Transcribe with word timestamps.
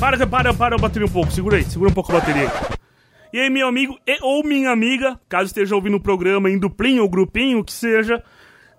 Para, 0.00 0.26
para, 0.28 0.54
para 0.54 0.76
a 0.76 0.78
bateria 0.78 1.06
um 1.06 1.10
pouco. 1.10 1.32
Segura 1.32 1.56
aí, 1.56 1.64
segura 1.64 1.90
um 1.90 1.94
pouco 1.94 2.12
a 2.12 2.20
bateria. 2.20 2.48
E 3.32 3.40
aí, 3.40 3.50
meu 3.50 3.66
amigo 3.66 3.98
e, 4.06 4.16
ou 4.22 4.44
minha 4.44 4.70
amiga, 4.70 5.18
caso 5.28 5.46
esteja 5.46 5.74
ouvindo 5.74 5.96
o 5.96 6.00
programa 6.00 6.48
em 6.48 6.56
duplinho 6.56 7.02
ou 7.02 7.08
grupinho, 7.08 7.64
que 7.64 7.72
seja, 7.72 8.22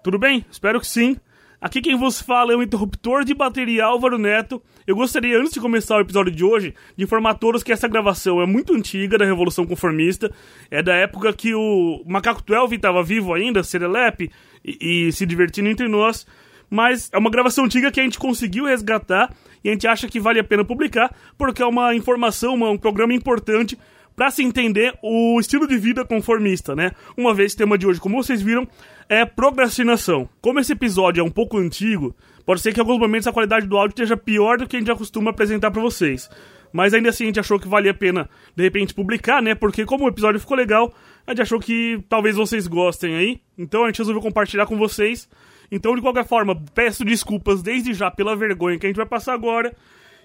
tudo 0.02 0.18
bem? 0.18 0.46
Espero 0.50 0.79
que 0.79 0.88
sim. 0.88 1.18
Aqui 1.62 1.82
quem 1.82 1.97
vos 1.97 2.21
fala 2.21 2.54
é 2.54 2.55
o 2.55 2.63
interruptor 2.63 3.26
de 3.26 3.33
bateria 3.33 3.83
Álvaro 3.83 4.18
Neto. 4.18 4.62
Eu 4.87 4.96
gostaria, 4.96 5.37
antes 5.37 5.51
de 5.51 5.60
começar 5.60 5.97
o 5.97 6.00
episódio 6.00 6.32
de 6.32 6.44
hoje, 6.44 6.74
de 6.96 7.04
informar 7.04 7.31
a 7.31 7.36
todos 7.36 7.63
que 7.63 7.74
essa 7.74 7.90
gravação 7.90 8.42
é 8.42 8.46
muito 8.46 8.74
antiga 8.74 9.17
da 9.17 9.26
Revolução 9.26 9.65
Conformista. 9.65 10.33
É 10.72 10.81
da 10.81 10.94
época 10.96 11.33
que 11.33 11.54
o 11.54 12.01
Macaco 12.08 12.42
12 12.42 12.76
estava 12.76 13.04
vivo 13.04 13.33
ainda, 13.33 13.62
Serelepe, 13.62 14.31
e, 14.63 15.08
e 15.08 15.12
se 15.12 15.26
divertindo 15.26 15.67
entre 15.67 15.90
nós. 15.90 16.26
Mas 16.70 17.09
é 17.12 17.17
uma 17.17 17.30
gravação 17.30 17.66
antiga 17.66 17.91
que 17.91 17.99
a 17.99 18.04
gente 18.04 18.20
conseguiu 18.20 18.66
resgatar 18.66 19.34
e 19.64 19.70
a 19.70 19.72
gente 19.73 19.88
acha 19.88 20.08
que 20.08 20.20
vale 20.20 20.40
a 20.40 20.44
pena 20.44 20.64
publicar, 20.64 21.14
porque 21.38 21.62
é 21.62 21.66
uma 21.66 21.95
informação, 21.95 22.54
uma, 22.54 22.70
um 22.70 22.78
programa 22.78 23.14
importante 23.14 23.78
para 24.16 24.32
se 24.32 24.44
entender 24.44 24.94
o 25.02 25.40
estilo 25.40 25.66
de 25.66 25.78
vida 25.78 26.04
conformista, 26.04 26.76
né? 26.76 26.92
Uma 27.16 27.34
vez 27.34 27.54
o 27.54 27.58
tema 27.58 27.78
de 27.78 27.88
hoje, 27.88 28.02
como 28.02 28.22
vocês 28.22 28.42
viram, 28.42 28.68
é 29.08 29.26
procrastinação. 29.26 30.28
Como 30.42 30.59
esse 30.59 30.73
episódio 30.73 31.22
é 31.22 31.23
um 31.23 31.32
pouco 31.32 31.58
antigo, 31.58 32.14
pode 32.45 32.59
ser 32.59 32.73
que 32.73 32.80
em 32.80 32.84
alguns 32.84 33.00
momentos 33.00 33.28
a 33.28 33.31
qualidade 33.31 33.66
do 33.66 33.78
áudio 33.78 33.94
esteja 33.94 34.17
pior 34.17 34.58
do 34.58 34.67
que 34.67 34.76
a 34.76 34.80
gente 34.80 34.90
já 34.90 34.95
costuma 34.95 35.31
apresentar 35.31 35.72
para 35.72 35.81
vocês. 35.81 36.30
Mas 36.72 36.94
ainda 36.94 37.09
assim 37.09 37.23
a 37.23 37.28
gente 37.28 37.40
achou 37.40 37.58
que 37.59 37.67
valia 37.67 37.92
a 37.92 37.94
pena, 37.94 38.30
de 38.56 38.62
repente, 38.62 38.94
publicar, 38.94 39.42
né? 39.42 39.56
Porque 39.56 39.86
como 39.86 40.04
o 40.04 40.09
episódio 40.09 40.40
ficou 40.40 40.58
legal, 40.58 40.94
a 41.26 41.31
gente 41.31 41.42
achou 41.42 41.59
que 41.59 42.04
talvez 42.09 42.36
vocês 42.36 42.67
gostem 42.67 43.16
aí. 43.16 43.42
Então 43.58 43.86
a 43.86 43.88
gente 43.88 44.00
resolveu 44.00 44.22
compartilhar 44.22 44.66
com 44.66 44.78
vocês. 44.78 45.30
Então, 45.72 45.96
de 45.96 46.02
qualquer 46.02 46.26
forma, 46.26 46.59
peço 46.73 47.05
desculpas 47.05 47.62
desde 47.62 47.94
já 47.94 48.09
pela 48.09 48.36
vergonha 48.36 48.80
que 48.80 48.88
a 48.88 48.90
gente 48.90 48.98
vai 48.98 49.05
passar 49.05 49.34
agora. 49.34 49.76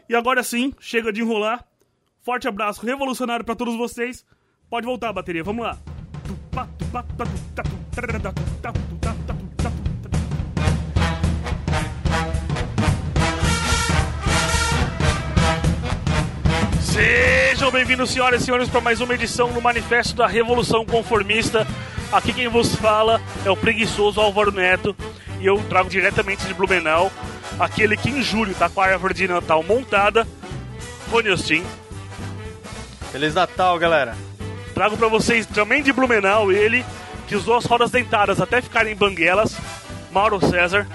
E 0.08 0.14
agora 0.14 0.42
sim, 0.42 0.72
chega 0.80 1.12
de 1.12 1.20
enrolar. 1.20 1.64
Forte 2.22 2.48
abraço 2.48 2.84
revolucionário 2.84 3.44
para 3.44 3.54
todos 3.54 3.76
vocês. 3.76 4.24
Pode 4.70 4.86
voltar 4.86 5.10
a 5.10 5.12
bateria, 5.12 5.44
vamos 5.44 5.64
lá. 5.64 5.78
Sejam 16.80 17.70
bem-vindos, 17.70 18.10
senhoras 18.10 18.40
e 18.40 18.44
senhores, 18.46 18.68
para 18.70 18.80
mais 18.80 19.00
uma 19.00 19.14
edição 19.14 19.52
do 19.52 19.60
Manifesto 19.60 20.16
da 20.16 20.26
Revolução 20.26 20.86
Conformista. 20.86 21.66
Aqui 22.10 22.32
quem 22.32 22.48
vos 22.48 22.74
fala 22.76 23.20
é 23.44 23.50
o 23.50 23.56
preguiçoso 23.56 24.20
Álvaro 24.20 24.52
Neto 24.52 24.96
e 25.44 25.46
eu 25.46 25.62
trago 25.68 25.90
diretamente 25.90 26.46
de 26.46 26.54
Blumenau 26.54 27.12
aquele 27.60 27.98
que 27.98 28.08
em 28.08 28.22
julho 28.22 28.54
tá 28.54 28.70
com 28.70 28.80
a 28.80 28.86
árvore 28.86 29.12
de 29.12 29.28
Natal 29.28 29.62
montada, 29.62 30.26
Rony 31.10 31.28
Austin. 31.28 31.62
Feliz 33.12 33.34
Natal, 33.34 33.78
galera. 33.78 34.16
Trago 34.72 34.96
para 34.96 35.06
vocês 35.06 35.44
também 35.44 35.82
de 35.82 35.92
Blumenau 35.92 36.50
ele 36.50 36.82
que 37.28 37.36
usou 37.36 37.56
as 37.56 37.66
rodas 37.66 37.90
dentadas 37.90 38.40
até 38.40 38.62
ficarem 38.62 38.96
banguelas, 38.96 39.54
Mauro 40.10 40.40
César. 40.40 40.86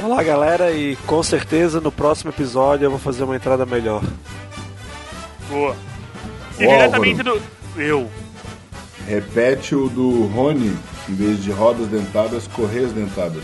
Olá, 0.00 0.22
galera, 0.22 0.70
e 0.70 0.94
com 1.04 1.20
certeza 1.20 1.80
no 1.80 1.90
próximo 1.90 2.30
episódio 2.30 2.84
eu 2.84 2.90
vou 2.90 3.00
fazer 3.00 3.24
uma 3.24 3.34
entrada 3.34 3.66
melhor. 3.66 4.00
Boa. 5.48 5.74
E 6.56 6.68
diretamente 6.68 7.20
do. 7.24 7.42
Eu. 7.76 8.08
Repete 9.08 9.74
o 9.74 9.88
do 9.88 10.26
Rony, 10.26 10.72
em 11.10 11.14
vez 11.14 11.42
de 11.42 11.50
rodas 11.50 11.88
dentadas, 11.88 12.46
correias 12.46 12.92
dentadas. 12.92 13.42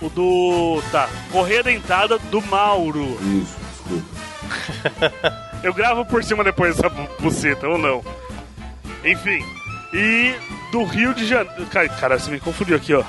O 0.00 0.08
do. 0.10 0.82
Tá. 0.92 1.08
Correia 1.32 1.62
dentada 1.62 2.18
do 2.18 2.40
Mauro. 2.42 3.18
Isso, 3.22 3.56
desculpa. 3.72 5.40
Eu 5.64 5.72
gravo 5.74 6.04
por 6.04 6.22
cima 6.22 6.44
depois 6.44 6.76
dessa 6.76 6.88
bu- 6.88 7.08
buceta, 7.20 7.66
ou 7.68 7.78
não. 7.78 8.02
Enfim. 9.04 9.42
E 9.92 10.34
do 10.70 10.84
Rio 10.84 11.12
de 11.14 11.26
Janeiro. 11.26 11.66
Cara, 11.98 12.18
você 12.18 12.30
me 12.30 12.38
confundiu 12.40 12.76
aqui, 12.76 12.94
ó. 12.94 13.02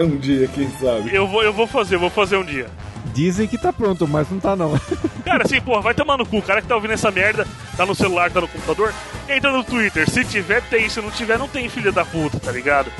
um 0.00 0.16
dia, 0.16 0.48
quem 0.48 0.68
sabe. 0.80 1.14
Eu 1.14 1.28
vou, 1.28 1.42
eu 1.42 1.52
vou 1.52 1.66
fazer, 1.66 1.96
eu 1.96 2.00
vou 2.00 2.08
fazer 2.10 2.36
um 2.38 2.44
dia. 2.44 2.66
dizem 3.12 3.46
que 3.46 3.58
tá 3.58 3.72
pronto, 3.72 4.08
mas 4.08 4.30
não 4.30 4.40
tá 4.40 4.56
não. 4.56 4.80
Cara, 5.24 5.44
assim, 5.44 5.60
porra, 5.60 5.82
vai 5.82 5.94
tomar 5.94 6.16
no 6.16 6.24
cu. 6.24 6.38
O 6.38 6.42
cara 6.42 6.62
que 6.62 6.68
tá 6.68 6.74
ouvindo 6.74 6.94
essa 6.94 7.10
merda, 7.10 7.46
tá 7.76 7.84
no 7.84 7.94
celular, 7.94 8.30
tá 8.30 8.40
no 8.40 8.48
computador, 8.48 8.92
entra 9.28 9.52
no 9.52 9.62
Twitter. 9.62 10.08
Se 10.08 10.24
tiver, 10.24 10.62
tem. 10.62 10.88
Se 10.88 11.00
não 11.00 11.10
tiver, 11.10 11.38
não 11.38 11.48
tem, 11.48 11.68
filha 11.68 11.92
da 11.92 12.04
puta, 12.06 12.40
tá 12.40 12.50
ligado? 12.52 12.90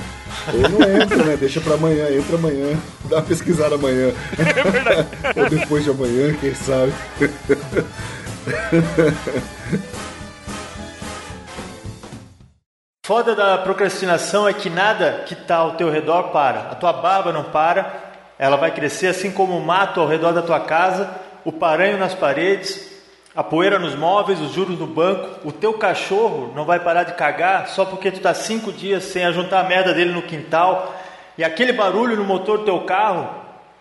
Ou 0.52 0.68
não 0.68 0.82
entra, 1.02 1.16
né? 1.24 1.36
Deixa 1.38 1.60
pra 1.62 1.74
amanhã, 1.74 2.10
entra 2.10 2.36
amanhã. 2.36 2.76
Dá 3.08 3.16
uma 3.16 3.22
pesquisada 3.22 3.76
amanhã. 3.76 4.12
É 4.38 4.70
verdade. 4.70 5.06
Ou 5.34 5.48
depois 5.48 5.84
de 5.84 5.90
amanhã, 5.90 6.34
quem 6.34 6.54
sabe. 6.54 6.92
Foda 13.06 13.36
da 13.36 13.56
procrastinação 13.58 14.48
é 14.48 14.52
que 14.52 14.68
nada 14.68 15.22
que 15.26 15.36
tá 15.36 15.58
ao 15.58 15.74
teu 15.74 15.88
redor 15.88 16.24
para. 16.30 16.72
A 16.72 16.74
tua 16.74 16.92
barba 16.92 17.32
não 17.32 17.44
para, 17.44 17.94
ela 18.36 18.56
vai 18.56 18.72
crescer 18.72 19.06
assim 19.06 19.30
como 19.30 19.56
o 19.56 19.64
mato 19.64 20.00
ao 20.00 20.08
redor 20.08 20.32
da 20.32 20.42
tua 20.42 20.58
casa, 20.58 21.08
o 21.44 21.52
paranho 21.52 21.98
nas 21.98 22.16
paredes, 22.16 23.00
a 23.32 23.44
poeira 23.44 23.78
nos 23.78 23.94
móveis, 23.94 24.40
os 24.40 24.50
juros 24.50 24.76
no 24.76 24.88
banco. 24.88 25.38
O 25.44 25.52
teu 25.52 25.74
cachorro 25.74 26.52
não 26.56 26.64
vai 26.64 26.80
parar 26.80 27.04
de 27.04 27.12
cagar 27.12 27.68
só 27.68 27.84
porque 27.84 28.10
tu 28.10 28.18
tá 28.18 28.34
cinco 28.34 28.72
dias 28.72 29.04
sem 29.04 29.24
ajuntar 29.24 29.64
a 29.64 29.68
merda 29.68 29.94
dele 29.94 30.10
no 30.10 30.22
quintal. 30.22 30.92
E 31.38 31.44
aquele 31.44 31.72
barulho 31.72 32.16
no 32.16 32.24
motor 32.24 32.58
do 32.58 32.64
teu 32.64 32.80
carro 32.80 33.28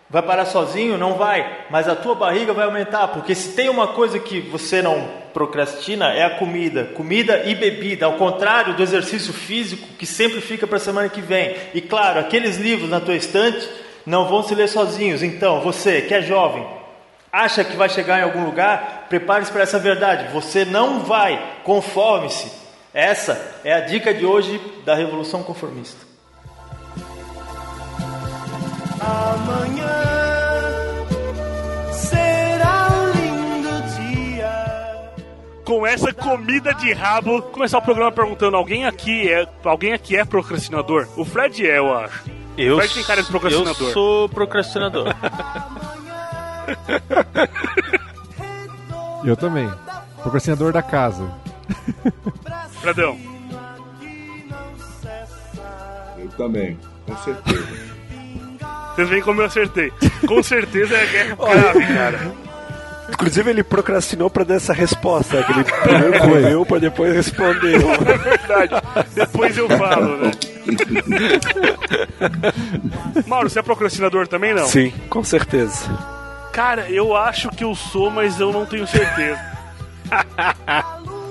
Vai 0.08 0.22
parar 0.22 0.46
sozinho? 0.46 0.96
Não 0.96 1.14
vai. 1.14 1.66
Mas 1.70 1.88
a 1.88 1.96
tua 1.96 2.14
barriga 2.14 2.52
vai 2.52 2.64
aumentar, 2.64 3.08
porque 3.08 3.34
se 3.34 3.52
tem 3.54 3.68
uma 3.68 3.88
coisa 3.88 4.18
que 4.18 4.40
você 4.40 4.80
não 4.80 5.26
procrastina 5.32 6.12
é 6.12 6.24
a 6.24 6.38
comida. 6.38 6.84
Comida 6.94 7.42
e 7.44 7.54
bebida, 7.54 8.06
ao 8.06 8.14
contrário 8.14 8.74
do 8.74 8.82
exercício 8.82 9.32
físico 9.32 9.86
que 9.98 10.06
sempre 10.06 10.40
fica 10.40 10.66
para 10.66 10.76
a 10.76 10.80
semana 10.80 11.08
que 11.08 11.20
vem. 11.20 11.54
E 11.74 11.80
claro, 11.80 12.20
aqueles 12.20 12.56
livros 12.56 12.88
na 12.88 13.00
tua 13.00 13.16
estante 13.16 13.68
não 14.06 14.28
vão 14.28 14.42
se 14.42 14.54
ler 14.54 14.68
sozinhos. 14.68 15.22
Então, 15.22 15.60
você 15.60 16.00
que 16.00 16.14
é 16.14 16.22
jovem, 16.22 16.66
acha 17.30 17.64
que 17.64 17.76
vai 17.76 17.88
chegar 17.88 18.20
em 18.20 18.22
algum 18.22 18.44
lugar, 18.44 19.06
prepare-se 19.10 19.52
para 19.52 19.64
essa 19.64 19.78
verdade. 19.78 20.32
Você 20.32 20.64
não 20.64 21.00
vai, 21.00 21.38
conforme-se. 21.64 22.50
Essa 22.94 23.58
é 23.62 23.74
a 23.74 23.80
dica 23.80 24.14
de 24.14 24.24
hoje 24.24 24.58
da 24.86 24.94
Revolução 24.94 25.42
Conformista. 25.42 26.05
Com 35.64 35.84
essa 35.84 36.12
comida 36.12 36.72
de 36.74 36.92
rabo, 36.92 37.42
começar 37.42 37.78
o 37.78 37.82
programa 37.82 38.12
perguntando: 38.12 38.56
alguém 38.56 38.86
aqui 38.86 39.28
é, 39.28 39.48
alguém 39.64 39.92
aqui 39.92 40.16
é 40.16 40.24
procrastinador? 40.24 41.08
O 41.16 41.24
Fred 41.24 41.68
é, 41.68 41.78
eu 41.78 41.92
acho. 41.92 42.24
Eu, 42.56 42.76
Fred 42.76 42.94
tem 42.94 43.02
cara 43.02 43.20
de 43.20 43.28
procrastinador. 43.28 43.88
eu 43.88 43.92
sou 43.92 44.28
procrastinador. 44.28 45.06
Eu 49.24 49.36
também. 49.36 49.68
Procrastinador 50.22 50.72
da 50.72 50.82
casa. 50.82 51.28
Fredão. 52.80 53.18
Eu 56.16 56.28
também, 56.36 56.78
com 57.04 57.16
certeza. 57.16 57.95
Vocês 58.96 59.08
veem 59.08 59.22
como 59.22 59.42
eu 59.42 59.46
acertei. 59.46 59.92
Com 60.26 60.42
certeza 60.42 60.96
é 60.96 61.06
guerra 61.06 61.36
grave, 61.36 61.86
cara. 61.94 62.46
Inclusive 63.08 63.50
ele 63.50 63.62
procrastinou 63.62 64.28
pra 64.28 64.42
dar 64.42 64.54
essa 64.56 64.72
resposta, 64.72 65.40
que 65.44 65.52
ele 65.52 65.62
primeiro 65.64 66.18
comeu 66.18 66.66
pra 66.66 66.78
depois 66.78 67.14
responder. 67.14 67.76
É 67.86 68.16
verdade. 68.18 68.74
Depois 69.14 69.56
eu 69.56 69.68
falo, 69.68 70.16
né? 70.16 70.30
Mauro, 73.26 73.48
você 73.48 73.58
é 73.60 73.62
procrastinador 73.62 74.26
também, 74.26 74.54
não? 74.54 74.66
Sim, 74.66 74.92
com 75.08 75.22
certeza. 75.22 75.88
Cara, 76.52 76.90
eu 76.90 77.14
acho 77.14 77.48
que 77.50 77.62
eu 77.62 77.74
sou, 77.74 78.10
mas 78.10 78.40
eu 78.40 78.50
não 78.52 78.66
tenho 78.66 78.86
certeza. 78.86 79.38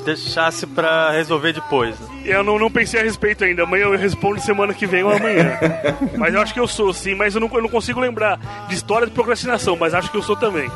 Deixasse 0.06 0.68
pra 0.68 1.12
resolver 1.12 1.52
depois. 1.54 2.00
né? 2.00 2.08
Eu 2.26 2.44
não, 2.44 2.58
não 2.58 2.72
pensei 2.72 3.00
a 3.00 3.04
respeito 3.04 3.44
ainda. 3.44 3.64
Amanhã 3.64 3.84
eu 3.84 3.98
respondo 3.98 4.42
semana 4.42 4.74
que 4.74 4.88
vem 4.88 5.04
ou 5.04 5.16
amanhã. 5.16 5.58
Mas 6.18 6.34
eu 6.34 6.42
acho 6.42 6.54
que 6.54 6.60
eu 6.60 6.68
sou, 6.68 6.94
sim. 6.94 7.14
Mas 7.16 7.36
eu 7.36 7.42
não, 7.42 7.50
eu 7.54 7.62
não 7.62 7.70
consigo 7.70 8.00
lembrar 8.00 8.40
de 8.68 8.76
história 8.76 9.06
de 9.06 9.14
procrastinação, 9.14 9.76
mas 9.78 9.94
acho 9.94 10.10
que 10.12 10.18
eu 10.18 10.24
sou 10.24 10.36
também. 10.36 10.70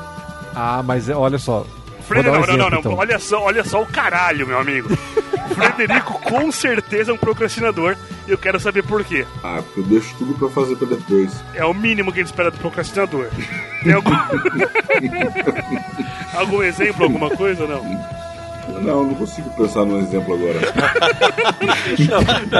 Ah, 0.56 0.82
mas 0.86 1.10
é- 1.10 1.16
olha 1.16 1.38
só. 1.38 1.66
Fred, 2.08 2.26
dar 2.26 2.32
não, 2.32 2.40
um 2.40 2.42
não, 2.42 2.48
não, 2.48 2.54
exemplo, 2.56 2.72
não. 2.72 2.80
então. 2.80 2.96
Olha 2.96 3.20
só, 3.20 3.44
olha 3.44 3.64
só 3.64 3.82
o 3.82 3.86
caralho, 3.86 4.48
meu 4.48 4.60
amigo. 4.60 4.90
Frederico 5.56 6.14
com 6.22 6.52
certeza 6.52 7.12
é 7.12 7.14
um 7.14 7.18
procrastinador 7.18 7.96
e 8.28 8.32
eu 8.32 8.38
quero 8.38 8.60
saber 8.60 8.84
por 8.84 9.04
quê. 9.04 9.26
Ah, 9.44 9.62
porque 9.64 9.80
eu 9.82 9.84
deixo 9.84 10.16
tudo 10.18 10.34
pra 10.36 10.50
fazer 10.50 10.76
pra 10.76 10.88
depois. 10.88 11.44
É 11.54 11.66
o 11.66 11.74
mínimo 11.74 12.12
que 12.12 12.20
ele 12.20 12.26
espera 12.28 12.50
do 12.52 12.58
procrastinador. 12.58 13.28
Tem 13.84 13.94
algum... 13.94 14.12
algum 16.34 16.64
exemplo, 16.64 17.04
alguma 17.06 17.30
coisa? 17.32 17.66
Não. 17.68 18.19
Não, 18.82 19.04
não 19.04 19.14
consigo 19.16 19.50
pensar 19.52 19.84
num 19.86 20.00
exemplo 20.00 20.34
agora. 20.36 20.60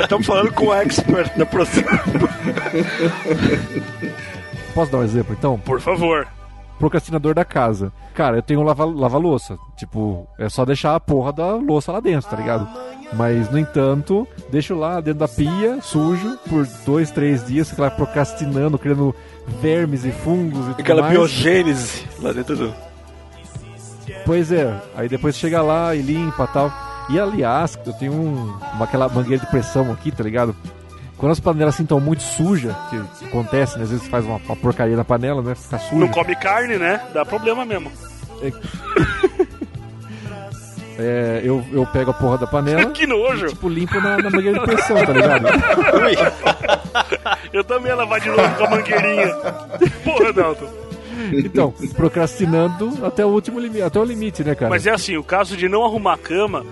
Estamos 0.02 0.26
falando 0.28 0.52
com 0.54 0.68
o 0.68 0.74
expert 0.74 1.32
na 1.38 1.46
processo. 1.46 1.88
Posso 4.74 4.92
dar 4.92 5.00
um 5.00 5.04
exemplo 5.04 5.36
então? 5.38 5.58
Por 5.60 5.82
favor. 5.82 6.28
Procrastinador 6.78 7.34
da 7.34 7.44
casa. 7.44 7.92
Cara, 8.14 8.38
eu 8.38 8.42
tenho 8.42 8.62
um 8.62 8.64
lava- 8.64 8.86
lava-louça. 8.86 9.58
tipo, 9.76 10.28
é 10.38 10.48
só 10.50 10.64
deixar 10.66 10.96
a 10.96 11.00
porra 11.00 11.34
da 11.34 11.56
louça 11.56 11.92
lá 11.92 12.00
dentro, 12.00 12.30
tá 12.30 12.38
ligado? 12.38 12.68
Mas, 13.12 13.50
no 13.50 13.58
entanto, 13.58 14.28
deixo 14.52 14.76
lá 14.76 15.02
dentro 15.02 15.20
da 15.20 15.28
pia, 15.28 15.80
sujo, 15.82 16.38
por 16.48 16.66
dois, 16.86 17.10
três 17.12 17.46
dias, 17.46 17.70
fico 17.70 17.82
lá 17.82 17.90
procrastinando, 17.90 18.78
criando 18.78 19.14
vermes 19.62 20.06
e 20.06 20.12
fungos 20.12 20.60
e 20.68 20.70
tudo 20.70 20.82
Aquela 20.82 21.02
mais. 21.02 21.14
biogênese 21.14 22.06
lá 22.22 22.32
dentro 22.32 22.56
do. 22.56 22.74
Pois 24.26 24.52
é, 24.52 24.74
aí 24.96 25.10
depois 25.10 25.36
chega 25.38 25.62
lá 25.62 25.96
e 25.96 26.02
limpa 26.02 26.48
tal. 26.48 26.72
E 27.10 27.20
aliás, 27.20 27.78
eu 27.86 27.94
tenho 27.94 28.14
um, 28.14 28.54
uma, 28.74 28.86
aquela 28.86 29.10
mangueira 29.10 29.44
de 29.44 29.50
pressão 29.50 29.92
aqui, 29.92 30.12
tá 30.12 30.24
ligado? 30.24 30.56
Quando 31.18 31.32
as 31.32 31.40
panelas 31.40 31.74
assim 31.74 31.84
estão 31.84 32.00
muito 32.00 32.22
sujas, 32.24 32.74
que 32.90 33.26
acontece, 33.26 33.78
né? 33.78 33.84
Às 33.84 33.90
vezes 33.90 34.08
faz 34.08 34.24
uma, 34.26 34.38
uma 34.38 34.56
porcaria 34.56 34.96
na 34.96 35.04
panela, 35.04 35.42
né? 35.42 35.56
Fica 35.56 35.80
suja. 35.80 35.96
Não 35.96 36.08
come 36.08 36.36
carne, 36.36 36.78
né? 36.78 37.02
Dá 37.14 37.26
problema 37.26 37.66
mesmo. 37.66 37.92
É, 40.98 41.42
eu, 41.44 41.66
eu 41.72 41.86
pego 41.88 42.12
a 42.12 42.14
porra 42.14 42.38
da 42.38 42.48
panela 42.48 42.92
Que 42.94 43.08
nojo. 43.08 43.48
e, 43.48 43.50
tipo, 43.50 43.68
limpo 43.68 44.00
na, 44.00 44.18
na 44.18 44.30
mangueira 44.30 44.60
de 44.60 44.66
pressão, 44.66 45.04
tá 45.04 45.12
ligado? 45.12 45.48
Eu 47.52 47.64
também 47.64 47.88
ia 47.90 47.96
lavar 47.96 48.20
de 48.20 48.30
novo 48.30 48.56
com 48.56 48.64
a 48.66 48.70
mangueirinha. 48.70 49.36
Porra, 50.04 50.34
Dalton. 50.34 50.68
Então, 51.34 51.74
procrastinando 51.96 53.06
até 53.06 53.26
o 53.26 53.30
último 53.30 53.60
limite, 53.60 53.82
até 53.82 54.00
o 54.00 54.04
limite, 54.04 54.44
né, 54.44 54.56
cara? 54.56 54.70
Mas 54.70 54.86
é 54.88 54.92
assim, 54.92 55.18
o 55.18 55.24
caso 55.24 55.56
de 55.56 55.68
não 55.68 55.84
arrumar 55.84 56.14
a 56.14 56.18
cama, 56.18 56.66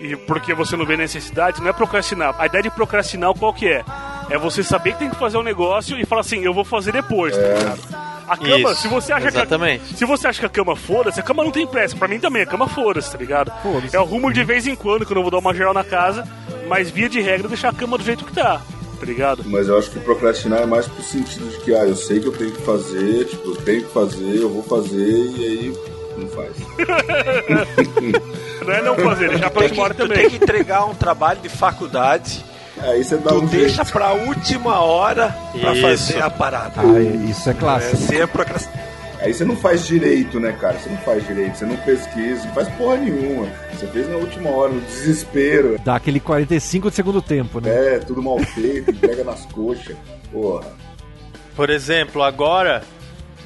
e 0.00 0.16
porque 0.16 0.54
você 0.54 0.76
não 0.76 0.84
vê 0.84 0.96
necessidade, 0.96 1.60
não 1.60 1.68
é 1.68 1.72
procrastinar. 1.72 2.34
A 2.38 2.46
ideia 2.46 2.62
de 2.64 2.70
procrastinar 2.70 3.32
qual 3.34 3.52
que 3.52 3.66
é? 3.66 3.84
É 4.30 4.38
você 4.38 4.62
saber 4.62 4.92
que 4.92 5.00
tem 5.00 5.10
que 5.10 5.16
fazer 5.16 5.36
um 5.36 5.42
negócio 5.42 5.98
e 5.98 6.04
falar 6.04 6.22
assim, 6.22 6.44
eu 6.44 6.54
vou 6.54 6.64
fazer 6.64 6.92
depois, 6.92 7.36
tá 7.36 7.42
ligado? 7.42 8.04
A 8.26 8.36
cama, 8.38 8.72
Isso, 8.72 8.82
se 8.82 8.88
você 8.88 9.12
acha 9.12 9.28
exatamente. 9.28 9.84
que 9.84 9.94
a, 9.94 9.96
se 9.98 10.04
você 10.06 10.28
acha 10.28 10.40
que 10.40 10.46
a 10.46 10.48
cama 10.48 10.74
foda-se, 10.74 11.20
a 11.20 11.22
cama 11.22 11.44
não 11.44 11.50
tem 11.50 11.66
pressa. 11.66 11.94
Pra 11.94 12.08
mim 12.08 12.18
também, 12.18 12.40
a 12.40 12.46
cama 12.46 12.66
foda-se, 12.66 13.12
tá 13.12 13.18
ligado? 13.18 13.52
Foda-se. 13.62 13.94
Eu 13.94 14.00
arrumo 14.00 14.32
de 14.32 14.42
vez 14.42 14.66
em 14.66 14.74
quando, 14.74 15.04
quando 15.04 15.18
eu 15.18 15.22
vou 15.22 15.30
dar 15.30 15.38
uma 15.38 15.52
geral 15.52 15.74
na 15.74 15.84
casa, 15.84 16.26
mas 16.66 16.90
via 16.90 17.08
de 17.08 17.20
regra 17.20 17.48
deixar 17.48 17.68
a 17.68 17.74
cama 17.74 17.98
do 17.98 18.04
jeito 18.04 18.24
que 18.24 18.32
tá, 18.32 18.62
tá 18.94 19.06
ligado? 19.06 19.42
Mas 19.46 19.68
eu 19.68 19.78
acho 19.78 19.90
que 19.90 19.98
procrastinar 20.00 20.62
é 20.62 20.66
mais 20.66 20.86
pro 20.86 21.02
sentido 21.02 21.48
de 21.50 21.58
que, 21.58 21.74
ah, 21.74 21.84
eu 21.84 21.96
sei 21.96 22.20
que 22.20 22.26
eu 22.28 22.32
tenho 22.32 22.52
que 22.52 22.62
fazer, 22.62 23.24
tipo, 23.26 23.50
eu 23.50 23.56
tenho 23.56 23.82
que 23.84 23.92
fazer, 23.92 24.36
eu 24.36 24.48
vou 24.50 24.62
fazer, 24.62 24.96
e 25.08 25.44
aí 25.44 25.78
não 26.16 26.28
faz. 26.28 26.52
Não 28.64 28.72
é 28.72 28.80
não 28.82 28.96
fazer, 28.96 29.28
deixar 29.28 29.50
pra 29.50 29.62
última 29.64 29.82
hora 29.82 29.94
que, 29.94 30.00
tu 30.00 30.08
também. 30.08 30.22
tem 30.22 30.30
que 30.38 30.42
entregar 30.42 30.86
um 30.86 30.94
trabalho 30.94 31.40
de 31.40 31.48
faculdade, 31.50 32.44
Aí 32.78 33.04
você 33.04 33.16
dá 33.16 33.30
tu 33.30 33.36
um 33.40 33.46
deixa 33.46 33.76
jeito. 33.84 33.92
pra 33.92 34.12
última 34.14 34.80
hora 34.80 35.36
pra 35.60 35.72
Isso. 35.74 35.82
fazer 35.82 36.22
a 36.22 36.28
parada. 36.30 36.72
Ah, 36.80 36.98
é- 36.98 37.30
isso 37.30 37.48
é 37.48 37.54
clássico. 37.54 38.12
É 38.14 38.22
a 38.22 38.26
procrastinação. 38.28 38.82
Aí 39.24 39.32
você 39.32 39.42
não 39.42 39.56
faz 39.56 39.86
direito, 39.86 40.38
né, 40.38 40.52
cara? 40.52 40.78
Você 40.78 40.90
não 40.90 40.98
faz 40.98 41.26
direito, 41.26 41.56
você 41.56 41.64
não 41.64 41.78
pesquisa, 41.78 42.44
não 42.44 42.52
faz 42.52 42.68
porra 42.76 42.98
nenhuma. 42.98 43.48
Você 43.72 43.86
fez 43.86 44.06
na 44.06 44.16
última 44.16 44.50
hora, 44.50 44.70
no 44.74 44.82
desespero. 44.82 45.80
Dá 45.82 45.96
aquele 45.96 46.20
45 46.20 46.90
de 46.90 46.96
segundo 46.96 47.22
tempo, 47.22 47.58
né? 47.58 47.94
É, 47.94 47.98
tudo 48.00 48.22
mal 48.22 48.38
feito, 48.38 48.90
entrega 48.92 49.24
nas 49.24 49.46
coxas. 49.46 49.96
Porra. 50.30 50.66
Por 51.56 51.70
exemplo, 51.70 52.22
agora, 52.22 52.82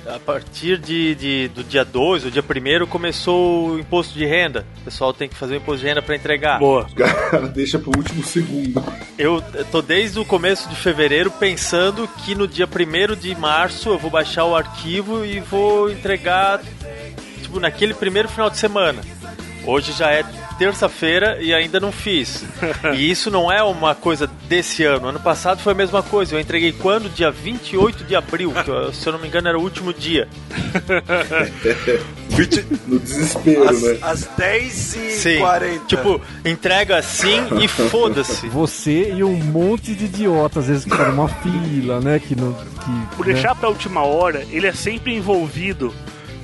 a 0.06 0.18
partir 0.18 0.78
de, 0.78 1.14
de- 1.14 1.48
do 1.48 1.62
dia 1.64 1.84
2, 1.84 2.24
o 2.26 2.30
dia 2.30 2.42
1 2.42 2.86
começou 2.86 3.70
o 3.70 3.78
imposto 3.78 4.14
de 4.14 4.24
renda. 4.24 4.64
O 4.80 4.84
pessoal 4.84 5.12
tem 5.12 5.28
que 5.28 5.34
fazer 5.34 5.54
o 5.54 5.56
imposto 5.58 5.80
de 5.80 5.86
renda 5.86 6.00
para 6.02 6.14
entregar. 6.16 6.58
Boa. 6.58 6.86
Os 6.88 6.94
caras 6.94 7.50
deixam 7.50 7.80
pro 7.80 7.92
último 7.96 8.22
segundo. 8.24 8.82
Eu 9.18 9.42
tô 9.70 9.82
desde 9.82 10.18
o 10.18 10.24
começo 10.24 10.68
de 10.68 10.76
fevereiro 10.76 11.30
pensando 11.30 12.08
que 12.24 12.34
no 12.34 12.46
dia 12.48 12.66
1 12.66 13.16
de 13.16 13.34
março 13.34 13.90
eu 13.90 13.98
vou 13.98 14.10
baixar 14.10 14.44
o 14.44 14.54
arquivo 14.56 15.24
e 15.24 15.40
vou 15.40 15.90
entregar 15.90 16.60
tipo 17.42 17.60
naquele 17.60 17.94
primeiro 17.94 18.28
final 18.28 18.48
de 18.50 18.56
semana. 18.58 19.00
Hoje 19.68 19.92
já 19.92 20.10
é 20.10 20.24
terça-feira 20.58 21.36
e 21.42 21.52
ainda 21.52 21.78
não 21.78 21.92
fiz. 21.92 22.42
E 22.96 23.10
isso 23.10 23.30
não 23.30 23.52
é 23.52 23.62
uma 23.62 23.94
coisa 23.94 24.26
desse 24.48 24.82
ano. 24.84 25.08
Ano 25.08 25.20
passado 25.20 25.60
foi 25.60 25.72
a 25.72 25.76
mesma 25.76 26.02
coisa. 26.02 26.34
Eu 26.34 26.40
entreguei 26.40 26.72
quando? 26.72 27.08
Dia 27.12 27.30
28 27.30 28.02
de 28.04 28.16
abril, 28.16 28.50
que 28.64 28.70
eu- 28.70 28.92
se 28.94 29.06
eu 29.06 29.12
não 29.12 29.20
me 29.20 29.28
engano 29.28 29.48
era 29.48 29.58
o 29.58 29.62
último 29.62 29.92
dia. 29.92 30.26
No 32.86 32.98
desespero, 33.00 33.68
Às, 33.68 33.82
né? 33.82 33.98
às 34.00 34.24
10 34.36 34.94
e 34.96 35.10
Sim. 35.10 35.38
40 35.38 35.84
Tipo, 35.86 36.20
entrega 36.44 36.96
assim 36.96 37.40
e 37.60 37.66
foda-se. 37.66 38.46
Você 38.50 39.12
e 39.12 39.24
um 39.24 39.34
monte 39.36 39.92
de 39.94 40.04
idiotas, 40.04 40.64
às 40.64 40.68
vezes, 40.68 40.84
que 40.84 40.90
tá 40.96 41.08
numa 41.08 41.28
fila, 41.28 42.00
né? 42.00 42.18
Que 42.20 42.36
não. 42.36 42.52
Que, 42.52 43.16
Por 43.16 43.26
né? 43.26 43.32
deixar 43.34 43.54
pra 43.56 43.68
última 43.68 44.04
hora, 44.04 44.46
ele 44.50 44.66
é 44.68 44.72
sempre 44.72 45.14
envolvido 45.16 45.92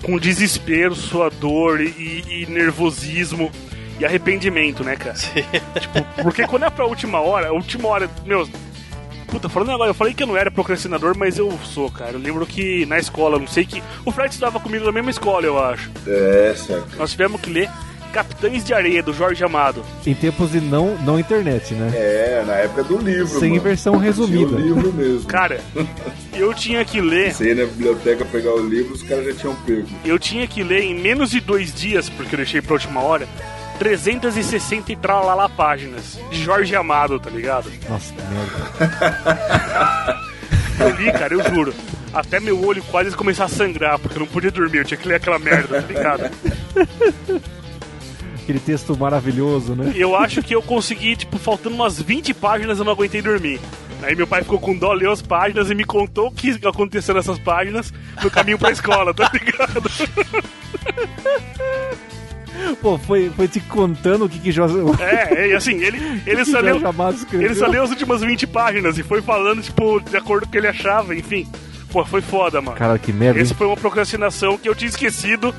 com 0.04 0.18
desespero, 0.18 0.94
sua 0.94 1.30
dor 1.30 1.80
e, 1.80 2.25
e 2.28 2.46
nervosismo 2.46 3.50
e 3.99 4.04
arrependimento, 4.04 4.84
né, 4.84 4.96
cara? 4.96 5.14
Tipo, 5.14 6.23
porque 6.23 6.46
quando 6.46 6.64
é 6.64 6.70
pra 6.70 6.84
última 6.84 7.20
hora, 7.20 7.49
a 7.49 7.52
última 7.52 7.88
hora, 7.88 8.08
meu. 8.25 8.49
Puta, 9.26 9.49
falando 9.49 9.73
agora, 9.73 9.90
eu 9.90 9.94
falei 9.94 10.14
que 10.14 10.23
eu 10.23 10.26
não 10.26 10.37
era 10.37 10.50
procrastinador, 10.50 11.16
mas 11.16 11.38
eu 11.38 11.50
sou, 11.64 11.90
cara. 11.90 12.12
Eu 12.12 12.20
lembro 12.20 12.46
que 12.46 12.87
na 12.87 12.99
escola, 12.99 13.38
não 13.38 13.49
sei 13.49 13.64
que. 13.64 13.82
O 14.04 14.12
Fred 14.12 14.30
estudava 14.30 14.61
comigo 14.61 14.84
na 14.84 14.92
mesma 14.92 15.11
escola, 15.11 15.44
eu 15.44 15.58
acho. 15.58 15.90
É, 16.06 16.54
certo. 16.54 16.96
Nós 16.96 17.11
tivemos 17.11 17.40
que 17.40 17.50
ler 17.50 17.70
Capitães 18.14 18.64
de 18.64 18.73
Areia, 18.73 19.02
do 19.02 19.12
Jorge 19.12 19.42
Amado. 19.42 19.85
Em 20.06 20.14
tempos 20.14 20.52
de 20.52 20.61
não, 20.61 20.97
não 20.99 21.18
internet, 21.18 21.75
né? 21.75 21.90
É, 21.92 22.44
na 22.47 22.54
época 22.54 22.85
do 22.85 22.97
livro, 22.99 23.40
Sem 23.40 23.50
mano. 23.50 23.62
versão 23.62 23.97
resumida. 23.97 24.56
Tinha 24.56 24.73
o 24.73 24.76
livro 24.76 24.92
mesmo. 24.92 25.26
Cara, 25.26 25.61
eu 26.33 26.54
tinha 26.54 26.85
que 26.85 27.00
ler. 27.00 27.35
Você 27.35 27.49
ia 27.49 27.54
na 27.56 27.64
biblioteca 27.64 28.25
pegar 28.25 28.52
o 28.54 28.64
livro, 28.64 28.94
os 28.94 29.02
caras 29.02 29.25
já 29.26 29.35
tinham 29.35 29.56
pego. 29.66 29.88
Eu 30.04 30.16
tinha 30.16 30.47
que 30.47 30.62
ler 30.62 30.83
em 30.85 30.94
menos 30.94 31.30
de 31.33 31.40
dois 31.40 31.75
dias, 31.75 32.09
porque 32.09 32.37
eu 32.37 32.38
deixei 32.38 32.62
pra 32.62 32.75
última 32.75 33.00
hora, 33.00 33.26
360 33.80 34.92
e 34.92 34.97
tralalá 34.97 35.49
páginas 35.49 36.16
de 36.30 36.40
Jorge 36.40 36.76
Amado, 36.76 37.18
tá 37.18 37.30
ligado? 37.30 37.68
Nossa, 37.88 38.12
que 38.12 38.23
merda. 38.23 40.21
Eu 40.78 40.90
li, 40.90 41.12
cara, 41.12 41.33
eu 41.35 41.54
juro. 41.54 41.73
Até 42.12 42.40
meu 42.40 42.61
olho 42.64 42.83
quase 42.90 43.14
começar 43.16 43.44
a 43.44 43.49
sangrar, 43.49 43.97
porque 43.99 44.16
eu 44.16 44.21
não 44.21 44.26
podia 44.26 44.50
dormir, 44.50 44.78
eu 44.78 44.85
tinha 44.85 44.99
que 44.99 45.06
ler 45.06 45.14
aquela 45.16 45.38
merda, 45.38 45.80
tá 45.83 45.87
ligado? 45.88 46.30
Aquele 48.45 48.61
texto 48.61 48.97
maravilhoso, 48.97 49.75
né? 49.75 49.93
Eu 49.97 50.15
acho 50.15 50.43
que 50.43 50.55
eu 50.55 50.61
consegui, 50.61 51.17
tipo, 51.17 51.39
faltando 51.39 51.75
umas 51.75 52.01
20 52.01 52.35
páginas, 52.35 52.79
eu 52.79 52.85
não 52.85 52.93
aguentei 52.93 53.23
dormir. 53.23 53.59
Aí 54.03 54.15
meu 54.15 54.27
pai 54.27 54.43
ficou 54.43 54.61
com 54.61 54.77
dó, 54.77 54.93
leu 54.93 55.11
as 55.11 55.23
páginas 55.23 55.71
e 55.71 55.75
me 55.75 55.83
contou 55.83 56.29
o 56.29 56.31
que 56.31 56.51
aconteceu 56.63 57.15
nessas 57.15 57.39
páginas 57.39 57.91
no 58.23 58.31
caminho 58.31 58.59
pra 58.59 58.71
escola, 58.71 59.15
tá 59.15 59.31
ligado? 59.33 59.83
Pô, 62.83 62.99
foi, 62.99 63.33
foi 63.35 63.49
te 63.49 63.61
contando 63.61 64.27
o 64.27 64.29
que 64.29 64.39
que 64.39 64.53
Jorge... 64.53 64.75
É, 65.01 65.49
e 65.49 65.55
assim, 65.55 65.83
ele, 65.83 66.21
ele, 66.27 66.45
só 66.45 66.61
leu, 66.61 66.79
ele 67.33 67.55
só 67.55 67.67
leu 67.67 67.83
as 67.83 67.91
últimas 67.91 68.21
20 68.21 68.47
páginas 68.47 68.99
e 68.99 69.03
foi 69.03 69.23
falando, 69.23 69.63
tipo, 69.63 70.01
de 70.01 70.17
acordo 70.19 70.43
com 70.43 70.49
o 70.49 70.53
que 70.53 70.59
ele 70.59 70.69
achava, 70.69 71.15
enfim. 71.15 71.49
Pô, 71.91 72.05
foi 72.05 72.21
foda, 72.21 72.61
mano. 72.61 72.77
Cara, 72.77 72.99
que 72.99 73.13
merda, 73.13 73.41
Esse 73.41 73.53
hein? 73.53 73.57
foi 73.57 73.67
uma 73.67 73.77
procrastinação 73.77 74.59
que 74.59 74.69
eu 74.69 74.75
tinha 74.75 74.89
esquecido 74.89 75.55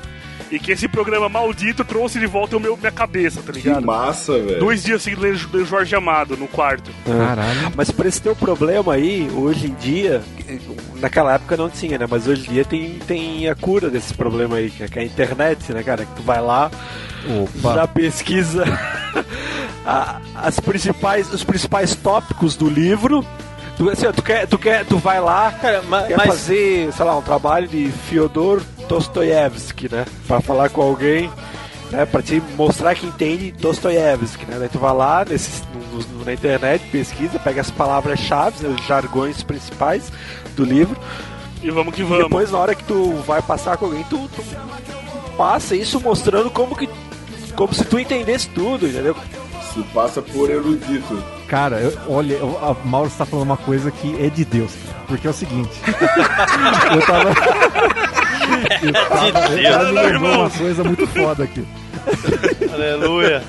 e 0.50 0.58
que 0.58 0.72
esse 0.72 0.86
programa 0.86 1.28
maldito 1.28 1.84
trouxe 1.84 2.18
de 2.20 2.26
volta 2.26 2.56
o 2.56 2.60
meu, 2.60 2.76
minha 2.76 2.92
cabeça, 2.92 3.42
tá 3.42 3.52
Que 3.52 3.58
ligado? 3.60 3.84
massa, 3.86 4.32
velho. 4.38 4.58
Dois 4.60 4.82
dias 4.82 5.02
seguidos 5.02 5.24
lendo 5.52 5.64
Jorge 5.66 5.94
Amado 5.96 6.36
no 6.36 6.46
quarto. 6.46 6.90
Caralho. 7.04 7.72
Mas 7.76 7.90
pra 7.90 8.06
esse 8.08 8.20
teu 8.22 8.34
problema 8.36 8.94
aí, 8.94 9.28
hoje 9.34 9.66
em 9.66 9.74
dia, 9.74 10.22
naquela 11.00 11.34
época 11.34 11.56
não 11.56 11.68
tinha, 11.68 11.98
né? 11.98 12.06
Mas 12.08 12.26
hoje 12.28 12.48
em 12.48 12.52
dia 12.52 12.64
tem, 12.64 12.98
tem 13.06 13.48
a 13.48 13.54
cura 13.54 13.90
desse 13.90 14.14
problema 14.14 14.56
aí, 14.56 14.70
que 14.70 14.84
é 14.84 14.88
que 14.88 14.98
é 14.98 15.02
a 15.02 15.04
internet, 15.04 15.72
né, 15.72 15.82
cara? 15.82 16.04
Que 16.04 16.14
tu 16.14 16.22
vai 16.22 16.40
lá, 16.40 16.70
Opa. 17.42 17.74
já 17.74 17.86
pesquisa 17.88 18.64
a- 19.84 20.20
as 20.36 20.60
principais, 20.60 21.32
os 21.32 21.42
principais 21.44 21.94
tópicos 21.94 22.56
do 22.56 22.68
livro. 22.68 23.24
Tu, 23.76 23.90
assim, 23.90 24.06
tu, 24.12 24.22
quer, 24.22 24.46
tu, 24.46 24.56
quer, 24.58 24.86
tu 24.86 24.96
vai 24.96 25.20
lá, 25.20 25.52
Cara, 25.52 25.82
ma- 25.82 26.04
quer 26.04 26.16
mas 26.16 26.26
fazer, 26.28 26.90
sei 26.94 27.04
lá, 27.04 27.16
um 27.18 27.22
trabalho 27.22 27.68
de 27.68 27.90
Fyodor 28.08 28.62
Dostoiévski, 28.88 29.88
né? 29.92 30.04
Pra 30.26 30.40
falar 30.40 30.68
com 30.70 30.80
alguém, 30.82 31.30
né? 31.90 32.04
Pra 32.06 32.22
te 32.22 32.42
mostrar 32.56 32.94
que 32.94 33.06
entende 33.06 33.52
Dostoiévski, 33.52 34.44
né? 34.46 34.56
Daí 34.58 34.68
tu 34.68 34.78
vai 34.78 34.94
lá 34.94 35.24
nesse, 35.24 35.62
no- 35.92 36.18
no- 36.18 36.24
na 36.24 36.32
internet, 36.32 36.82
pesquisa, 36.90 37.38
pega 37.38 37.60
as 37.60 37.70
palavras-chave, 37.70 38.66
né, 38.66 38.74
os 38.78 38.86
jargões 38.86 39.42
principais 39.42 40.12
do 40.56 40.64
livro. 40.64 40.96
E 41.62 41.70
vamos 41.70 41.94
que 41.94 42.02
E 42.02 42.04
vamos. 42.04 42.24
depois, 42.24 42.50
na 42.50 42.58
hora 42.58 42.74
que 42.74 42.84
tu 42.84 43.14
vai 43.26 43.40
passar 43.42 43.76
com 43.76 43.86
alguém, 43.86 44.04
tu, 44.04 44.28
tu 44.28 44.44
passa 45.36 45.74
isso 45.74 46.00
mostrando 46.00 46.50
como 46.50 46.76
que. 46.76 46.88
Como 47.54 47.72
se 47.72 47.84
tu 47.84 47.98
entendesse 47.98 48.48
tudo, 48.50 48.86
entendeu? 48.86 49.16
Se 49.72 49.82
passa 49.94 50.20
por 50.22 50.50
erudito. 50.50 51.22
Cara, 51.48 51.76
eu- 51.80 51.96
olha, 52.08 52.34
eu- 52.34 52.58
a 52.62 52.74
Mauro 52.86 53.08
está 53.08 53.24
falando 53.24 53.46
uma 53.46 53.56
coisa 53.56 53.90
que 53.90 54.14
é 54.22 54.28
de 54.28 54.44
Deus. 54.44 54.72
Porque 55.06 55.26
é 55.26 55.30
o 55.30 55.32
seguinte. 55.32 55.70
eu 56.94 57.06
tava. 57.06 57.30
O 58.56 59.62
cara 59.62 59.92
me 59.92 59.98
irmão. 60.08 60.40
uma 60.40 60.50
coisa 60.50 60.84
muito 60.84 61.06
foda 61.06 61.44
aqui. 61.44 61.66
aleluia. 62.72 63.42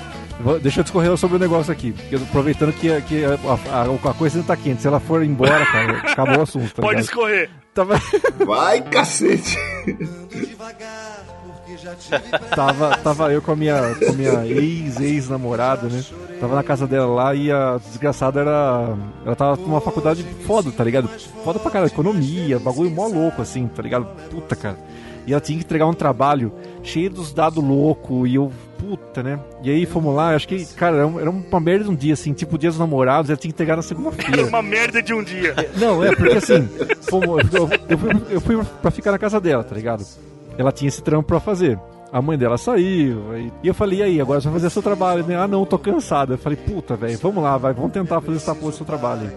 Deixa 0.62 0.80
eu 0.80 0.84
discorrer 0.84 1.16
sobre 1.16 1.36
o 1.36 1.40
negócio 1.40 1.72
aqui. 1.72 1.92
Aproveitando 2.28 2.72
que, 2.72 3.00
que 3.02 3.24
a, 3.24 3.30
a- 3.74 4.10
a 4.10 4.14
coisa 4.14 4.36
ainda 4.36 4.46
tá 4.46 4.56
quente. 4.56 4.80
Se 4.82 4.86
ela 4.86 5.00
for 5.00 5.24
embora, 5.24 5.66
cara, 5.66 5.98
acabou 5.98 6.38
o 6.38 6.42
assunto. 6.42 6.72
Tá 6.74 6.82
Pode 6.82 7.00
ligado? 7.00 7.04
escorrer. 7.04 7.50
Tava, 7.74 8.00
Vai, 8.46 8.80
cacete. 8.82 9.56
tava, 12.54 12.96
tava 12.98 13.32
eu 13.32 13.42
com 13.42 13.52
a 13.52 13.56
minha, 13.56 13.94
com 13.94 14.10
a 14.10 14.12
minha 14.12 14.46
ex-ex-namorada, 14.46 15.88
né? 15.88 16.02
Tava 16.40 16.54
na 16.54 16.62
casa 16.62 16.86
dela 16.86 17.06
lá 17.12 17.34
e 17.34 17.50
a 17.50 17.78
desgraçada 17.78 18.40
era. 18.40 18.96
Ela 19.24 19.36
tava 19.36 19.56
numa 19.56 19.80
faculdade 19.80 20.24
foda, 20.46 20.70
tá 20.70 20.84
ligado? 20.84 21.08
Foda 21.44 21.58
pra 21.58 21.70
caralho, 21.70 21.90
economia, 21.90 22.58
bagulho 22.58 22.90
mó 22.90 23.06
louco, 23.06 23.42
assim, 23.42 23.66
tá 23.68 23.82
ligado? 23.82 24.06
Puta, 24.30 24.54
cara. 24.56 24.76
E 25.28 25.32
ela 25.32 25.40
tinha 25.40 25.58
que 25.58 25.64
entregar 25.64 25.86
um 25.86 25.92
trabalho 25.92 26.50
cheio 26.82 27.10
dos 27.10 27.32
dados 27.32 27.62
loucos 27.62 28.28
e 28.28 28.36
eu, 28.36 28.50
puta, 28.78 29.22
né? 29.22 29.38
E 29.62 29.70
aí 29.70 29.84
fomos 29.84 30.14
lá, 30.14 30.34
acho 30.34 30.48
que, 30.48 30.64
cara, 30.74 30.96
era, 30.96 31.06
um- 31.06 31.20
era 31.20 31.28
uma 31.30 31.60
merda 31.60 31.84
de 31.84 31.90
um 31.90 31.94
dia, 31.94 32.14
assim, 32.14 32.32
tipo 32.32 32.56
dia 32.56 32.70
dos 32.70 32.78
namorados, 32.78 33.28
ela 33.30 33.36
tinha 33.36 33.50
que 33.52 33.54
entregar 33.56 33.76
na 33.76 33.82
segunda-feira. 33.82 34.46
Uma 34.46 34.62
merda 34.62 35.02
de 35.02 35.12
um 35.12 35.22
dia. 35.22 35.54
Não, 35.76 36.02
é 36.02 36.16
porque 36.16 36.38
assim, 36.38 36.66
fomos- 37.10 37.42
eu, 37.52 37.68
eu 37.88 37.98
fui, 37.98 38.10
eu 38.30 38.40
fui 38.40 38.58
pra 38.80 38.90
ficar 38.90 39.12
na 39.12 39.18
casa 39.18 39.38
dela, 39.38 39.62
tá 39.62 39.74
ligado? 39.74 40.02
Ela 40.56 40.72
tinha 40.72 40.88
esse 40.88 41.02
trampo 41.02 41.28
pra 41.28 41.40
fazer. 41.40 41.78
A 42.10 42.22
mãe 42.22 42.38
dela 42.38 42.56
saiu, 42.56 43.18
e 43.62 43.68
eu 43.68 43.74
falei, 43.74 43.98
e 43.98 44.02
aí, 44.02 44.20
agora 44.20 44.40
você 44.40 44.48
vai 44.48 44.54
fazer 44.58 44.70
seu 44.70 44.80
trabalho, 44.82 45.22
né? 45.26 45.36
Ah, 45.36 45.46
não, 45.46 45.66
tô 45.66 45.78
cansado. 45.78 46.32
Eu 46.32 46.38
falei, 46.38 46.56
puta, 46.56 46.96
velho, 46.96 47.18
vamos 47.18 47.42
lá, 47.44 47.58
vai, 47.58 47.74
vamos 47.74 47.92
tentar 47.92 48.22
fazer 48.22 48.38
essa 48.38 48.54
porra 48.54 48.70
do 48.70 48.76
seu 48.78 48.86
trabalho. 48.86 49.30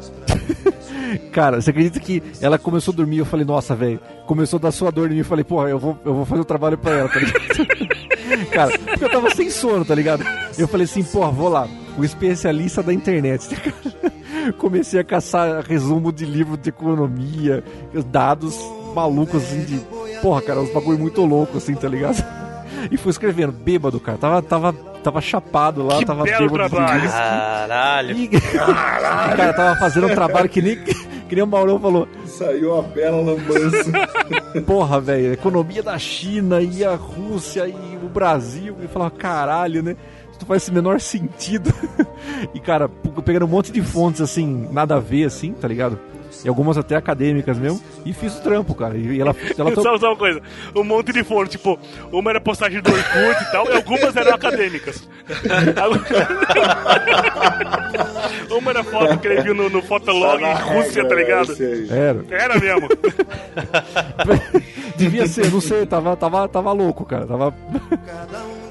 Cara, 1.31 1.61
você 1.61 1.69
acredita 1.69 1.99
que 1.99 2.21
ela 2.41 2.57
começou 2.57 2.93
a 2.93 2.95
dormir? 2.95 3.17
Eu 3.19 3.25
falei, 3.25 3.45
nossa, 3.45 3.75
velho, 3.75 3.99
começou 4.25 4.57
a 4.57 4.61
dar 4.61 4.71
sua 4.71 4.91
dor 4.91 5.07
em 5.09 5.15
mim. 5.15 5.19
Eu 5.19 5.25
falei, 5.25 5.43
porra, 5.43 5.69
eu 5.69 5.79
vou, 5.79 5.97
eu 6.05 6.13
vou 6.13 6.25
fazer 6.25 6.41
o 6.41 6.45
trabalho 6.45 6.77
pra 6.77 6.93
ela, 6.93 7.09
tá 7.09 7.19
ligado? 7.19 7.91
Cara, 8.51 8.77
porque 8.79 9.03
eu 9.03 9.11
tava 9.11 9.29
sem 9.31 9.49
sono, 9.49 9.83
tá 9.83 9.93
ligado? 9.93 10.23
Eu 10.57 10.67
falei 10.67 10.85
assim, 10.85 11.03
porra, 11.03 11.31
vou 11.31 11.49
lá, 11.49 11.67
o 11.97 12.03
especialista 12.03 12.81
da 12.81 12.93
internet. 12.93 13.49
Comecei 14.57 14.99
a 14.99 15.03
caçar 15.03 15.63
resumo 15.63 16.11
de 16.11 16.25
livro 16.25 16.57
de 16.57 16.69
economia, 16.69 17.63
dados 18.07 18.57
malucos 18.95 19.43
assim 19.43 19.63
de. 19.63 19.81
Porra, 20.21 20.41
cara, 20.41 20.61
uns 20.61 20.71
bagulho 20.71 20.99
muito 20.99 21.23
louco, 21.25 21.57
assim, 21.57 21.75
tá 21.75 21.87
ligado? 21.87 22.23
E 22.89 22.97
fui 22.97 23.11
escrevendo, 23.11 23.51
bêbado, 23.51 23.99
cara. 23.99 24.17
Tava, 24.17 24.41
tava, 24.41 24.73
tava 25.03 25.21
chapado 25.21 25.85
lá, 25.85 25.99
Que 25.99 26.05
tava 26.05 26.23
belo 26.23 26.49
bêbado. 26.49 26.69
de 26.69 26.75
trabalho. 26.75 27.09
Caralho. 27.09 28.15
E, 28.21 28.27
cara, 29.35 29.53
tava 29.53 29.79
fazendo 29.79 30.07
um 30.07 30.15
trabalho 30.15 30.49
que 30.49 30.61
nem, 30.61 30.75
que 30.77 31.35
nem 31.35 31.43
o 31.43 31.47
Maurão 31.47 31.79
falou. 31.79 32.07
Saiu 32.25 32.73
uma 32.73 32.81
bela 32.83 33.17
lambança. 33.21 33.91
Porra, 34.65 34.99
velho, 34.99 35.33
economia 35.33 35.83
da 35.83 35.97
China 35.97 36.61
e 36.61 36.83
a 36.83 36.95
Rússia 36.95 37.67
e 37.67 37.99
o 38.03 38.09
Brasil. 38.09 38.75
E 38.79 38.83
eu 38.83 38.89
falava, 38.89 39.11
caralho, 39.11 39.83
né? 39.83 39.95
Isso 40.31 40.39
não 40.41 40.47
faz 40.47 40.63
esse 40.63 40.71
menor 40.71 40.99
sentido. 40.99 41.73
E, 42.53 42.59
cara, 42.59 42.89
pegando 43.23 43.45
um 43.45 43.49
monte 43.49 43.71
de 43.71 43.81
fontes, 43.81 44.21
assim, 44.21 44.67
nada 44.71 44.95
a 44.95 44.99
ver, 44.99 45.25
assim, 45.25 45.53
tá 45.53 45.67
ligado? 45.67 45.99
E 46.43 46.49
algumas 46.49 46.77
até 46.77 46.95
acadêmicas 46.95 47.57
mesmo. 47.57 47.81
E 48.05 48.13
fiz 48.13 48.37
o 48.37 48.41
trampo, 48.41 48.73
cara. 48.75 48.97
E 48.97 49.19
ela, 49.19 49.35
ela 49.57 49.71
to- 49.71 49.81
Só, 49.81 49.97
só 49.97 50.07
uma 50.09 50.15
coisa, 50.15 50.41
um 50.75 50.83
monte 50.83 51.11
de 51.11 51.23
foram, 51.23 51.47
tipo, 51.47 51.79
uma 52.11 52.29
era 52.31 52.41
postagem 52.41 52.81
do 52.81 52.91
Orkut 52.91 53.43
e 53.43 53.51
tal, 53.51 53.67
e 53.67 53.73
algumas 53.73 54.15
eram 54.15 54.33
acadêmicas. 54.33 55.07
uma 58.49 58.71
era 58.71 58.83
foto 58.83 59.17
que 59.19 59.27
ele 59.27 59.41
viu 59.41 59.53
no, 59.53 59.69
no 59.69 59.81
Fotolog 59.81 60.41
em 60.43 60.53
Rússia, 60.53 61.07
tá 61.07 61.15
ligado? 61.15 61.53
Era. 61.89 62.25
Era 62.29 62.59
mesmo. 62.59 62.87
Devia 64.97 65.27
ser, 65.27 65.49
não 65.51 65.61
sei, 65.61 65.85
tava, 65.85 66.15
tava, 66.15 66.47
tava 66.47 66.71
louco, 66.71 67.05
cara. 67.05 67.25
Tava. 67.25 67.53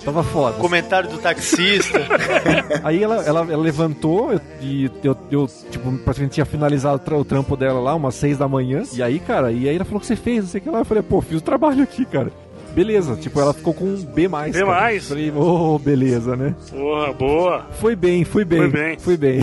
Tava 0.04 0.23
foda. 0.23 0.57
Comentário 0.59 1.09
do 1.11 1.19
taxista. 1.19 1.99
Aí 2.85 3.02
ela, 3.02 3.23
ela, 3.25 3.40
ela 3.40 3.57
levantou 3.62 4.33
eu- 4.33 4.40
e 4.61 4.90
eu, 5.04 5.16
eu, 5.30 5.49
tipo, 5.71 5.90
praticamente 5.99 6.35
tinha 6.35 6.45
finalizado 6.47 6.97
o 6.97 6.99
tra- 6.99 7.16
o 7.19 7.25
trampo 7.25 7.57
dela 7.57 7.80
lá, 7.80 7.95
umas 7.95 8.14
seis 8.14 8.38
da 8.38 8.49
manhã. 8.49 8.83
E 8.92 9.02
aí, 9.02 9.19
cara, 9.19 9.52
e 9.52 9.69
aí 9.69 9.76
ela 9.76 9.85
falou 9.85 9.99
o 9.99 10.00
que 10.00 10.07
você 10.07 10.16
fez, 10.16 10.45
não 10.45 10.50
sei 10.50 10.61
o 10.61 10.64
que 10.64 10.71
lá. 10.71 10.78
Eu 10.80 10.85
falei, 10.85 11.02
pô, 11.02 11.21
fiz 11.21 11.38
o 11.38 11.42
trabalho 11.42 11.83
aqui, 11.83 12.04
cara. 12.04 12.30
Beleza, 12.75 13.16
tipo, 13.16 13.40
ela 13.40 13.52
ficou 13.52 13.75
com 13.75 13.85
um 13.85 13.97
B+. 13.97 14.28
B+. 14.28 14.28
cara. 14.28 14.49
Eu 14.59 14.66
Falei, 15.09 15.30
ô, 15.33 15.78
beleza, 15.78 16.37
né? 16.37 16.54
Porra, 16.71 17.12
boa. 17.12 17.66
Foi 17.80 17.97
bem, 17.97 18.25
fui 18.25 18.45
bem. 18.45 18.59
Foi 18.61 18.69
bem. 18.71 18.99
Fui 18.99 19.16
bem. 19.16 19.40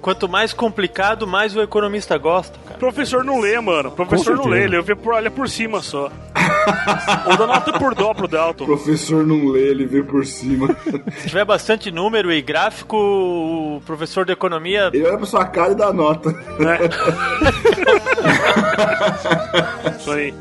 Quanto 0.00 0.28
mais 0.28 0.52
complicado, 0.52 1.26
mais 1.26 1.56
o 1.56 1.62
economista 1.62 2.16
gosta, 2.18 2.58
cara. 2.66 2.78
Professor 2.78 3.24
não 3.24 3.40
lê, 3.40 3.58
mano. 3.60 3.90
Professor 3.92 4.36
não 4.36 4.46
lê, 4.46 4.64
ele 4.64 4.80
vê 4.82 4.94
por, 4.94 5.14
olha 5.14 5.30
por 5.30 5.48
cima 5.48 5.80
só. 5.80 6.10
Ou 7.26 7.36
dá 7.36 7.46
nota 7.46 7.72
por 7.78 7.94
dó 7.94 8.12
pro 8.14 8.28
Dalton. 8.28 8.64
professor 8.66 9.24
não 9.26 9.46
lê, 9.48 9.68
ele 9.68 9.86
vê 9.86 10.02
por 10.02 10.24
cima. 10.26 10.74
Se 11.18 11.28
tiver 11.28 11.44
bastante 11.44 11.90
número 11.90 12.32
e 12.32 12.40
gráfico, 12.42 12.96
o 12.96 13.82
professor 13.86 14.24
de 14.24 14.32
economia 14.32 14.90
Ele 14.92 15.04
olha 15.06 15.16
pra 15.16 15.26
sua 15.26 15.44
cara 15.44 15.72
e 15.72 15.76
dá 15.76 15.92
nota. 15.92 16.30
né? 16.58 16.78
Isso 19.98 20.10
aí. 20.10 20.34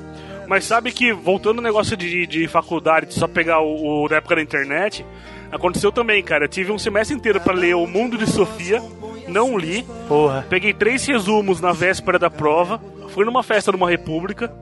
Mas 0.47 0.65
sabe 0.65 0.91
que, 0.91 1.13
voltando 1.13 1.59
ao 1.59 1.63
negócio 1.63 1.95
de, 1.95 2.27
de 2.27 2.47
faculdade, 2.47 3.07
de 3.07 3.13
só 3.13 3.27
pegar 3.27 3.61
o, 3.61 4.03
o 4.03 4.07
da 4.09 4.17
época 4.17 4.35
da 4.35 4.41
internet, 4.41 5.05
aconteceu 5.51 5.91
também, 5.91 6.21
cara. 6.21 6.45
Eu 6.45 6.49
tive 6.49 6.71
um 6.71 6.79
semestre 6.79 7.15
inteiro 7.15 7.39
pra 7.39 7.53
ler 7.53 7.75
O 7.75 7.87
Mundo 7.87 8.17
de 8.17 8.29
Sofia, 8.29 8.81
não 9.27 9.57
li. 9.57 9.83
Porra. 10.07 10.45
Peguei 10.49 10.73
três 10.73 11.05
resumos 11.05 11.59
na 11.61 11.71
véspera 11.71 12.17
da 12.19 12.29
prova, 12.29 12.81
fui 13.09 13.25
numa 13.25 13.43
festa 13.43 13.71
numa 13.71 13.89
república, 13.89 14.53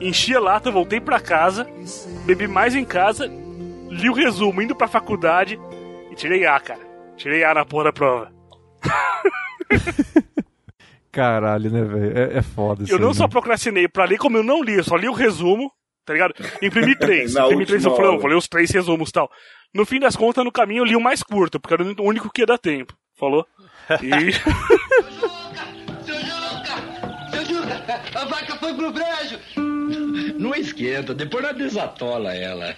enchi 0.00 0.34
a 0.34 0.40
lata, 0.40 0.70
voltei 0.70 1.00
pra 1.00 1.20
casa, 1.20 1.66
bebi 2.24 2.46
mais 2.46 2.74
em 2.74 2.84
casa, 2.84 3.26
li 3.90 4.08
o 4.08 4.14
resumo 4.14 4.62
indo 4.62 4.74
pra 4.74 4.88
faculdade 4.88 5.58
e 6.10 6.14
tirei 6.14 6.46
A, 6.46 6.58
cara. 6.60 6.80
Tirei 7.16 7.44
A 7.44 7.54
na 7.54 7.64
porra 7.64 7.84
da 7.84 7.92
prova. 7.92 8.32
Caralho, 11.10 11.70
né, 11.70 11.82
velho? 11.82 12.18
É, 12.18 12.38
é 12.38 12.42
foda 12.42 12.82
isso 12.84 12.92
Eu 12.92 12.98
não 12.98 13.08
aí, 13.08 13.14
só 13.14 13.24
né? 13.24 13.30
procrastinei 13.30 13.88
pra 13.88 14.04
ler, 14.04 14.18
como 14.18 14.36
eu 14.36 14.42
não 14.42 14.62
li, 14.62 14.74
eu 14.74 14.84
só 14.84 14.96
li 14.96 15.08
o 15.08 15.14
resumo, 15.14 15.72
tá 16.04 16.12
ligado? 16.12 16.34
Imprimi 16.60 16.94
três. 16.98 17.34
Imprimi 17.34 17.64
três, 17.64 17.84
eu 17.84 17.96
falei, 17.96 18.18
vou 18.18 18.26
ler 18.26 18.36
os 18.36 18.46
três 18.46 18.70
resumos 18.70 19.08
e 19.08 19.12
tal. 19.12 19.30
No 19.74 19.86
fim 19.86 19.98
das 19.98 20.14
contas, 20.14 20.44
no 20.44 20.52
caminho, 20.52 20.80
eu 20.80 20.84
li 20.84 20.94
o 20.94 21.00
mais 21.00 21.22
curto, 21.22 21.58
porque 21.58 21.72
era 21.74 21.82
o 21.82 22.02
único 22.06 22.30
que 22.30 22.42
ia 22.42 22.46
dar 22.46 22.58
tempo. 22.58 22.94
Falou? 23.18 23.46
E. 24.02 24.32
Seu 26.04 26.20
Juca! 26.20 27.30
Seu 27.30 27.44
Juca! 27.44 28.00
A 28.14 28.24
vaca 28.24 28.56
foi 28.56 28.74
pro 28.74 28.92
brejo! 28.92 29.38
Não 30.38 30.54
esquenta, 30.54 31.14
depois 31.14 31.44
nós 31.44 31.56
desatola 31.56 32.34
ela. 32.34 32.74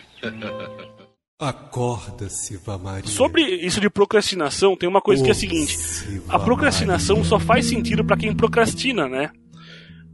Acorda, 1.41 2.29
Siva 2.29 2.77
Maria. 2.77 3.09
Sobre 3.09 3.43
isso 3.43 3.81
de 3.81 3.89
procrastinação, 3.89 4.77
tem 4.77 4.89
uma 4.89 5.01
coisa 5.01 5.23
que 5.23 5.29
é 5.29 5.33
a 5.33 5.35
seguinte: 5.35 5.79
a 6.29 6.39
procrastinação 6.39 7.25
só 7.25 7.39
faz 7.39 7.67
sentido 7.67 8.05
pra 8.05 8.17
quem 8.17 8.35
procrastina, 8.35 9.09
né? 9.09 9.31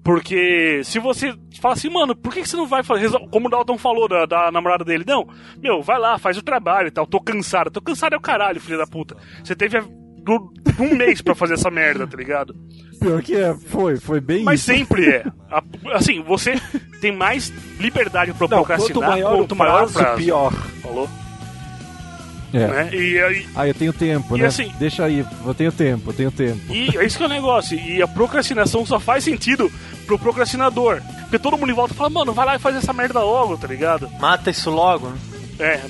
Porque 0.04 0.82
se 0.84 0.98
você 0.98 1.34
fala 1.58 1.72
assim, 1.72 1.88
mano, 1.88 2.14
por 2.14 2.34
que 2.34 2.46
você 2.46 2.56
não 2.56 2.66
vai 2.66 2.82
fazer. 2.82 3.10
Como 3.30 3.48
o 3.48 3.50
Dalton 3.50 3.78
falou 3.78 4.06
da, 4.06 4.26
da 4.26 4.52
namorada 4.52 4.84
dele, 4.84 5.02
não, 5.06 5.26
meu, 5.62 5.80
vai 5.80 5.98
lá, 5.98 6.18
faz 6.18 6.36
o 6.36 6.42
trabalho 6.42 6.88
e 6.88 6.90
tal, 6.90 7.06
tô 7.06 7.18
cansado. 7.18 7.70
Tô 7.70 7.80
cansado 7.80 8.12
é 8.12 8.18
o 8.18 8.20
caralho, 8.20 8.60
filho 8.60 8.76
da 8.76 8.86
puta. 8.86 9.16
Você 9.42 9.56
teve 9.56 9.78
do- 10.24 10.52
um 10.80 10.94
mês 10.94 11.20
pra 11.20 11.34
fazer 11.34 11.54
essa 11.54 11.70
merda, 11.70 12.06
tá 12.06 12.16
ligado? 12.16 12.54
Pior 13.00 13.22
que 13.22 13.36
é, 13.36 13.54
foi, 13.68 13.96
foi 13.96 14.20
bem 14.20 14.42
Mas 14.44 14.60
isso. 14.60 14.66
sempre 14.72 15.08
é. 15.08 15.24
A- 15.50 15.62
Assim, 15.94 16.22
você 16.22 16.54
tem 17.00 17.12
mais 17.12 17.52
liberdade 17.78 18.32
pra 18.32 18.48
Não, 18.48 18.58
procrastinar 18.58 18.94
quanto 18.94 19.10
maior 19.10 19.36
quanto 19.36 19.56
maior 19.56 19.74
o 19.74 19.78
prazo, 19.78 19.92
prazo. 19.94 20.16
pior. 20.16 20.52
Falou? 20.82 21.08
É. 22.52 22.66
Né? 22.68 22.90
E, 22.94 23.18
aí- 23.20 23.46
Ah, 23.54 23.66
eu 23.66 23.74
tenho 23.74 23.92
tempo, 23.92 24.36
E 24.36 24.40
né? 24.40 24.46
assim- 24.46 24.72
Deixa 24.78 25.04
aí, 25.04 25.26
eu 25.44 25.54
tenho 25.54 25.72
tempo, 25.72 26.10
eu 26.10 26.14
tenho 26.14 26.30
tempo. 26.30 26.60
E 26.72 26.96
é 26.96 27.04
isso 27.04 27.16
que 27.18 27.22
é 27.24 27.26
o 27.26 27.28
negócio. 27.28 27.76
E 27.78 28.00
a 28.00 28.06
procrastinação 28.06 28.86
só 28.86 29.00
faz 29.00 29.24
sentido 29.24 29.70
pro 30.06 30.18
procrastinador. 30.18 31.00
Porque 31.22 31.38
todo 31.38 31.58
mundo 31.58 31.70
em 31.70 31.74
volta 31.74 31.94
fala, 31.94 32.10
mano, 32.10 32.32
vai 32.32 32.46
lá 32.46 32.54
e 32.54 32.60
faz 32.60 32.76
essa 32.76 32.92
merda 32.92 33.20
logo, 33.20 33.56
tá 33.56 33.66
ligado? 33.66 34.08
Mata 34.20 34.50
isso 34.50 34.70
logo, 34.70 35.08
né? 35.08 35.16
É, 35.58 35.80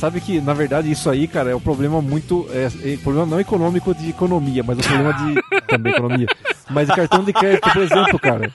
Sabe 0.00 0.18
que, 0.18 0.40
na 0.40 0.54
verdade, 0.54 0.90
isso 0.90 1.10
aí, 1.10 1.28
cara, 1.28 1.50
é 1.50 1.54
um 1.54 1.60
problema 1.60 2.00
muito. 2.00 2.46
É, 2.54 2.92
é 2.92 2.94
um 2.94 3.02
problema 3.02 3.26
não 3.26 3.38
econômico 3.38 3.94
de 3.94 4.08
economia, 4.08 4.62
mas 4.62 4.78
um 4.78 4.80
problema 4.80 5.12
de. 5.12 5.42
também 5.68 5.92
economia. 5.92 6.26
Mas 6.70 6.88
de 6.88 6.96
cartão 6.96 7.22
de 7.22 7.34
crédito, 7.34 7.70
por 7.70 7.82
exemplo, 7.82 8.18
cara. 8.18 8.50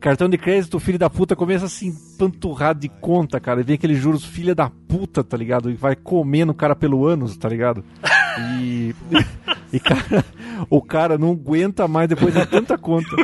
Cartão 0.00 0.28
de 0.28 0.36
crédito, 0.36 0.80
filho 0.80 0.98
da 0.98 1.08
puta 1.08 1.36
começa 1.36 1.66
a 1.66 1.68
se 1.68 1.86
empanturrar 1.86 2.74
de 2.74 2.88
conta, 2.88 3.38
cara. 3.38 3.60
E 3.60 3.62
vem 3.62 3.76
aqueles 3.76 3.98
juros 3.98 4.24
filha 4.24 4.52
da 4.52 4.68
puta, 4.68 5.22
tá 5.22 5.36
ligado? 5.36 5.70
E 5.70 5.74
vai 5.74 5.94
comendo 5.94 6.50
o 6.50 6.56
cara 6.56 6.74
pelo 6.74 7.06
ânus, 7.06 7.36
tá 7.36 7.48
ligado? 7.48 7.84
E. 8.58 8.96
E, 9.72 9.78
cara, 9.78 10.24
o 10.68 10.82
cara 10.82 11.16
não 11.16 11.30
aguenta 11.30 11.86
mais 11.86 12.08
depois 12.08 12.34
de 12.34 12.44
tanta 12.46 12.76
conta. 12.76 13.14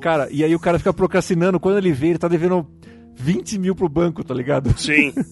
Cara, 0.00 0.28
e 0.30 0.44
aí 0.44 0.54
o 0.54 0.60
cara 0.60 0.78
fica 0.78 0.92
procrastinando. 0.92 1.58
Quando 1.58 1.78
ele 1.78 1.90
vê, 1.90 2.08
ele 2.08 2.18
tá 2.18 2.28
devendo 2.28 2.66
20 3.16 3.58
mil 3.58 3.74
pro 3.74 3.88
banco, 3.88 4.22
tá 4.24 4.34
ligado? 4.34 4.74
sim. 4.78 5.12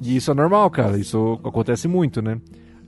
E 0.00 0.16
isso 0.16 0.30
é 0.30 0.34
normal, 0.34 0.70
cara. 0.70 0.96
Isso 0.96 1.40
acontece 1.44 1.88
muito, 1.88 2.22
né? 2.22 2.38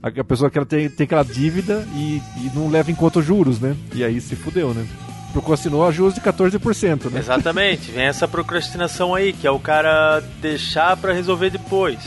A 0.01 0.23
pessoa 0.23 0.49
que 0.49 0.57
ela 0.57 0.65
tem, 0.65 0.89
tem 0.89 1.03
aquela 1.03 1.23
dívida 1.23 1.85
e, 1.93 2.21
e 2.37 2.51
não 2.55 2.69
leva 2.69 2.89
em 2.89 2.95
conta 2.95 3.19
os 3.19 3.25
juros, 3.25 3.59
né? 3.59 3.75
E 3.93 4.03
aí 4.03 4.19
se 4.19 4.35
fudeu, 4.35 4.73
né? 4.73 4.87
Procrastinou 5.31 5.85
a 5.85 5.91
juros 5.91 6.15
de 6.15 6.21
14%, 6.21 7.11
né? 7.11 7.19
Exatamente, 7.19 7.91
vem 7.91 8.05
essa 8.05 8.27
procrastinação 8.27 9.13
aí, 9.13 9.31
que 9.33 9.45
é 9.45 9.51
o 9.51 9.59
cara 9.59 10.21
deixar 10.41 10.97
pra 10.97 11.13
resolver 11.13 11.49
depois. 11.49 11.99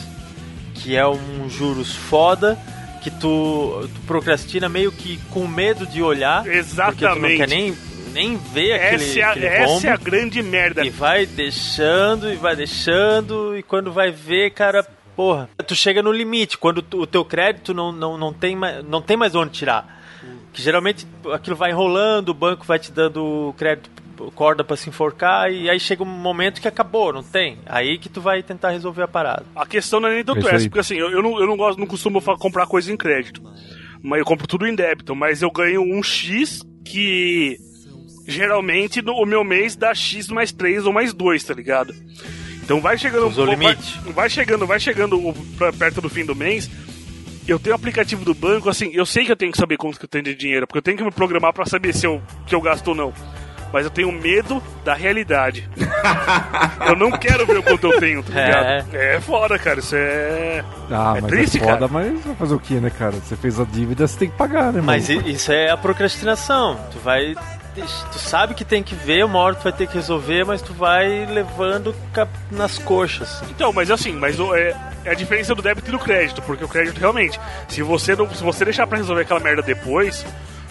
Que 0.75 0.97
é 0.97 1.06
um 1.06 1.49
juros 1.49 1.94
foda, 1.94 2.59
que 3.02 3.11
tu, 3.11 3.88
tu 3.94 4.00
procrastina 4.06 4.68
meio 4.68 4.90
que 4.90 5.18
com 5.30 5.47
medo 5.47 5.87
de 5.87 6.02
olhar, 6.02 6.42
porque 6.42 6.50
tu 6.50 6.76
não 6.76 6.88
Exatamente. 6.88 7.37
quer 7.37 7.49
nem, 7.49 7.75
nem 8.14 8.37
ver 8.37 8.73
aquele, 8.75 8.94
Essa, 9.04 9.18
é 9.18 9.23
a, 9.23 9.30
aquele 9.30 9.47
essa 9.47 9.87
é 9.88 9.90
a 9.90 9.97
grande 9.97 10.42
merda. 10.42 10.85
E 10.85 10.88
vai 10.90 11.26
deixando, 11.26 12.33
e 12.33 12.37
vai 12.37 12.54
deixando, 12.56 13.56
e 13.59 13.62
quando 13.62 13.92
vai 13.92 14.11
ver, 14.11 14.50
cara, 14.52 14.83
porra, 15.16 15.50
tu 15.66 15.75
chega 15.75 16.02
no 16.02 16.12
limite, 16.12 16.56
quando 16.56 16.80
tu- 16.80 17.00
o 17.00 17.06
teu 17.06 17.25
crédito 17.25 17.75
não, 17.75 17.90
não, 17.92 18.16
não, 18.16 18.33
tem, 18.33 18.56
mais, 18.56 18.85
não 18.85 19.02
tem 19.02 19.16
mais 19.16 19.35
onde 19.35 19.52
tirar. 19.52 20.02
Que 20.52 20.62
geralmente 20.62 21.06
aquilo 21.33 21.56
vai 21.56 21.71
enrolando, 21.73 22.28
o 22.28 22.35
banco 22.35 22.64
vai 22.64 22.78
te 22.78 22.92
dando 22.92 23.52
crédito, 23.59 23.90
corda 24.37 24.62
pra 24.62 24.76
se 24.76 24.88
enforcar, 24.88 25.52
e 25.52 25.68
aí 25.68 25.80
chega 25.80 26.04
um 26.04 26.06
momento 26.06 26.61
que 26.61 26.68
acabou, 26.68 27.12
não 27.12 27.25
tem. 27.25 27.59
Aí 27.66 27.99
que 27.99 28.09
tu 28.09 28.21
vai 28.21 28.40
tentar 28.42 28.71
resolver 28.71 29.02
a 29.02 29.09
parada. 29.09 29.44
A 29.56 29.66
questão 29.66 29.99
não 29.99 30.09
é 30.09 30.12
nem 30.12 30.21
É 30.21 30.25
tanto 30.25 30.38
isso 30.38 30.49
essa, 30.49 30.64
porque 30.66 30.78
assim, 30.78 30.94
eu, 30.94 31.11
eu 31.11 31.21
não, 31.21 31.40
eu 31.40 31.47
não 31.49 31.56
gosto, 31.56 31.78
não 31.80 31.87
costumo 31.87 32.23
comprar 32.38 32.66
coisa 32.68 32.92
em 32.92 32.97
crédito. 32.97 33.42
Mas 34.00 34.21
eu 34.21 34.25
compro 34.25 34.47
tudo 34.47 34.66
em 34.66 34.74
débito, 34.74 35.16
mas 35.16 35.42
eu 35.42 35.50
ganho 35.50 35.83
um 35.83 36.00
X 36.03 36.61
que 36.85 37.57
geralmente 38.26 39.00
no, 39.02 39.12
o 39.14 39.26
meu 39.26 39.44
mês 39.44 39.76
dá 39.76 39.94
X 39.94 40.28
mais 40.28 40.52
3 40.52 40.87
ou 40.87 40.92
mais 40.92 41.12
2, 41.12 41.44
tá 41.44 41.54
ligado? 41.54 41.94
Então 42.62 42.80
vai 42.80 42.96
chegando 42.96 43.26
Usou 43.28 43.44
o 43.44 43.46
vai, 43.48 43.56
limite. 43.56 44.00
vai 44.12 44.30
chegando, 44.30 44.66
vai 44.66 44.80
chegando 44.80 45.18
o- 45.18 45.34
pra 45.58 45.72
perto 45.72 46.00
do 46.00 46.08
fim 46.08 46.24
do 46.24 46.34
mês. 46.34 46.70
Eu 47.46 47.58
tenho 47.58 47.74
o 47.74 47.76
aplicativo 47.76 48.24
do 48.24 48.32
banco, 48.32 48.70
assim, 48.70 48.90
eu 48.94 49.04
sei 49.04 49.26
que 49.26 49.32
eu 49.32 49.37
tenho 49.37 49.52
que 49.52 49.58
saber 49.58 49.76
quanto 49.76 49.98
que 49.98 50.04
eu 50.06 50.08
tenho 50.08 50.24
de 50.24 50.34
dinheiro, 50.34 50.66
porque 50.66 50.78
eu 50.78 50.82
tenho 50.82 50.96
que 50.96 51.04
me 51.04 51.10
programar 51.10 51.52
pra 51.52 51.66
saber 51.66 51.92
se 51.94 52.06
eu, 52.06 52.22
que 52.46 52.54
eu 52.54 52.60
gasto 52.62 52.88
ou 52.88 52.94
não. 52.94 53.12
Mas 53.70 53.84
eu 53.84 53.90
tenho 53.90 54.10
medo 54.12 54.62
da 54.84 54.94
realidade. 54.94 55.68
eu 56.88 56.96
não 56.96 57.10
quero 57.10 57.44
ver 57.44 57.58
o 57.58 57.62
quanto 57.62 57.88
eu 57.92 57.98
tenho, 58.00 58.22
tá 58.22 58.30
ligado? 58.30 58.94
É, 58.94 59.20
foda, 59.20 59.58
cara. 59.58 59.80
Isso 59.80 59.94
é. 59.96 60.64
Ah, 60.90 61.14
É 61.16 61.20
mas 61.20 61.30
triste, 61.30 61.56
é 61.58 61.60
foda, 61.60 61.72
cara. 61.72 61.88
mas 61.88 62.24
vai 62.24 62.34
fazer 62.37 62.54
o 62.54 62.60
que, 62.60 62.74
né, 62.74 62.88
cara? 62.88 63.12
Você 63.12 63.37
fez 63.37 63.58
a 63.58 63.64
dívida, 63.64 64.06
você 64.06 64.16
tem 64.18 64.30
que 64.30 64.37
pagar, 64.38 64.72
né, 64.72 64.80
Mas 64.80 65.08
mano? 65.10 65.28
i- 65.28 65.32
isso 65.32 65.52
é 65.52 65.70
a 65.70 65.76
procrastinação. 65.76 66.78
Tu 66.92 66.98
vai. 67.00 67.34
Tu 67.82 68.18
sabe 68.18 68.54
que 68.54 68.64
tem 68.64 68.82
que 68.82 68.94
ver, 68.94 69.24
uma 69.24 69.38
hora 69.38 69.54
tu 69.56 69.64
vai 69.64 69.72
ter 69.72 69.87
que 69.88 69.94
resolver, 69.94 70.44
mas 70.44 70.62
tu 70.62 70.72
vai 70.72 71.26
levando 71.26 71.94
nas 72.50 72.78
coxas. 72.78 73.42
Então, 73.50 73.72
mas 73.72 73.90
assim, 73.90 74.12
mas 74.12 74.38
o- 74.38 74.54
é, 74.54 74.76
é 75.04 75.10
a 75.10 75.14
diferença 75.14 75.54
do 75.54 75.62
débito 75.62 75.88
e 75.88 75.92
do 75.92 75.98
crédito, 75.98 76.40
porque 76.42 76.64
o 76.64 76.68
crédito 76.68 76.98
realmente, 76.98 77.38
se 77.68 77.82
você 77.82 78.14
não, 78.14 78.32
se 78.32 78.42
você 78.42 78.64
deixar 78.64 78.87
pra 78.87 78.98
resolver 78.98 79.22
aquela 79.22 79.40
merda 79.40 79.62
depois, 79.62 80.24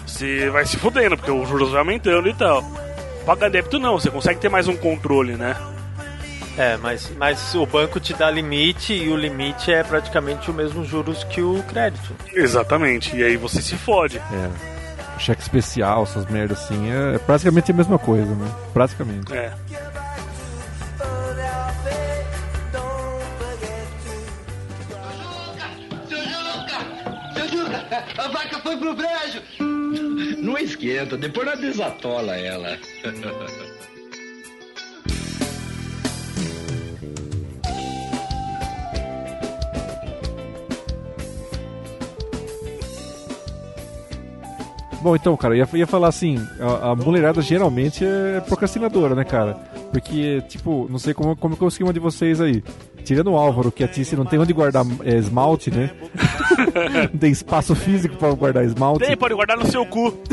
você 0.05 0.49
vai 0.49 0.65
se 0.65 0.77
fudendo, 0.77 1.17
porque 1.17 1.31
os 1.31 1.47
juros 1.49 1.69
vai 1.71 1.79
aumentando 1.79 2.27
e 2.29 2.33
tal. 2.33 2.63
Paga 3.25 3.49
débito 3.49 3.79
não, 3.79 3.99
você 3.99 4.09
consegue 4.09 4.39
ter 4.39 4.49
mais 4.49 4.67
um 4.67 4.75
controle, 4.75 5.33
né? 5.33 5.55
É, 6.57 6.77
mas, 6.77 7.11
mas 7.17 7.55
o 7.55 7.65
banco 7.65 7.99
te 7.99 8.13
dá 8.13 8.29
limite 8.29 8.93
e 8.93 9.09
o 9.09 9.15
limite 9.15 9.73
é 9.73 9.83
praticamente 9.83 10.51
o 10.51 10.53
mesmo 10.53 10.85
juros 10.85 11.23
que 11.23 11.41
o 11.41 11.63
crédito. 11.63 12.15
Exatamente. 12.31 13.15
E 13.15 13.23
aí 13.23 13.35
você 13.37 13.59
se 13.61 13.75
fode. 13.75 14.17
É. 14.19 14.72
Cheque 15.19 15.41
especial, 15.41 16.03
essas 16.03 16.25
merdas 16.25 16.59
assim, 16.59 16.91
é, 16.91 17.15
é 17.15 17.17
praticamente 17.17 17.71
a 17.71 17.73
mesma 17.73 17.97
coisa, 17.97 18.33
né? 18.35 18.51
Praticamente. 18.73 19.33
É. 19.33 19.53
A 28.17 28.27
vaca 28.27 28.59
foi 28.59 28.77
pro 28.77 28.95
brejo! 28.95 29.41
Não 30.41 30.57
esquenta, 30.57 31.15
depois 31.15 31.45
nós 31.45 31.59
desatola 31.59 32.35
ela. 32.35 32.77
Bom, 45.03 45.17
então, 45.17 45.35
cara, 45.35 45.53
eu 45.53 45.57
ia, 45.57 45.79
ia 45.79 45.85
falar 45.85 46.07
assim, 46.07 46.39
a, 46.57 46.91
a 46.91 46.95
mulherada 46.95 47.41
geralmente 47.41 48.05
é 48.05 48.39
procrastinadora, 48.39 49.13
né, 49.13 49.25
cara? 49.25 49.55
Porque, 49.91 50.41
tipo, 50.47 50.87
não 50.89 50.97
sei 50.97 51.13
como, 51.13 51.35
como 51.35 51.57
que 51.57 51.61
eu 51.61 51.65
consegui 51.65 51.83
uma 51.83 51.91
de 51.91 51.99
vocês 51.99 52.39
aí. 52.39 52.63
Tirando 53.03 53.31
o 53.31 53.35
Álvaro, 53.35 53.69
que 53.69 53.83
a 53.83 53.87
Tice 53.87 54.15
não 54.15 54.25
tem 54.25 54.39
onde 54.39 54.53
guardar 54.53 54.85
é, 55.03 55.17
esmalte, 55.17 55.69
né? 55.69 55.91
não 57.11 57.19
tem 57.19 57.31
espaço 57.31 57.75
físico 57.75 58.15
pra 58.15 58.31
guardar 58.31 58.63
esmalte. 58.63 59.05
Tem, 59.05 59.17
pode 59.17 59.35
guardar 59.35 59.57
no 59.57 59.69
seu 59.69 59.85
cu. 59.85 60.13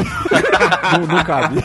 não, 0.93 1.17
não 1.17 1.25
cabe. 1.25 1.57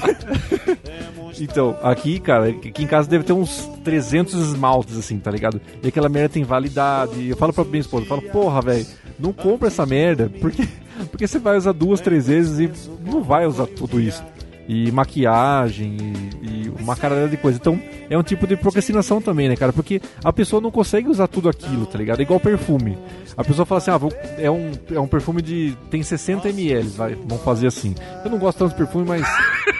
Então, 1.39 1.77
aqui, 1.83 2.19
cara, 2.19 2.47
aqui 2.47 2.83
em 2.83 2.87
casa 2.87 3.07
deve 3.07 3.23
ter 3.23 3.33
uns 3.33 3.69
300 3.83 4.33
esmaltes, 4.33 4.97
assim, 4.97 5.19
tá 5.19 5.29
ligado? 5.29 5.61
E 5.83 5.89
aquela 5.89 6.09
merda 6.09 6.29
tem 6.29 6.43
validade. 6.43 7.29
Eu 7.29 7.37
falo 7.37 7.53
pra 7.53 7.63
minha 7.65 7.81
esposa, 7.81 8.03
eu 8.05 8.07
falo, 8.07 8.23
porra, 8.23 8.61
velho, 8.61 8.87
não 9.19 9.31
compra 9.31 9.67
essa 9.67 9.85
merda, 9.85 10.31
porque, 10.41 10.67
porque 11.05 11.27
você 11.27 11.39
vai 11.39 11.57
usar 11.57 11.71
duas, 11.71 11.99
três 12.01 12.27
vezes 12.27 12.59
e 12.59 12.71
não 13.09 13.21
vai 13.23 13.45
usar 13.45 13.67
tudo 13.67 13.99
isso. 13.99 14.23
E 14.67 14.91
maquiagem 14.91 15.95
e, 16.41 16.47
e 16.65 16.73
uma 16.81 16.95
caralhada 16.95 17.29
de 17.29 17.37
coisa. 17.37 17.59
Então, 17.61 17.79
é 18.09 18.17
um 18.17 18.23
tipo 18.23 18.47
de 18.47 18.57
procrastinação 18.57 19.21
também, 19.21 19.47
né, 19.47 19.55
cara? 19.55 19.71
Porque 19.71 20.01
a 20.23 20.33
pessoa 20.33 20.59
não 20.59 20.71
consegue 20.71 21.07
usar 21.07 21.27
tudo 21.27 21.47
aquilo, 21.47 21.85
tá 21.85 21.99
ligado? 21.99 22.19
É 22.19 22.23
igual 22.23 22.39
perfume. 22.39 22.97
A 23.37 23.43
pessoa 23.43 23.63
fala 23.63 23.77
assim, 23.77 23.91
ah, 23.91 23.97
vou, 23.97 24.11
é, 24.39 24.49
um, 24.49 24.71
é 24.91 24.99
um 24.99 25.05
perfume 25.07 25.41
de. 25.43 25.77
tem 25.91 26.01
60 26.01 26.49
ml, 26.49 26.87
vai, 26.89 27.13
vamos 27.13 27.43
fazer 27.43 27.67
assim. 27.67 27.93
Eu 28.23 28.31
não 28.31 28.39
gosto 28.39 28.57
tanto 28.57 28.71
de 28.71 28.77
perfume, 28.77 29.05
mas 29.07 29.23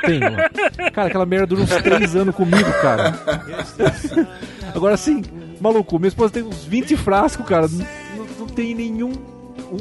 tenho. 0.06 0.22
Cara, 0.94 1.08
aquela 1.08 1.26
merda 1.26 1.48
dura 1.48 1.62
uns 1.64 1.70
3 1.82 2.16
anos 2.16 2.36
comigo, 2.36 2.72
cara. 2.82 3.20
Agora 4.74 4.94
assim, 4.94 5.24
maluco, 5.60 5.98
minha 5.98 6.10
esposa 6.10 6.34
tem 6.34 6.44
uns 6.44 6.64
20 6.64 6.96
frascos, 6.98 7.46
cara. 7.48 7.68
Não- 7.68 8.26
não 8.40 8.48
tem 8.48 8.76
nenhum. 8.76 9.14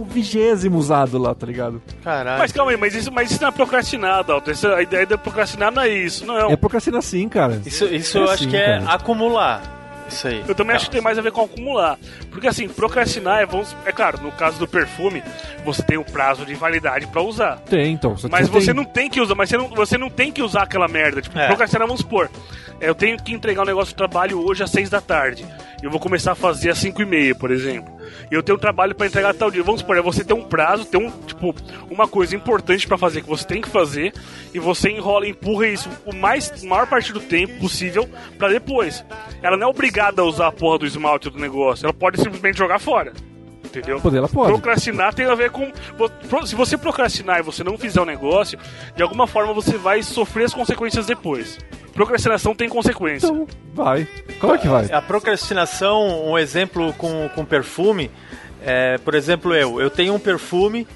Um 0.01 0.05
vigésimo 0.05 0.79
usado 0.79 1.17
lá, 1.19 1.35
tá 1.35 1.47
ligado? 1.47 1.81
Caralho. 2.03 2.39
Mas 2.39 2.53
calma 2.53 2.71
aí, 2.73 2.77
mas 2.77 2.95
isso, 2.95 3.11
mas 3.13 3.31
isso 3.31 3.41
não 3.41 3.49
é 3.49 3.53
procrastinado, 3.53 4.33
Alto. 4.33 4.51
Essa- 4.51 4.75
a 4.75 4.83
ideia 4.83 5.07
de 5.07 5.17
procrastinar 5.17 5.71
não 5.73 5.83
é 5.83 5.89
isso, 5.89 6.25
não. 6.27 6.51
É 6.51 6.57
procrastinar 6.57 7.03
sim, 7.03 7.29
cara. 7.29 7.61
Isso, 7.65 7.85
isso 7.87 8.19
É 8.19 8.21
eu 8.21 8.25
acho 8.25 8.35
assim, 8.35 8.49
que 8.51 8.57
é 8.57 8.79
cara. 8.81 8.93
acumular. 8.95 9.73
Isso 10.07 10.29
aí. 10.29 10.45
Eu 10.47 10.55
também 10.55 10.77
acho 10.77 10.85
que 10.85 10.91
tem 10.93 11.01
mais 11.01 11.19
a 11.19 11.23
ver 11.23 11.33
com 11.33 11.41
acumular. 11.43 11.99
Porque 12.31 12.47
assim, 12.47 12.69
procrastinar 12.69 13.41
é, 13.41 13.47
vamos, 13.47 13.75
é 13.87 13.91
claro, 13.91 14.21
no 14.23 14.31
caso 14.33 14.59
do 14.59 14.69
perfume, 14.69 15.23
você 15.65 15.83
tem 15.83 15.97
um 15.97 16.03
prazo 16.05 16.45
de 16.45 16.55
validade 16.55 17.07
pra 17.07 17.23
usar. 17.23 17.57
Tem, 17.61 17.93
então. 17.95 18.15
Mas 18.31 18.47
você 18.49 18.67
tem- 18.67 18.75
não 18.75 18.85
tem 18.85 19.09
que 19.09 19.19
usar, 19.19 19.35
mas 19.35 19.49
você 19.49 19.57
não, 19.57 19.69
você 19.69 19.97
não 19.97 20.11
tem 20.11 20.31
que 20.31 20.43
usar 20.43 20.65
aquela 20.65 20.87
merda. 20.89 21.23
Tipo, 21.23 21.39
É. 21.39 21.47
procrastinar, 21.47 21.87
vamos 21.87 22.03
supor. 22.03 22.29
é, 22.81 22.89
eu 22.89 22.95
tenho 22.95 23.17
que 23.17 23.33
entregar 23.33 23.63
um 23.63 23.67
negócio 23.67 23.89
de 23.93 23.95
trabalho 23.97 24.45
hoje 24.47 24.63
às 24.63 24.71
6 24.71 24.91
da 24.91 25.01
tarde. 25.01 25.47
E 25.83 25.87
eu 25.87 25.91
vou 25.91 25.99
começar 26.01 26.33
a 26.33 26.35
fazer 26.35 26.71
às 26.71 26.79
5 26.79 27.01
e 27.01 27.07
meia, 27.07 27.35
por 27.35 27.51
exemplo. 27.51 27.94
E 28.31 28.35
eu 28.35 28.43
tenho 28.43 28.57
um 28.57 28.61
trabalho 28.61 28.95
pra 28.95 29.07
entregar 29.07 29.35
tal 29.35 29.51
dia. 29.51 29.63
Vamos 29.63 29.81
supor, 29.81 29.97
é 29.97 30.03
você 30.03 30.25
tem 30.25 30.37
um 30.37 30.45
prazo, 30.45 30.85
tem 30.85 31.01
um, 31.01 31.11
tipo, 31.11 31.55
uma 31.91 32.07
coisa 32.07 32.35
importante 32.35 32.87
pra 32.87 32.99
fazer 32.99 33.23
que 33.23 33.29
você 33.29 33.47
tem 33.47 33.61
que 33.61 33.69
fazer, 33.69 34.13
e 34.53 34.59
você 34.59 34.91
enrola, 34.91 35.27
empurra 35.27 35.67
isso 35.67 35.89
o 36.05 36.15
mais, 36.15 36.63
maior 36.63 36.87
parte 36.87 37.13
do 37.13 37.21
tempo 37.21 37.59
possível 37.61 38.09
pra 38.39 38.49
depois. 38.49 39.05
Ela 39.43 39.57
não 39.57 39.69
é 39.69 39.71
obrigada 39.71 40.23
a 40.23 40.25
usar 40.25 40.49
a 40.49 40.53
porra 40.53 40.79
do 40.79 40.87
esmalte 40.87 41.31
do 41.31 41.39
negócio, 41.39 41.85
ela 41.85 41.95
pode 41.95 42.19
simplesmente 42.19 42.59
jogar 42.59 42.79
fora. 42.79 43.13
Entendeu? 43.79 44.01
Pode, 44.01 44.17
ela 44.17 44.29
pode. 44.29 44.53
Procrastinar 44.53 45.15
tem 45.15 45.27
a 45.27 45.35
ver 45.35 45.51
com. 45.51 45.73
Se 46.47 46.55
você 46.55 46.77
procrastinar 46.77 47.41
e 47.41 47.43
você 47.43 47.65
não 47.65 47.77
fizer 47.77 48.01
o 48.01 48.05
negócio, 48.05 48.59
de 48.95 49.03
alguma 49.03 49.27
forma 49.27 49.53
você 49.53 49.77
vai 49.77 50.03
sofrer 50.03 50.45
as 50.45 50.55
consequências 50.55 51.07
depois. 51.07 51.59
Procrastinação 51.93 52.55
tem 52.55 52.69
consequência. 52.69 53.27
Então, 53.27 53.47
vai. 53.73 54.07
Claro 54.41 54.59
que 54.59 54.69
vai. 54.69 54.91
A 54.93 55.01
procrastinação, 55.01 56.29
um 56.29 56.39
exemplo 56.39 56.93
com, 56.95 57.29
com 57.35 57.45
perfume, 57.45 58.11
é, 58.63 58.99
por 58.99 59.15
exemplo, 59.15 59.55
eu, 59.55 59.81
eu 59.81 59.91
tenho 59.91 60.15
um 60.15 60.19
perfume 60.19 60.87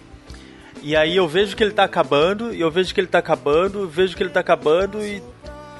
e 0.82 0.96
aí 0.96 1.16
eu 1.16 1.26
vejo 1.26 1.56
que 1.56 1.62
ele 1.62 1.72
tá 1.72 1.84
acabando, 1.84 2.54
e 2.54 2.60
eu 2.60 2.70
vejo 2.70 2.94
que 2.94 3.00
ele 3.00 3.08
tá 3.08 3.18
acabando, 3.18 3.88
vejo 3.88 4.16
que 4.16 4.22
ele 4.22 4.30
tá 4.30 4.40
acabando 4.40 5.04
e 5.04 5.22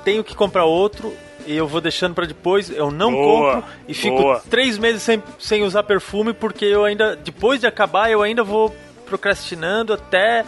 tenho 0.05 0.25
que 0.25 0.35
comprar 0.35 0.65
outro 0.65 1.13
e 1.49 1.57
eu 1.57 1.67
vou 1.67 1.81
deixando 1.81 2.15
pra 2.15 2.27
depois, 2.27 2.71
eu 2.71 2.91
não 2.91 3.11
Boa, 3.11 3.55
compro 3.55 3.71
e 3.89 3.95
fico 3.95 4.17
boa. 4.19 4.43
três 4.51 4.77
meses 4.77 5.03
sem, 5.03 5.23
sem 5.39 5.63
usar 5.63 5.83
perfume 5.83 6.35
porque 6.35 6.67
eu 6.67 6.85
ainda, 6.85 7.17
depois 7.17 7.59
de 7.61 7.67
acabar, 7.67 8.11
eu 8.11 8.23
ainda 8.23 8.45
vou 8.45 8.75
procrastinando 9.07 9.95
até 9.95 10.45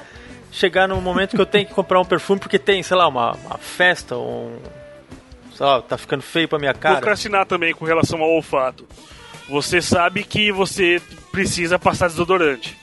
chegar 0.52 0.86
no 0.86 1.00
momento 1.00 1.34
que 1.34 1.40
eu 1.40 1.46
tenho 1.46 1.66
que 1.66 1.72
comprar 1.72 2.00
um 2.00 2.04
perfume 2.04 2.38
porque 2.38 2.58
tem, 2.58 2.82
sei 2.82 2.96
lá, 2.96 3.08
uma, 3.08 3.32
uma 3.32 3.56
festa, 3.56 4.16
um. 4.16 4.58
Sei 5.54 5.64
lá, 5.64 5.80
tá 5.80 5.96
ficando 5.96 6.22
feio 6.22 6.48
pra 6.48 6.58
minha 6.58 6.74
cara. 6.74 6.96
Procrastinar 6.96 7.46
também 7.46 7.74
com 7.74 7.84
relação 7.84 8.20
ao 8.20 8.30
olfato. 8.30 8.86
Você 9.48 9.80
sabe 9.80 10.22
que 10.22 10.52
você 10.52 11.00
precisa 11.32 11.78
passar 11.78 12.08
desodorante. 12.08 12.76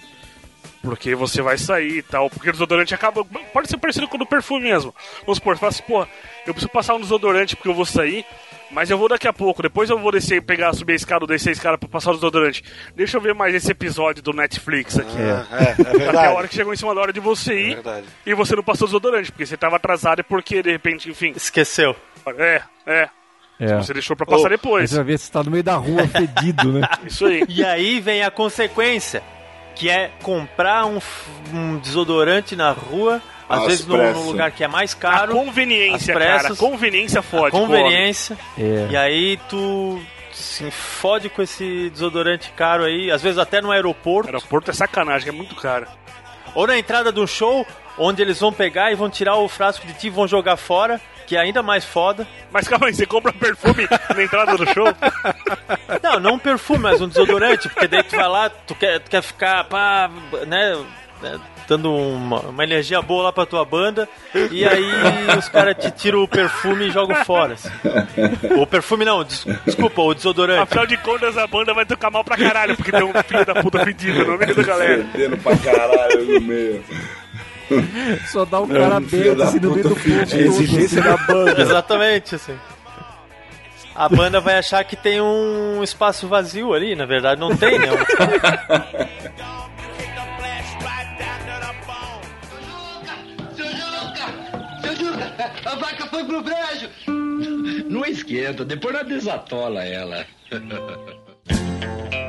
Porque 0.87 1.15
você 1.15 1.41
vai 1.41 1.57
sair 1.57 1.97
e 1.97 2.01
tal. 2.01 2.29
Porque 2.29 2.49
o 2.49 2.51
desodorante 2.53 2.93
acaba. 2.95 3.23
Pode 3.25 3.67
ser 3.69 3.77
parecido 3.77 4.07
com 4.07 4.15
o 4.15 4.19
do 4.19 4.25
perfume 4.25 4.61
mesmo. 4.69 4.93
Vamos 5.21 5.37
supor, 5.37 5.55
você 5.55 5.59
fala 5.59 5.69
assim, 5.69 5.83
pô, 5.83 6.01
eu 6.45 6.53
preciso 6.53 6.69
passar 6.69 6.95
um 6.95 6.99
desodorante 7.01 7.55
porque 7.55 7.69
eu 7.69 7.73
vou 7.73 7.85
sair. 7.85 8.25
Mas 8.69 8.89
eu 8.89 8.97
vou 8.97 9.07
daqui 9.07 9.25
a 9.25 9.31
pouco, 9.31 9.61
depois 9.61 9.89
eu 9.89 9.97
vou 9.97 10.11
descer, 10.11 10.41
pegar, 10.41 10.73
subir 10.73 10.91
a 10.91 10.95
escada, 10.97 11.23
ou 11.23 11.27
descer 11.27 11.49
a 11.49 11.51
escada 11.53 11.77
pra 11.77 11.87
passar 11.87 12.11
o 12.11 12.15
desodorante. 12.15 12.61
Deixa 12.97 13.15
eu 13.15 13.21
ver 13.21 13.33
mais 13.33 13.55
esse 13.55 13.71
episódio 13.71 14.21
do 14.21 14.33
Netflix 14.33 14.99
aqui. 14.99 15.17
É, 15.17 15.63
é 15.63 15.71
Até 15.71 15.89
a 15.89 15.93
verdade. 15.93 16.33
hora 16.35 16.47
que 16.49 16.55
chegou 16.55 16.73
em 16.73 16.75
cima 16.75 16.93
da 16.93 16.99
hora 16.99 17.13
de 17.13 17.21
você 17.21 17.53
ir 17.57 17.75
verdade. 17.75 18.05
e 18.25 18.33
você 18.33 18.57
não 18.57 18.63
passou 18.63 18.85
o 18.85 18.89
desodorante, 18.89 19.31
porque 19.31 19.45
você 19.45 19.55
tava 19.55 19.77
atrasado 19.77 20.19
e 20.19 20.23
porque, 20.23 20.61
de 20.61 20.69
repente, 20.69 21.09
enfim. 21.09 21.31
Esqueceu. 21.33 21.95
É, 22.37 22.61
é. 22.85 23.09
É. 23.57 23.75
Você 23.77 23.93
deixou 23.93 24.17
pra 24.17 24.25
passar 24.25 24.47
Aí 24.47 24.57
depois. 24.57 24.89
você 24.89 24.97
vai 24.97 25.05
ver 25.05 25.17
se 25.17 25.31
tá 25.31 25.41
no 25.41 25.49
meio 25.49 25.63
da 25.63 25.75
rua 25.77 26.05
fedido, 26.09 26.73
né? 26.73 26.81
Isso 27.07 27.25
aí. 27.25 27.45
E 27.47 27.63
aí 27.63 28.01
vem 28.01 28.21
a 28.21 28.29
consequência, 28.29 29.23
que 29.77 29.89
é 29.89 30.09
comprar 30.23 30.85
um, 30.85 30.99
um 31.53 31.77
desodorante 31.77 32.55
na 32.55 32.71
rua, 32.71 33.21
às 33.47 33.59
Às 33.61 33.67
vezes 33.67 33.85
num, 33.85 33.95
pressas. 33.97 34.15
num 34.17 34.27
lugar 34.31 34.51
que 34.51 34.63
é 34.63 34.67
mais 34.67 34.93
A 34.93 34.97
caro, 34.97 35.33
conveniência, 35.33 35.95
as 36.15 36.19
cara. 36.19 36.19
pressas, 36.39 36.57
Conveniência 36.57 37.21
fode. 37.21 37.51
conveniência, 37.51 38.37
É. 38.57 38.87
e 38.89 38.97
aí 38.97 39.37
tu 39.49 40.01
se 40.33 40.69
fode 40.69 41.29
com 41.29 41.41
esse 41.41 41.89
desodorante 41.91 42.51
caro 42.55 42.83
aí, 42.83 43.09
às 43.11 43.21
vezes 43.21 43.37
até 43.39 43.61
no 43.61 43.71
aeroporto, 43.71 44.27
Aeroporto 44.29 44.69
é 44.71 44.73
sacanagem, 44.73 45.29
é 45.29 45.31
muito 45.31 45.55
caro. 45.55 45.87
ou 46.53 46.65
na 46.67 46.77
entrada 46.77 47.11
de 47.11 47.19
um 47.19 47.27
show, 47.27 47.65
onde 47.97 48.21
eles 48.21 48.39
vão 48.39 48.51
pegar 48.53 48.91
e 48.91 48.95
vão 48.95 49.09
tirar 49.09 49.35
o 49.37 49.47
frasco 49.47 49.85
de 49.87 49.93
ti 49.93 50.07
e 50.07 50.09
vão 50.11 50.27
jogar 50.27 50.57
fora, 50.57 50.99
que 51.27 51.35
é 51.35 51.39
ainda 51.41 51.61
mais 51.61 51.85
foda. 51.85 52.25
Mas 52.51 52.67
calma 52.67 52.87
aí, 52.87 52.93
você 52.95 53.05
compra 53.05 53.31
perfume 53.33 53.87
na 54.15 54.23
entrada 54.23 54.57
do 54.57 54.65
show? 54.73 54.87
Não, 56.01 56.19
não 56.19 56.33
um 56.35 56.39
perfume, 56.39 56.79
mas 56.79 57.01
um 57.01 57.07
desodorante, 57.07 57.67
porque 57.69 57.87
daí 57.87 58.03
tu 58.03 58.15
vai 58.15 58.27
lá, 58.27 58.49
tu 58.49 58.73
quer, 58.75 58.99
tu 58.99 59.09
quer 59.09 59.21
ficar, 59.21 59.63
pá, 59.65 60.09
né, 60.47 60.77
né, 61.21 61.39
dando 61.67 61.91
uma, 61.93 62.39
uma 62.41 62.63
energia 62.63 63.01
boa 63.01 63.23
lá 63.23 63.33
pra 63.33 63.45
tua 63.45 63.65
banda, 63.65 64.07
e 64.51 64.65
aí 64.65 64.85
os 65.37 65.49
caras 65.49 65.75
te 65.77 65.91
tiram 65.91 66.23
o 66.23 66.27
perfume 66.27 66.87
e 66.87 66.91
jogam 66.91 67.15
fora. 67.25 67.53
assim. 67.55 67.69
O 68.59 68.65
perfume 68.65 69.03
não, 69.05 69.23
des- 69.23 69.45
desculpa, 69.65 70.01
o 70.01 70.13
desodorante. 70.13 70.61
Afinal 70.63 70.85
de 70.87 70.97
contas, 70.97 71.37
a 71.37 71.47
banda 71.47 71.73
vai 71.73 71.85
tocar 71.85 72.09
mal 72.11 72.23
pra 72.23 72.37
caralho, 72.37 72.75
porque 72.75 72.91
tem 72.91 73.03
um 73.03 73.13
filho 73.23 73.45
da 73.45 73.55
puta 73.55 73.83
fedido 73.83 74.23
no 74.25 74.37
meio 74.37 74.55
da 74.55 74.63
galera. 74.63 75.05
Perdendo 75.11 75.37
pra 75.41 75.57
caralho 75.57 76.25
no 76.25 76.41
meio. 76.41 76.83
Só 78.31 78.45
dá 78.45 78.61
um 78.61 78.67
cara 78.67 78.99
da 78.99 79.43
assim 79.45 79.59
no 79.59 79.71
meio 79.71 79.89
do 79.89 79.95
povo. 79.95 80.09
exigência 80.09 81.01
da 81.01 81.17
banda. 81.17 81.59
Exatamente, 81.61 82.35
assim. 82.35 82.57
A 83.95 84.07
banda 84.07 84.39
vai 84.39 84.57
achar 84.57 84.83
que 84.83 84.95
tem 84.95 85.19
um 85.19 85.81
espaço 85.83 86.27
vazio 86.27 86.73
ali, 86.73 86.95
na 86.95 87.05
verdade 87.05 87.41
não 87.41 87.55
tem, 87.55 87.79
né? 87.79 87.87
A 95.65 95.75
vaca 95.75 96.05
foi 96.07 96.23
pro 96.25 96.43
brejo! 96.43 96.89
Não 97.89 98.05
esquenta, 98.05 98.63
depois 98.63 98.93
nós 98.93 99.07
desatola 99.07 99.83
ela. 99.83 100.25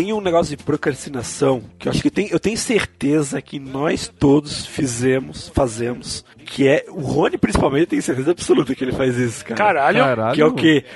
Tem 0.00 0.14
um 0.14 0.20
negócio 0.22 0.56
de 0.56 0.64
procrastinação 0.64 1.62
que 1.78 1.86
eu 1.86 1.92
acho 1.92 2.00
que 2.00 2.10
tem, 2.10 2.30
eu 2.30 2.40
tenho 2.40 2.56
certeza 2.56 3.42
que 3.42 3.60
nós 3.60 4.08
todos 4.08 4.64
fizemos, 4.64 5.50
fazemos, 5.50 6.24
que 6.46 6.66
é 6.66 6.86
o 6.88 7.02
Rony 7.02 7.36
principalmente 7.36 7.88
tem 7.88 8.00
certeza 8.00 8.30
absoluta 8.30 8.74
que 8.74 8.82
ele 8.82 8.92
faz 8.92 9.14
isso, 9.18 9.44
cara. 9.44 9.56
Caralho. 9.56 9.98
Caralho. 9.98 10.34
Que 10.34 10.40
é 10.40 10.46
o 10.46 10.54
quê? 10.54 10.86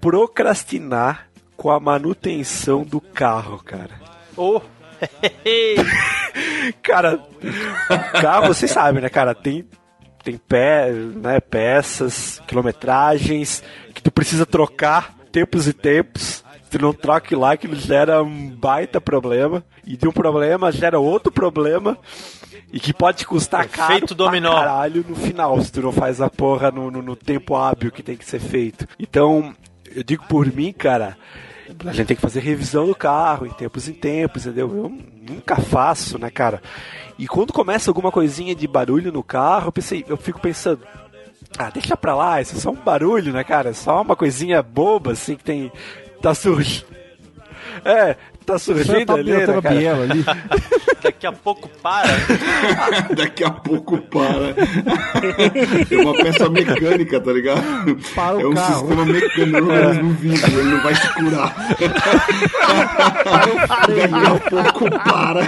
Procrastinar 0.00 1.28
com 1.58 1.70
a 1.70 1.78
manutenção 1.78 2.84
do 2.84 3.02
carro, 3.02 3.62
cara. 3.62 4.00
Oh. 4.34 4.62
Cara, 6.82 7.20
carro, 8.18 8.46
vocês 8.46 8.70
sabem, 8.70 9.02
né, 9.02 9.10
cara? 9.10 9.34
Tem, 9.34 9.68
tem 10.22 10.38
pé, 10.38 10.90
né, 10.90 11.38
peças, 11.38 12.40
quilometragens 12.46 13.62
que 13.92 14.02
tu 14.02 14.10
precisa 14.10 14.46
trocar 14.46 15.14
tempos 15.30 15.68
e 15.68 15.74
tempos. 15.74 16.43
Se 16.74 16.78
tu 16.78 16.82
não 16.82 16.92
troca 16.92 17.38
lá, 17.38 17.52
aquilo 17.52 17.76
gera 17.76 18.20
um 18.20 18.50
baita 18.50 19.00
problema. 19.00 19.64
E 19.86 19.96
de 19.96 20.08
um 20.08 20.10
problema 20.10 20.72
gera 20.72 20.98
outro 20.98 21.30
problema. 21.30 21.96
E 22.72 22.80
que 22.80 22.92
pode 22.92 23.18
te 23.18 23.26
custar 23.28 23.68
caro 23.68 24.04
dominó. 24.12 24.50
pra 24.50 24.60
caralho 24.60 25.04
no 25.08 25.14
final, 25.14 25.60
se 25.60 25.70
tu 25.70 25.80
não 25.80 25.92
faz 25.92 26.20
a 26.20 26.28
porra 26.28 26.72
no, 26.72 26.90
no, 26.90 27.00
no 27.00 27.14
tempo 27.14 27.54
hábil 27.54 27.92
que 27.92 28.02
tem 28.02 28.16
que 28.16 28.24
ser 28.24 28.40
feito. 28.40 28.88
Então, 28.98 29.54
eu 29.94 30.02
digo 30.02 30.24
por 30.26 30.52
mim, 30.52 30.72
cara, 30.72 31.16
a 31.86 31.92
gente 31.92 32.08
tem 32.08 32.16
que 32.16 32.22
fazer 32.22 32.40
revisão 32.40 32.88
do 32.88 32.94
carro 32.96 33.46
em 33.46 33.50
tempos 33.50 33.88
em 33.88 33.92
tempos, 33.92 34.44
entendeu? 34.44 34.68
Eu 34.76 34.92
nunca 35.30 35.54
faço, 35.54 36.18
né, 36.18 36.28
cara? 36.28 36.60
E 37.16 37.28
quando 37.28 37.52
começa 37.52 37.88
alguma 37.88 38.10
coisinha 38.10 38.52
de 38.52 38.66
barulho 38.66 39.12
no 39.12 39.22
carro, 39.22 39.68
eu, 39.68 39.72
pensei, 39.72 40.04
eu 40.08 40.16
fico 40.16 40.40
pensando, 40.40 40.80
ah, 41.56 41.70
deixa 41.70 41.96
pra 41.96 42.16
lá, 42.16 42.40
isso 42.40 42.56
é 42.56 42.58
só 42.58 42.70
um 42.70 42.74
barulho, 42.74 43.32
né, 43.32 43.44
cara? 43.44 43.70
É 43.70 43.72
só 43.72 44.02
uma 44.02 44.16
coisinha 44.16 44.60
boba, 44.60 45.12
assim, 45.12 45.36
que 45.36 45.44
tem. 45.44 45.70
Tá 46.24 46.34
surgindo. 46.34 46.86
É, 47.84 48.16
tá 48.44 48.58
Só 48.58 48.72
surgindo 48.72 49.06
tá 49.06 49.14
ali, 49.14 49.32
né, 49.32 49.46
cara? 49.46 50.02
ali. 50.02 50.24
Daqui 51.02 51.26
a 51.26 51.32
pouco 51.32 51.68
para. 51.82 52.08
Daqui 53.14 53.44
a 53.44 53.50
pouco 53.50 53.98
para. 53.98 54.54
É 55.90 55.96
uma 55.96 56.14
peça 56.14 56.48
mecânica, 56.48 57.20
tá 57.20 57.32
ligado? 57.32 57.96
Para 58.14 58.36
o 58.36 58.40
é 58.40 58.46
um 58.46 58.54
carro. 58.54 58.74
sistema 58.74 59.04
mecânico 59.04 59.60
no 59.60 59.72
organismo 59.72 60.14
vivo, 60.14 60.60
ele 60.60 60.70
não 60.70 60.82
vai 60.82 60.94
se 60.94 61.14
curar. 61.14 61.54
Daqui 63.88 64.26
a 64.26 64.50
pouco 64.50 64.90
para. 64.90 65.42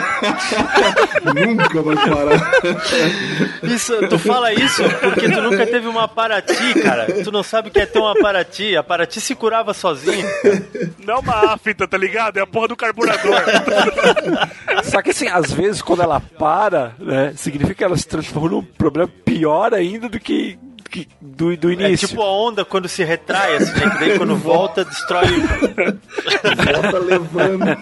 Nunca 1.34 1.82
vai 1.82 1.96
parar. 1.96 2.50
Isso, 3.62 4.08
tu 4.08 4.18
fala 4.18 4.52
isso 4.52 4.82
porque 5.00 5.28
tu 5.30 5.40
nunca 5.40 5.66
teve 5.66 5.86
uma 5.86 6.06
Paraty, 6.08 6.80
cara. 6.82 7.06
Tu 7.24 7.32
não 7.32 7.42
sabe 7.42 7.68
o 7.68 7.70
que 7.70 7.80
é 7.80 7.86
ter 7.86 7.98
uma 7.98 8.14
Paraty. 8.14 8.76
A 8.76 8.82
Paraty 8.82 9.20
se 9.20 9.34
curava 9.34 9.72
sozinha. 9.72 10.24
Não 11.04 11.14
é 11.14 11.18
uma 11.18 11.54
afta, 11.54 11.88
tá 11.88 11.96
ligado? 11.96 12.36
É 12.36 12.40
a 12.42 12.46
porra 12.46 12.68
do 12.68 12.76
carburador. 12.86 13.40
Só 14.84 15.02
que 15.02 15.10
assim, 15.10 15.28
às 15.28 15.52
vezes 15.52 15.82
quando 15.82 16.02
ela 16.02 16.20
para, 16.20 16.94
né, 16.98 17.32
significa 17.36 17.74
que 17.74 17.84
ela 17.84 17.96
se 17.96 18.06
transforma 18.06 18.48
num 18.50 18.62
problema 18.62 19.08
pior 19.24 19.72
ainda 19.74 20.08
do 20.08 20.18
que, 20.20 20.58
do, 21.20 21.56
do 21.56 21.70
É 21.70 21.72
início. 21.74 22.08
tipo 22.08 22.22
a 22.22 22.30
onda 22.30 22.64
quando 22.64 22.88
se 22.88 23.02
retrai, 23.04 23.56
assim, 23.56 23.72
né? 23.78 23.90
Que 23.90 23.98
daí 23.98 24.18
quando 24.18 24.36
volta, 24.36 24.84
destrói. 24.84 25.26
Volta 26.72 26.98
levando. 26.98 27.76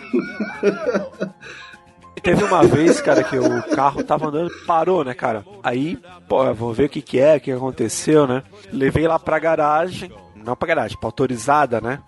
Teve 2.22 2.42
uma 2.42 2.62
vez, 2.64 3.02
cara, 3.02 3.22
que 3.22 3.36
o 3.36 3.62
carro 3.74 4.02
tava 4.02 4.28
andando, 4.28 4.50
parou, 4.66 5.04
né, 5.04 5.12
cara? 5.12 5.44
Aí, 5.62 5.98
pô, 6.26 6.54
vou 6.54 6.72
ver 6.72 6.84
o 6.86 6.88
que 6.88 7.02
que 7.02 7.20
é, 7.20 7.36
o 7.36 7.40
que 7.40 7.52
aconteceu, 7.52 8.26
né? 8.26 8.42
Levei 8.72 9.06
lá 9.06 9.18
pra 9.18 9.38
garagem, 9.38 10.10
não 10.34 10.56
pra 10.56 10.68
garagem, 10.68 10.96
pra 10.98 11.08
autorizada, 11.08 11.82
né? 11.82 11.98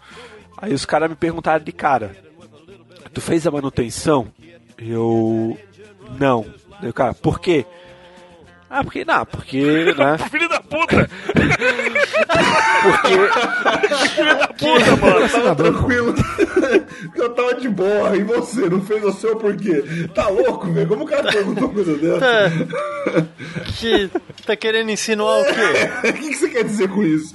Aí 0.57 0.73
os 0.73 0.87
caras 0.87 1.11
me 1.11 1.17
perguntaram 1.17 1.63
de 1.63 1.71
cara, 1.73 2.17
tu 3.17 3.21
fez 3.23 3.47
a 3.47 3.51
manutenção? 3.51 4.31
Eu 4.77 5.59
não. 6.21 6.45
O 6.83 6.93
cara, 6.93 7.15
por 7.15 7.41
quê? 7.41 7.65
Ah, 8.69 8.85
porque, 8.85 9.07
não, 9.07 9.25
porque, 9.25 9.95
né? 9.97 10.19
Filho 10.29 10.47
da 10.51 10.61
puta! 10.67 11.09
Porque, 12.83 14.09
Filho 14.09 14.39
da 14.39 14.49
puta, 14.49 14.97
mano! 14.97 15.29
Tava 15.29 15.55
tranquilo. 15.57 16.15
Eu 17.17 17.31
tava 17.35 17.55
de 17.55 17.69
boa. 17.69 18.17
E 18.17 18.23
você? 18.23 18.69
Não 18.69 18.81
fez 18.83 19.05
o 19.05 19.13
seu 19.13 19.37
por 19.37 19.57
quê? 19.57 19.83
Tá 20.15 20.29
louco, 20.29 20.71
velho? 20.73 20.89
Como 20.89 21.05
o 21.05 21.07
cara 21.07 21.31
perguntou 21.31 21.65
uma 21.65 21.73
coisa 21.75 21.97
dessa? 21.97 22.53
Que 23.79 24.11
tá 24.45 24.57
querendo 24.57 24.91
insinuar 24.91 25.41
o 25.41 25.45
quê? 25.45 25.57
O 26.09 26.13
que, 26.13 26.29
que 26.29 26.35
você 26.35 26.49
quer 26.49 26.65
dizer 26.65 26.89
com 26.89 27.03
isso? 27.03 27.35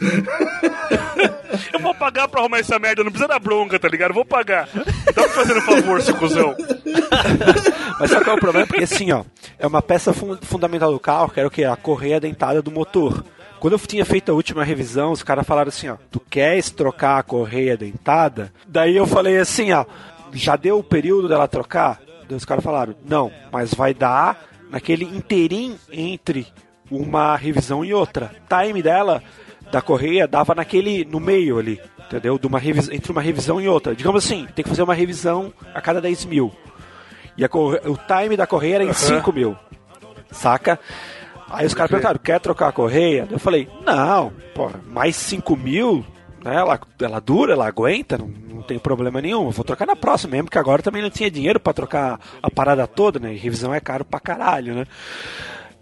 Eu 1.73 1.79
vou 1.79 1.93
pagar 1.95 2.27
pra 2.27 2.39
arrumar 2.41 2.59
essa 2.59 2.79
merda, 2.79 3.03
não 3.03 3.11
precisa 3.11 3.27
dar 3.27 3.39
bronca, 3.39 3.77
tá 3.79 3.87
ligado? 3.87 4.11
Eu 4.11 4.15
vou 4.15 4.25
pagar. 4.25 4.67
Tá 5.13 5.21
me 5.23 5.29
fazendo 5.29 5.57
um 5.57 5.61
favor, 5.61 6.01
seu 6.01 6.15
cuzão. 6.15 6.55
mas 7.99 8.09
sabe 8.09 8.23
qual 8.23 8.35
é 8.35 8.37
o 8.37 8.41
problema? 8.41 8.67
Porque 8.67 8.83
assim, 8.83 9.11
ó, 9.11 9.23
é 9.59 9.67
uma 9.67 9.81
peça 9.81 10.13
fun- 10.13 10.37
fundamental 10.41 10.91
do 10.91 10.99
carro, 10.99 11.29
que 11.29 11.39
era 11.39 11.47
o 11.47 11.51
quê? 11.51 11.63
A 11.63 11.75
correia 11.75 12.19
dentada 12.19 12.61
do 12.61 12.71
motor. 12.71 13.23
Quando 13.61 13.73
eu 13.73 13.79
tinha 13.79 14.03
feito 14.03 14.31
a 14.31 14.33
última 14.33 14.63
revisão, 14.63 15.11
os 15.11 15.21
caras 15.21 15.45
falaram 15.45 15.69
assim, 15.69 15.87
ó, 15.87 15.95
tu 16.09 16.19
queres 16.19 16.71
trocar 16.71 17.19
a 17.19 17.23
correia 17.23 17.77
dentada? 17.77 18.51
Daí 18.67 18.97
eu 18.97 19.05
falei 19.05 19.37
assim, 19.37 19.71
ó, 19.71 19.85
já 20.33 20.55
deu 20.55 20.79
o 20.79 20.83
período 20.83 21.29
dela 21.29 21.47
trocar? 21.47 22.01
Daí 22.27 22.35
os 22.35 22.43
caras 22.43 22.63
falaram, 22.63 22.95
não, 23.05 23.31
mas 23.51 23.71
vai 23.71 23.93
dar 23.93 24.49
naquele 24.71 25.05
inteirinho 25.05 25.77
entre 25.91 26.47
uma 26.89 27.35
revisão 27.35 27.85
e 27.85 27.93
outra. 27.93 28.31
Time 28.49 28.81
dela, 28.81 29.21
da 29.71 29.79
correia, 29.79 30.27
dava 30.27 30.55
naquele, 30.55 31.05
no 31.05 31.19
meio 31.19 31.59
ali, 31.59 31.79
entendeu? 31.99 32.39
De 32.39 32.47
uma 32.47 32.59
entre 32.65 33.11
uma 33.11 33.21
revisão 33.21 33.61
e 33.61 33.67
outra. 33.67 33.95
Digamos 33.95 34.25
assim, 34.25 34.47
tem 34.55 34.63
que 34.63 34.69
fazer 34.69 34.81
uma 34.81 34.95
revisão 34.95 35.53
a 35.71 35.79
cada 35.79 36.01
10 36.01 36.25
mil. 36.25 36.51
E 37.37 37.45
a 37.45 37.49
o 37.53 37.95
time 37.95 38.35
da 38.35 38.47
correia 38.47 38.77
era 38.77 38.85
em 38.85 38.93
5 38.93 39.31
mil. 39.31 39.55
Saca? 40.31 40.79
Aí 41.51 41.65
os 41.65 41.73
caras 41.73 41.91
perguntaram, 41.91 42.19
quer 42.19 42.39
trocar 42.39 42.69
a 42.69 42.71
correia? 42.71 43.27
Eu 43.29 43.39
falei, 43.39 43.67
não, 43.85 44.31
pô, 44.53 44.69
mais 44.87 45.15
5 45.15 45.55
mil, 45.55 46.05
né? 46.43 46.55
Ela, 46.55 46.79
ela 46.99 47.19
dura, 47.19 47.53
ela 47.53 47.67
aguenta, 47.67 48.17
não, 48.17 48.27
não 48.27 48.61
tem 48.61 48.79
problema 48.79 49.21
nenhum. 49.21 49.45
Eu 49.45 49.51
vou 49.51 49.65
trocar 49.65 49.85
na 49.85 49.95
próxima 49.95 50.31
mesmo, 50.31 50.45
porque 50.45 50.57
agora 50.57 50.81
também 50.81 51.01
não 51.01 51.09
tinha 51.09 51.29
dinheiro 51.29 51.59
pra 51.59 51.73
trocar 51.73 52.19
a 52.41 52.49
parada 52.49 52.87
toda, 52.87 53.19
né? 53.19 53.33
E 53.33 53.37
revisão 53.37 53.73
é 53.73 53.79
caro 53.79 54.05
pra 54.05 54.19
caralho, 54.19 54.73
né? 54.73 54.85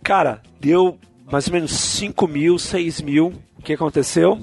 Cara, 0.03 0.41
deu 0.60 0.97
mais 1.32 1.47
ou 1.47 1.53
menos 1.53 1.71
5 1.71 2.27
mil, 2.27 2.58
6 2.58 3.01
mil. 3.01 3.34
O 3.58 3.62
que 3.62 3.73
aconteceu? 3.73 4.39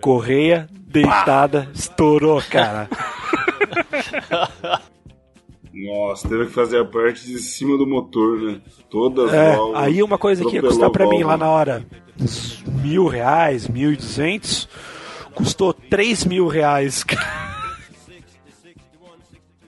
Correia 0.00 0.68
deitada, 0.72 1.68
estourou, 1.74 2.40
cara. 2.42 2.88
Nossa, 5.74 6.28
teve 6.28 6.46
que 6.46 6.52
fazer 6.52 6.78
a 6.78 6.84
parte 6.84 7.26
de 7.26 7.38
cima 7.38 7.76
do 7.76 7.86
motor, 7.86 8.40
né? 8.40 8.60
Todas 8.88 9.28
as 9.28 9.34
É, 9.34 9.56
válvulas, 9.56 9.82
aí 9.82 10.02
uma 10.02 10.18
coisa 10.18 10.44
que 10.44 10.54
ia 10.56 10.62
custar 10.62 10.90
pra 10.90 11.08
mim 11.08 11.22
lá 11.24 11.36
na 11.36 11.48
hora 11.48 11.84
mil 12.84 13.06
reais, 13.06 13.66
mil 13.68 13.92
e 13.92 13.96
duzentos, 13.96 14.68
custou 15.34 15.72
três 15.72 16.24
mil 16.24 16.46
reais. 16.46 17.04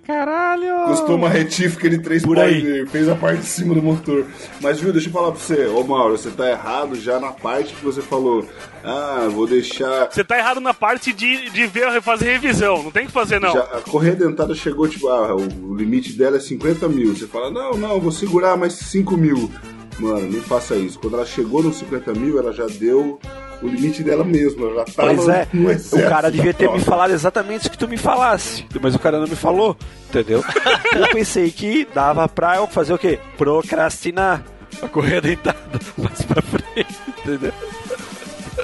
Caralho! 0.06 0.86
Custou 0.86 1.16
uma 1.16 1.28
retífica 1.28 1.90
de 1.90 1.98
3 1.98 2.22
Por 2.22 2.38
aí. 2.38 2.86
fez 2.86 3.08
a 3.08 3.16
parte 3.16 3.40
de 3.40 3.46
cima 3.46 3.74
do 3.74 3.82
motor. 3.82 4.24
Mas, 4.60 4.80
viu, 4.80 4.92
deixa 4.92 5.08
eu 5.08 5.12
falar 5.12 5.32
pra 5.32 5.40
você, 5.40 5.66
ô 5.66 5.82
Mauro, 5.82 6.16
você 6.16 6.30
tá 6.30 6.48
errado 6.48 6.94
já 6.94 7.18
na 7.18 7.32
parte 7.32 7.74
que 7.74 7.84
você 7.84 8.00
falou. 8.00 8.46
Ah, 8.84 9.26
vou 9.30 9.48
deixar. 9.48 10.08
Você 10.10 10.22
tá 10.22 10.38
errado 10.38 10.60
na 10.60 10.72
parte 10.72 11.12
de, 11.12 11.50
de 11.50 11.66
ver, 11.66 12.00
fazer 12.00 12.32
revisão. 12.32 12.84
Não 12.84 12.92
tem 12.92 13.06
que 13.06 13.12
fazer, 13.12 13.40
não. 13.40 13.52
Já, 13.52 13.62
a 13.62 13.80
correia 13.80 14.14
dentada 14.14 14.54
chegou, 14.54 14.86
tipo, 14.88 15.08
ah, 15.08 15.34
o, 15.34 15.72
o 15.72 15.74
limite 15.74 16.12
dela 16.12 16.36
é 16.36 16.40
50 16.40 16.88
mil. 16.88 17.16
Você 17.16 17.26
fala, 17.26 17.50
não, 17.50 17.72
não, 17.72 18.00
vou 18.00 18.12
segurar 18.12 18.56
mais 18.56 18.74
5 18.74 19.16
mil. 19.16 19.50
Mano, 19.98 20.30
nem 20.30 20.40
faça 20.40 20.76
isso. 20.76 20.98
Quando 20.98 21.14
ela 21.14 21.26
chegou 21.26 21.62
nos 21.62 21.76
50 21.76 22.12
mil, 22.12 22.38
ela 22.38 22.52
já 22.52 22.66
deu 22.66 23.18
o 23.62 23.66
limite 23.66 24.02
dela 24.02 24.24
mesma. 24.24 24.66
Ela 24.66 24.74
já 24.74 24.84
tava 24.92 25.14
Pois 25.14 25.28
é, 25.28 25.48
no 25.52 25.70
o 25.70 26.08
cara 26.08 26.30
devia 26.30 26.52
ter 26.52 26.70
me 26.70 26.80
falado 26.80 27.12
exatamente 27.12 27.62
isso 27.62 27.70
que 27.70 27.78
tu 27.78 27.88
me 27.88 27.96
falasse, 27.96 28.66
mas 28.80 28.94
o 28.94 28.98
cara 28.98 29.18
não 29.18 29.26
me 29.26 29.36
falou, 29.36 29.76
entendeu? 30.08 30.44
Eu 30.94 31.08
pensei 31.08 31.50
que 31.50 31.86
dava 31.94 32.28
pra 32.28 32.56
eu 32.56 32.66
fazer 32.66 32.92
o 32.92 32.98
quê? 32.98 33.18
Procrastinar 33.36 34.42
a 34.82 34.88
correia 34.88 35.20
dentada 35.20 35.58
mais 35.96 36.22
pra 36.22 36.42
frente, 36.42 36.96
entendeu? 37.18 37.52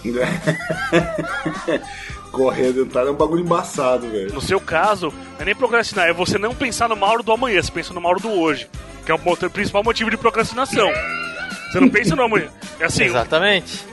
correia 2.33 2.73
dentada 2.73 3.09
é 3.09 3.13
um 3.13 3.17
bagulho 3.17 3.45
embaçado, 3.45 4.09
velho. 4.09 4.33
No 4.33 4.41
seu 4.41 4.59
caso, 4.59 5.13
não 5.35 5.43
é 5.43 5.45
nem 5.45 5.55
procrastinar, 5.55 6.09
é 6.09 6.13
você 6.13 6.39
não 6.39 6.55
pensar 6.55 6.89
no 6.89 6.97
Mauro 6.97 7.23
do 7.23 7.31
amanhã, 7.31 7.63
você 7.63 7.71
pensa 7.71 7.93
no 7.93 8.01
Mauro 8.01 8.21
do 8.21 8.31
hoje. 8.31 8.69
Que 9.05 9.13
é 9.13 9.15
o 9.15 9.51
principal 9.51 9.83
motivo 9.83 10.11
de 10.11 10.17
procrastinação. 10.17 10.89
Você 11.73 11.81
não 11.81 11.89
pensa 11.89 12.15
no 12.15 12.23
amanhã. 12.23 12.49
É 12.79 12.85
assim, 12.85 13.05
Exatamente. 13.05 13.85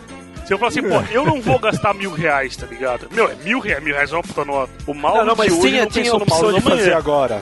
se 0.45 0.53
eu 0.53 0.57
falar 0.57 0.69
assim, 0.69 0.81
pô, 0.81 1.01
eu 1.11 1.25
não 1.25 1.41
vou 1.41 1.57
gastar 1.59 1.93
mil 1.93 2.11
reais, 2.11 2.55
tá 2.57 2.65
ligado? 2.65 3.07
Meu, 3.11 3.29
é 3.29 3.35
mil 3.35 3.59
reais, 3.59 3.81
mil 3.83 3.93
reais 3.93 4.11
é 4.11 4.15
uma 4.15 4.21
puta 4.23 4.43
nota. 4.43 4.71
O 4.85 4.93
Mauro 4.93 5.19
Não, 5.19 5.25
não, 5.27 5.35
mas 5.35 5.47
de 5.53 5.53
hoje 5.59 5.69
tinha, 5.69 5.83
não 5.83 5.91
tinha 5.91 6.13
opção 6.13 6.51
de 6.53 6.61
fazer 6.61 6.93
agora. 6.93 7.41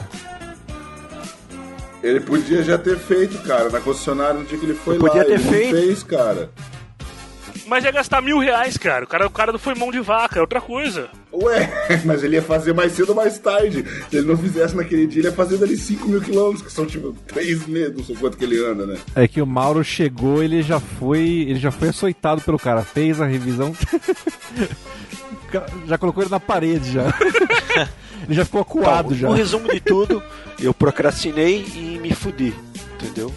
Ele 2.03 2.19
podia 2.19 2.61
já 2.63 2.77
ter 2.77 2.97
feito, 2.97 3.39
cara. 3.39 3.69
Na 3.69 3.79
concessionária 3.81 4.35
no 4.35 4.45
dia 4.45 4.57
que 4.57 4.65
ele 4.65 4.75
foi 4.75 4.95
Eu 4.97 5.01
lá. 5.01 5.07
podia 5.09 5.25
ter 5.25 5.33
ele 5.33 5.43
não 5.43 5.51
feito. 5.51 5.75
fez, 5.75 6.03
cara. 6.03 6.49
Mas 7.67 7.83
ia 7.83 7.91
gastar 7.91 8.21
mil 8.21 8.39
reais, 8.39 8.77
cara. 8.77 9.03
O 9.03 9.07
cara, 9.07 9.27
o 9.27 9.29
cara 9.29 9.51
não 9.51 9.59
foi 9.59 9.75
mão 9.75 9.91
de 9.91 9.99
vaca, 9.99 10.39
é 10.39 10.41
outra 10.41 10.61
coisa. 10.61 11.09
Ué, 11.33 11.69
mas 12.05 12.23
ele 12.23 12.37
ia 12.37 12.41
fazer 12.41 12.73
mais 12.73 12.93
cedo 12.93 13.09
ou 13.09 13.15
mais 13.15 13.37
tarde. 13.37 13.83
Se 14.09 14.17
ele 14.17 14.27
não 14.27 14.37
fizesse 14.37 14.75
naquele 14.75 15.05
dia, 15.05 15.21
ele 15.21 15.27
ia 15.27 15.33
fazer 15.33 15.57
dali 15.57 15.75
5 15.75 16.07
mil 16.07 16.21
quilômetros, 16.21 16.61
que 16.61 16.71
são 16.71 16.85
tipo 16.85 17.13
3 17.27 17.67
meses, 17.67 17.97
não 17.97 18.03
sei 18.03 18.15
quanto 18.15 18.37
que 18.37 18.45
ele 18.45 18.63
anda, 18.63 18.85
né? 18.85 18.97
É 19.15 19.27
que 19.27 19.41
o 19.41 19.45
Mauro 19.45 19.83
chegou, 19.83 20.41
ele 20.41 20.61
já 20.61 20.79
foi. 20.79 21.45
Ele 21.47 21.59
já 21.59 21.71
foi 21.71 21.89
açoitado 21.89 22.41
pelo 22.41 22.57
cara. 22.57 22.83
Fez 22.83 23.19
a 23.19 23.25
revisão. 23.25 23.75
já 25.87 25.97
colocou 25.97 26.23
ele 26.23 26.31
na 26.31 26.39
parede 26.39 26.93
já. 26.93 27.03
ele 28.25 28.33
já 28.33 28.45
ficou 28.45 28.61
acuado 28.61 29.07
Então, 29.07 29.17
já. 29.17 29.29
O 29.29 29.33
resumo 29.33 29.71
de 29.71 29.79
tudo, 29.79 30.23
eu 30.59 30.73
procrastinei 30.73 31.65
e 31.75 31.99
me 32.01 32.13
fudi, 32.13 32.53
entendeu? 32.95 33.33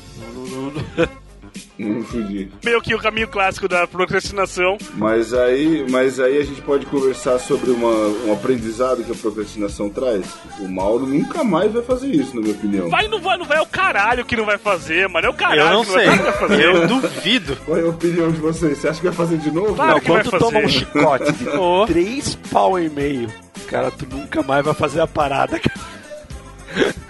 Não- 1.80 1.88
não- 1.88 1.94
não- 1.94 2.00
Não 2.00 2.06
fudi. 2.06 2.50
Meio 2.64 2.80
que 2.80 2.94
o 2.94 2.98
caminho 2.98 3.28
clássico 3.28 3.68
da 3.68 3.86
procrastinação. 3.86 4.76
Mas 4.94 5.32
aí, 5.34 5.84
mas 5.90 6.18
aí 6.20 6.38
a 6.38 6.44
gente 6.44 6.60
pode 6.62 6.86
conversar 6.86 7.38
sobre 7.38 7.70
uma, 7.70 7.90
um 8.26 8.32
aprendizado 8.32 9.02
que 9.04 9.12
a 9.12 9.14
procrastinação 9.14 9.88
traz. 9.90 10.24
O 10.58 10.68
Mauro 10.68 11.06
nunca 11.06 11.42
mais 11.44 11.72
vai 11.72 11.82
fazer 11.82 12.08
isso, 12.08 12.34
na 12.34 12.42
minha 12.42 12.54
opinião. 12.54 12.88
Vai, 12.88 13.06
não 13.08 13.20
vai, 13.20 13.36
não 13.38 13.44
vai, 13.44 13.58
é 13.58 13.62
o 13.62 13.66
caralho 13.66 14.24
que 14.24 14.36
não 14.36 14.44
vai 14.46 14.58
fazer, 14.58 15.08
mano. 15.08 15.26
É 15.26 15.30
o 15.30 15.34
caralho 15.34 15.60
Eu 15.60 15.70
não 15.72 15.84
que 15.84 15.92
sei. 15.92 16.06
Vai, 16.06 16.18
vai 16.18 16.32
fazer. 16.32 16.64
Eu 16.64 16.86
duvido. 16.88 17.56
Qual 17.64 17.78
é 17.78 17.82
a 17.82 17.86
opinião 17.88 18.30
de 18.30 18.40
vocês? 18.40 18.78
Você 18.78 18.88
acha 18.88 19.00
que 19.00 19.06
vai 19.06 19.14
fazer 19.16 19.36
de 19.38 19.50
novo? 19.50 19.74
Claro 19.74 19.92
Não, 19.92 20.00
quando 20.00 20.30
tu 20.30 20.38
toma 20.38 20.58
um 20.60 20.68
chicote 20.68 21.32
de 21.32 21.48
Ô. 21.56 21.86
três 21.86 22.34
pau 22.50 22.78
e 22.78 22.88
meio, 22.88 23.28
cara, 23.68 23.90
tu 23.90 24.06
nunca 24.10 24.42
mais 24.42 24.64
vai 24.64 24.74
fazer 24.74 25.00
a 25.00 25.06
parada, 25.06 25.58
cara. 25.58 25.80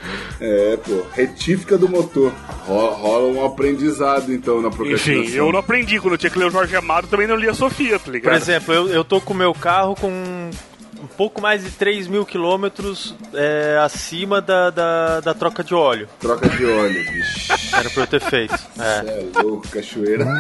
É, 0.43 0.79
pô, 0.79 1.03
retífica 1.13 1.77
do 1.77 1.87
motor. 1.87 2.33
Ro- 2.67 2.95
Rola 2.95 3.27
um 3.29 3.45
aprendizado, 3.45 4.33
então, 4.33 4.63
na 4.63 4.71
procrastinação. 4.71 5.23
Enfim, 5.25 5.37
eu 5.37 5.53
não 5.53 5.59
aprendi. 5.59 6.01
Quando 6.01 6.15
eu 6.15 6.19
tinha 6.19 6.31
que 6.31 6.39
ler 6.39 6.47
o 6.47 6.51
Jorge 6.51 6.75
Amado, 6.75 7.09
também 7.09 7.27
não 7.27 7.37
lia 7.37 7.51
a 7.51 7.55
Sofia, 7.55 7.99
tá 7.99 8.07
Por 8.07 8.11
ligado? 8.13 8.37
exemplo, 8.37 8.73
eu, 8.73 8.89
eu 8.89 9.05
tô 9.05 9.21
com 9.21 9.35
o 9.35 9.37
meu 9.37 9.53
carro 9.53 9.95
com 9.95 10.09
um 10.09 11.07
pouco 11.15 11.43
mais 11.43 11.63
de 11.63 11.71
3 11.71 12.07
mil 12.09 12.25
quilômetros 12.25 13.15
é, 13.35 13.79
acima 13.85 14.41
da, 14.41 14.71
da, 14.71 15.21
da 15.21 15.35
troca 15.35 15.63
de 15.63 15.75
óleo. 15.75 16.09
Troca 16.19 16.49
de 16.49 16.65
óleo, 16.65 17.05
bicho. 17.13 17.53
Era 17.77 17.91
pra 17.91 18.03
eu 18.03 18.07
ter 18.07 18.21
feito. 18.23 18.55
É. 18.79 19.29
É 19.37 19.43
louco, 19.43 19.69
cachoeira. 19.69 20.27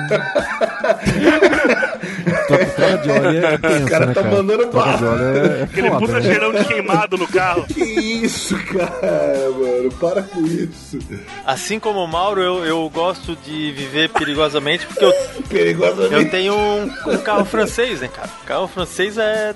Troca, 2.56 2.98
de 2.98 3.10
óleo 3.10 3.46
é 3.46 3.58
tenso, 3.58 3.86
cara 3.86 4.06
né, 4.06 4.14
tá 4.14 4.22
cara? 4.22 4.36
mandando 4.36 4.66
Troca 4.66 4.96
de 4.98 5.04
óleo 5.04 5.22
é, 5.24 5.60
é 5.60 5.62
Aquele 5.64 5.88
foda, 5.88 6.00
puta 6.00 6.12
né? 6.14 6.22
cheirão 6.22 6.52
de 6.52 6.64
queimado 6.64 7.16
no 7.18 7.28
carro. 7.28 7.66
que 7.72 7.80
isso, 7.82 8.56
cara, 8.66 9.50
mano? 9.58 9.92
Para 10.00 10.22
com 10.22 10.46
isso. 10.46 10.98
Assim 11.46 11.78
como 11.78 12.00
o 12.00 12.08
Mauro, 12.08 12.40
eu, 12.42 12.64
eu 12.64 12.90
gosto 12.90 13.36
de 13.36 13.72
viver 13.72 14.08
perigosamente 14.10 14.86
porque 14.86 15.04
eu, 15.04 15.12
Perigosamente. 15.48 16.12
eu 16.14 16.30
tenho 16.30 16.54
um, 16.54 16.84
um 17.06 17.18
carro 17.18 17.44
francês, 17.44 18.00
né, 18.00 18.08
cara? 18.08 18.28
Carro 18.46 18.68
francês 18.68 19.16
é. 19.18 19.54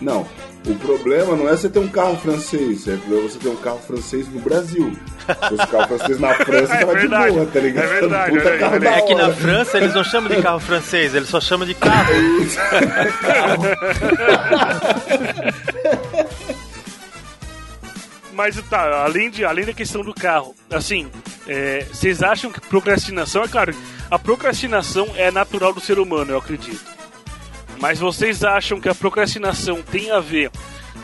Não. 0.00 0.26
O 0.64 0.74
problema 0.76 1.34
não 1.34 1.48
é 1.48 1.56
você 1.56 1.68
ter 1.68 1.80
um 1.80 1.88
carro 1.88 2.16
francês, 2.18 2.86
é 2.86 2.94
você 2.96 3.38
ter 3.38 3.48
um 3.48 3.56
carro 3.56 3.80
francês 3.80 4.28
no 4.28 4.38
Brasil. 4.40 4.96
Se 5.18 5.48
fosse 5.56 5.66
carro 5.70 5.88
francês 5.88 6.20
na 6.20 6.34
França, 6.44 6.74
É 6.74 6.78
tava 6.80 6.92
verdade, 6.94 7.24
de 7.26 7.32
boa, 7.32 7.46
tá 7.46 7.60
ligado? 7.60 7.84
é 7.84 7.88
verdade, 8.00 8.30
Puta 8.36 8.48
é 8.48 8.58
carro 8.58 8.70
verdade. 8.72 8.96
da 8.96 9.02
É 9.02 9.06
que 9.06 9.14
na. 9.14 9.32
França 9.32 9.78
eles 9.78 9.94
não 9.94 10.04
chamam 10.04 10.30
de 10.30 10.40
carro 10.40 10.60
francês, 10.60 11.14
eles 11.14 11.28
só 11.28 11.40
chamam 11.40 11.66
de 11.66 11.74
carro. 11.74 12.12
Mas 18.32 18.56
tá, 18.70 19.02
além, 19.04 19.30
de, 19.30 19.44
além 19.44 19.64
da 19.66 19.74
questão 19.74 20.02
do 20.02 20.14
carro, 20.14 20.54
assim, 20.70 21.10
é, 21.46 21.84
vocês 21.92 22.22
acham 22.22 22.50
que 22.50 22.60
procrastinação, 22.60 23.42
é 23.44 23.48
claro, 23.48 23.74
a 24.10 24.18
procrastinação 24.18 25.08
é 25.16 25.30
natural 25.30 25.72
do 25.72 25.80
ser 25.80 25.98
humano, 25.98 26.32
eu 26.32 26.38
acredito. 26.38 26.80
Mas 27.80 27.98
vocês 27.98 28.42
acham 28.44 28.80
que 28.80 28.88
a 28.88 28.94
procrastinação 28.94 29.82
tem 29.82 30.10
a 30.10 30.20
ver 30.20 30.50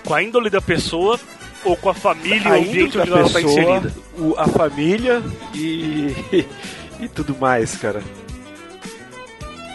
com 0.05 0.15
a 0.15 0.23
índole 0.23 0.49
da 0.51 0.61
pessoa 0.61 1.19
ou 1.65 1.77
com 1.77 1.91
a 1.91 1.95
família, 1.95 2.51
o 2.51 2.53
A 2.53 2.59
índole 2.59 2.69
ambiente 2.71 2.97
da 2.97 3.03
onde 3.03 3.13
ela 3.13 3.23
está 3.27 3.41
pessoa, 3.41 3.61
inserida? 3.61 3.95
o- 4.19 4.35
a 4.39 4.47
família 4.47 5.23
e, 5.55 6.15
e 7.01 7.09
tudo 7.09 7.37
mais, 7.39 7.75
cara. 7.77 8.01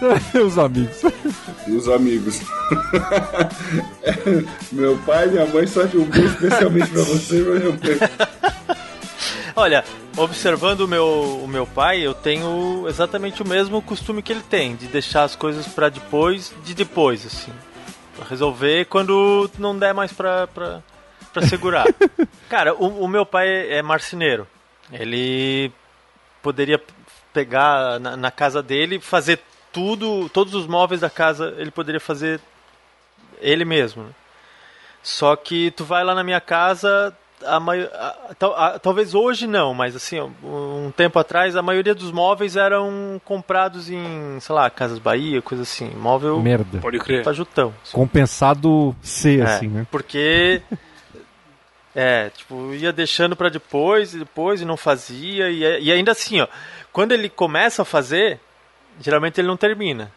Os 0.46 0.58
amigos. 0.58 0.98
E 1.68 1.72
os 1.72 1.88
amigos. 1.88 2.42
meu 4.72 4.98
pai 5.06 5.28
e 5.28 5.32
minha 5.32 5.46
mãe 5.46 5.66
só 5.68 5.84
de 5.84 5.98
um 5.98 6.04
beijo 6.06 6.28
especialmente 6.34 6.90
pra 6.90 7.04
você, 7.04 7.36
meu 7.36 7.74
Olha, 9.56 9.84
observando 10.18 10.82
o 10.82 10.88
meu, 10.88 11.42
o 11.44 11.48
meu 11.48 11.68
pai, 11.68 12.00
eu 12.02 12.14
tenho 12.14 12.86
exatamente 12.88 13.42
o 13.42 13.48
mesmo 13.48 13.82
costume 13.82 14.22
que 14.22 14.32
ele 14.32 14.42
tem, 14.42 14.76
de 14.76 14.88
deixar 14.88 15.24
as 15.24 15.36
coisas 15.36 15.68
pra 15.68 15.90
depois, 15.90 16.54
de 16.64 16.74
depois, 16.74 17.26
assim. 17.26 17.54
Pra 18.16 18.26
resolver 18.26 18.86
quando 18.86 19.50
não 19.60 19.78
der 19.78 19.94
mais 19.94 20.12
pra, 20.12 20.48
pra, 20.48 20.82
pra 21.32 21.42
segurar. 21.44 21.86
Cara, 22.50 22.74
o, 22.74 23.04
o 23.04 23.08
meu 23.08 23.26
pai 23.26 23.72
é 23.72 23.82
marceneiro. 23.82 24.48
Ele 24.92 25.72
poderia 26.42 26.82
pegar 27.32 28.00
na, 28.00 28.18
na 28.18 28.32
casa 28.32 28.62
dele, 28.62 29.00
fazer 29.00 29.40
tudo, 29.72 30.30
todos 30.30 30.54
os 30.54 30.68
móveis 30.68 31.02
da 31.02 31.10
casa, 31.10 31.56
ele 31.58 31.72
poderia 31.72 32.00
fazer 32.00 32.40
ele 33.40 33.66
mesmo. 33.66 34.04
né? 34.04 34.12
Só 35.02 35.36
que 35.36 35.72
tu 35.72 35.84
vai 35.84 36.04
lá 36.04 36.16
na 36.16 36.24
minha 36.24 36.40
casa, 36.40 37.16
a 37.44 37.58
a- 37.58 38.66
a- 38.68 38.80
talvez 38.80 39.14
hoje 39.14 39.48
não, 39.48 39.74
mas 39.74 39.96
assim, 39.96 40.20
um 40.44 40.92
tempo 40.96 41.20
atrás, 41.20 41.56
a 41.56 41.62
maioria 41.62 41.94
dos 41.96 42.12
móveis 42.12 42.56
eram 42.56 43.20
comprados 43.26 43.90
em, 43.90 44.40
sei 44.40 44.56
lá, 44.56 44.70
Casas 44.70 45.00
Bahia, 45.00 45.42
coisa 45.42 45.64
assim, 45.64 45.90
móvel 45.96 46.40
Merda. 46.42 46.80
Pode 46.80 47.00
crer. 47.00 47.24
pajutão. 47.24 47.74
assim. 47.84 47.94
Compensado 47.96 48.96
C, 49.02 49.40
É, 49.40 49.44
assim, 49.44 49.68
né? 49.68 49.86
Porque 49.92 50.62
é, 51.96 52.30
tipo, 52.30 52.74
ia 52.74 52.92
deixando 52.94 53.36
pra 53.36 53.50
depois 53.50 54.14
e 54.14 54.20
depois 54.20 54.62
e 54.62 54.66
não 54.66 54.78
fazia 54.78 55.50
e, 55.50 55.84
e 55.84 55.92
ainda 55.92 56.12
assim, 56.12 56.42
ó, 56.42 56.48
quando 56.92 57.12
ele 57.12 57.30
começa 57.30 57.82
a 57.82 57.86
fazer, 57.86 58.40
geralmente 59.00 59.40
ele 59.40 59.48
não 59.48 59.58
termina. 59.58 60.12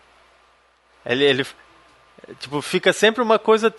Ele, 1.04 1.24
ele 1.24 1.46
tipo, 2.40 2.60
fica 2.60 2.92
sempre 2.92 3.22
uma 3.22 3.38
coisa 3.38 3.72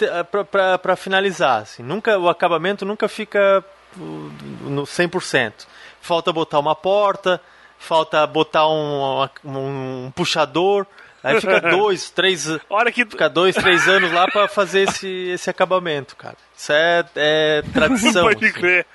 pra, 0.51 0.77
pra 0.77 0.95
finalizar, 0.95 1.61
assim. 1.61 1.83
Nunca 1.83 2.17
o 2.17 2.29
acabamento 2.29 2.85
nunca 2.85 3.07
fica 3.07 3.63
no 3.95 4.83
100%. 4.83 5.65
Falta 6.01 6.31
botar 6.31 6.59
uma 6.59 6.75
porta, 6.75 7.41
falta 7.77 8.25
botar 8.25 8.67
um, 8.67 9.27
um, 9.43 10.05
um 10.05 10.11
puxador, 10.15 10.85
aí 11.23 11.39
fica 11.41 11.59
dois, 11.71 12.09
três 12.09 12.47
Hora 12.69 12.91
que. 12.91 13.05
ficar 13.05 13.27
dois, 13.27 13.55
três 13.55 13.87
anos 13.87 14.11
lá 14.11 14.27
pra 14.27 14.47
fazer 14.47 14.81
esse, 14.89 15.07
esse 15.29 15.49
acabamento, 15.49 16.15
cara. 16.15 16.35
Isso 16.55 16.71
é, 16.71 17.05
é 17.15 17.61
tradição. 17.73 18.23
Pode 18.25 18.45
assim. 18.45 18.53
crer. 18.53 18.85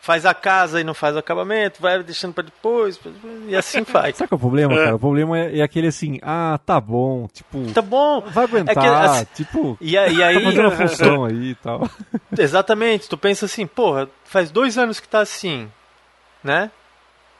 Faz 0.00 0.26
a 0.26 0.34
casa 0.34 0.80
e 0.80 0.84
não 0.84 0.94
faz 0.94 1.14
o 1.14 1.18
acabamento, 1.18 1.80
vai 1.80 2.02
deixando 2.02 2.32
pra 2.34 2.42
depois, 2.44 2.98
e 3.46 3.54
assim 3.56 3.84
faz. 3.86 4.16
Sabe 4.16 4.28
qual 4.28 4.36
é 4.36 4.38
o 4.38 4.40
problema, 4.40 4.74
cara? 4.74 4.96
O 4.96 4.98
problema 4.98 5.38
é, 5.38 5.58
é 5.58 5.62
aquele 5.62 5.86
assim, 5.88 6.18
ah, 6.22 6.58
tá 6.64 6.80
bom, 6.80 7.28
tipo, 7.32 7.72
Tá 7.72 7.82
bom. 7.82 8.20
vai 8.22 8.44
aguentar, 8.44 8.76
É 8.76 8.80
que, 8.80 8.86
assim, 8.86 9.26
tipo, 9.34 9.78
E, 9.80 9.96
a- 9.96 10.08
e 10.08 10.16
tá 10.18 10.26
aí, 10.26 10.44
fazendo 10.44 10.66
a 10.66 10.70
função 10.76 11.24
aí 11.24 11.50
e 11.50 11.54
tal. 11.56 11.88
exatamente, 12.36 13.08
tu 13.08 13.16
pensa 13.16 13.46
assim, 13.46 13.66
porra, 13.66 14.08
faz 14.24 14.50
dois 14.50 14.76
anos 14.78 14.98
que 15.00 15.08
tá 15.08 15.20
assim, 15.20 15.70
né? 16.42 16.70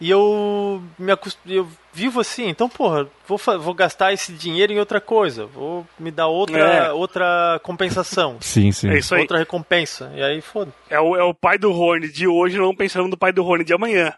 E 0.00 0.08
eu 0.10 0.80
me 0.98 1.10
acost... 1.10 1.38
eu 1.46 1.66
vivo 1.92 2.20
assim, 2.20 2.46
então, 2.48 2.68
porra, 2.68 3.08
vou, 3.26 3.36
fa- 3.36 3.58
vou 3.58 3.74
gastar 3.74 4.12
esse 4.12 4.32
dinheiro 4.32 4.72
em 4.72 4.78
outra 4.78 5.00
coisa, 5.00 5.44
vou 5.46 5.84
me 5.98 6.10
dar 6.12 6.28
outra, 6.28 6.58
É. 6.58 6.92
outra 6.92 7.58
compensação, 7.64 8.36
Sim, 8.42 8.70
sim. 8.70 8.88
É 8.90 8.98
isso 8.98 9.12
aí. 9.14 9.22
outra 9.22 9.38
recompensa, 9.38 10.12
e 10.14 10.22
aí 10.22 10.40
foda. 10.40 10.72
É 10.88 11.00
o, 11.00 11.16
é 11.16 11.22
o 11.24 11.34
pai 11.34 11.58
do 11.58 11.72
Rony 11.72 12.08
de 12.12 12.28
hoje, 12.28 12.56
não 12.56 12.74
pensando 12.76 13.08
no 13.08 13.16
pai 13.16 13.32
do 13.32 13.42
Rony 13.42 13.64
de 13.64 13.72
amanhã. 13.74 14.14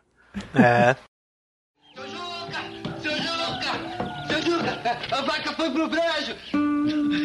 É. 0.54 0.94
Seu 1.94 2.06
Juca! 2.06 2.60
Seu 3.00 3.12
Juca! 3.16 4.28
Seu 4.28 4.42
Juca! 4.42 4.98
A 5.16 5.20
vaca 5.22 5.52
foi 5.54 5.70
pro 5.70 5.88
brejo! 5.88 6.36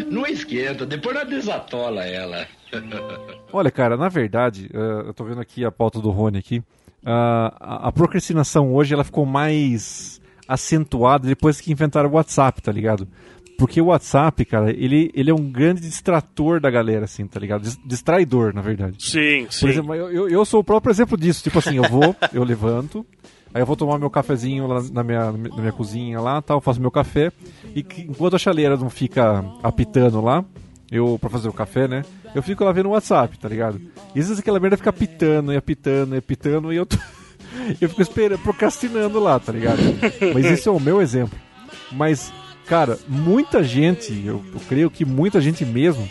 Não 0.09 0.25
esquenta, 0.25 0.85
depois 0.85 1.13
nós 1.13 1.27
desatola 1.27 2.05
ela. 2.05 2.47
Olha, 3.51 3.69
cara, 3.69 3.97
na 3.97 4.07
verdade, 4.07 4.69
eh, 4.73 5.07
eu 5.07 5.13
tô 5.13 5.25
vendo 5.25 5.41
aqui 5.41 5.65
a 5.65 5.71
pauta 5.71 5.99
do 5.99 6.09
Rony 6.09 6.37
aqui. 6.37 6.63
A, 7.05 7.87
a 7.87 7.91
procrastinação 7.91 8.73
hoje 8.73 8.93
ela 8.93 9.03
ficou 9.03 9.25
mais 9.25 10.19
acentuada 10.47 11.27
depois 11.27 11.59
que 11.61 11.71
inventaram 11.71 12.09
o 12.09 12.13
WhatsApp, 12.13 12.61
tá 12.61 12.71
ligado? 12.71 13.07
Porque 13.57 13.79
o 13.79 13.85
WhatsApp, 13.85 14.43
cara, 14.43 14.69
ele, 14.71 15.11
ele 15.13 15.31
é 15.31 15.33
um 15.33 15.49
grande 15.49 15.79
distrator 15.81 16.59
da 16.59 16.69
galera, 16.69 17.05
assim, 17.05 17.25
tá 17.25 17.39
ligado? 17.39 17.61
Dis- 17.61 17.79
Distraidor, 17.85 18.53
na 18.53 18.61
verdade. 18.61 18.97
Sim, 18.99 19.45
Por 19.45 19.53
sim. 19.53 19.67
exemplo, 19.69 19.95
eu, 19.95 20.27
eu, 20.27 20.43
sou 20.43 20.59
o 20.59 20.63
próprio 20.63 20.91
exemplo 20.91 21.17
disso. 21.17 21.41
Tipo 21.41 21.59
assim, 21.59 21.75
eu 21.77 21.83
vou, 21.89 22.13
eu 22.33 22.43
levanto, 22.43 23.05
aí 23.53 23.61
eu 23.61 23.65
vou 23.65 23.77
tomar 23.77 23.97
meu 23.97 24.09
cafezinho 24.09 24.67
lá 24.67 24.83
na 24.91 25.03
minha, 25.03 25.31
na 25.31 25.37
minha 25.57 25.71
cozinha 25.71 26.19
lá, 26.19 26.41
tal, 26.41 26.59
faço 26.59 26.81
meu 26.81 26.91
café, 26.91 27.31
e 27.73 27.79
enquanto 28.09 28.35
a 28.35 28.39
chaleira 28.39 28.75
não 28.75 28.89
fica 28.89 29.45
apitando 29.63 30.19
lá, 30.19 30.43
eu, 30.91 31.17
pra 31.17 31.29
fazer 31.29 31.47
o 31.47 31.53
café, 31.53 31.87
né, 31.87 32.03
eu 32.35 32.43
fico 32.43 32.63
lá 32.63 32.71
vendo 32.71 32.87
o 32.87 32.91
WhatsApp, 32.91 33.37
tá 33.39 33.49
ligado? 33.49 33.81
E 34.13 34.19
às 34.19 34.27
vezes 34.27 34.39
aquela 34.39 34.59
merda 34.59 34.77
fica 34.77 34.89
apitando 34.91 35.51
e 35.51 35.57
apitando 35.57 36.13
e 36.15 36.17
apitando, 36.17 36.71
e 36.73 36.75
eu 36.75 36.85
tô... 36.85 36.97
Eu 37.79 37.87
fico 37.87 38.01
esperando, 38.01 38.39
procrastinando 38.39 39.17
lá, 39.19 39.39
tá 39.39 39.51
ligado? 39.51 39.77
Mas 40.33 40.45
esse 40.45 40.67
é 40.67 40.71
o 40.71 40.79
meu 40.79 41.01
exemplo. 41.01 41.39
Mas, 41.91 42.31
cara, 42.67 42.99
muita 43.07 43.63
gente, 43.63 44.11
eu, 44.25 44.43
eu 44.53 44.59
creio 44.67 44.89
que 44.91 45.05
muita 45.05 45.39
gente 45.39 45.63
mesmo, 45.65 46.07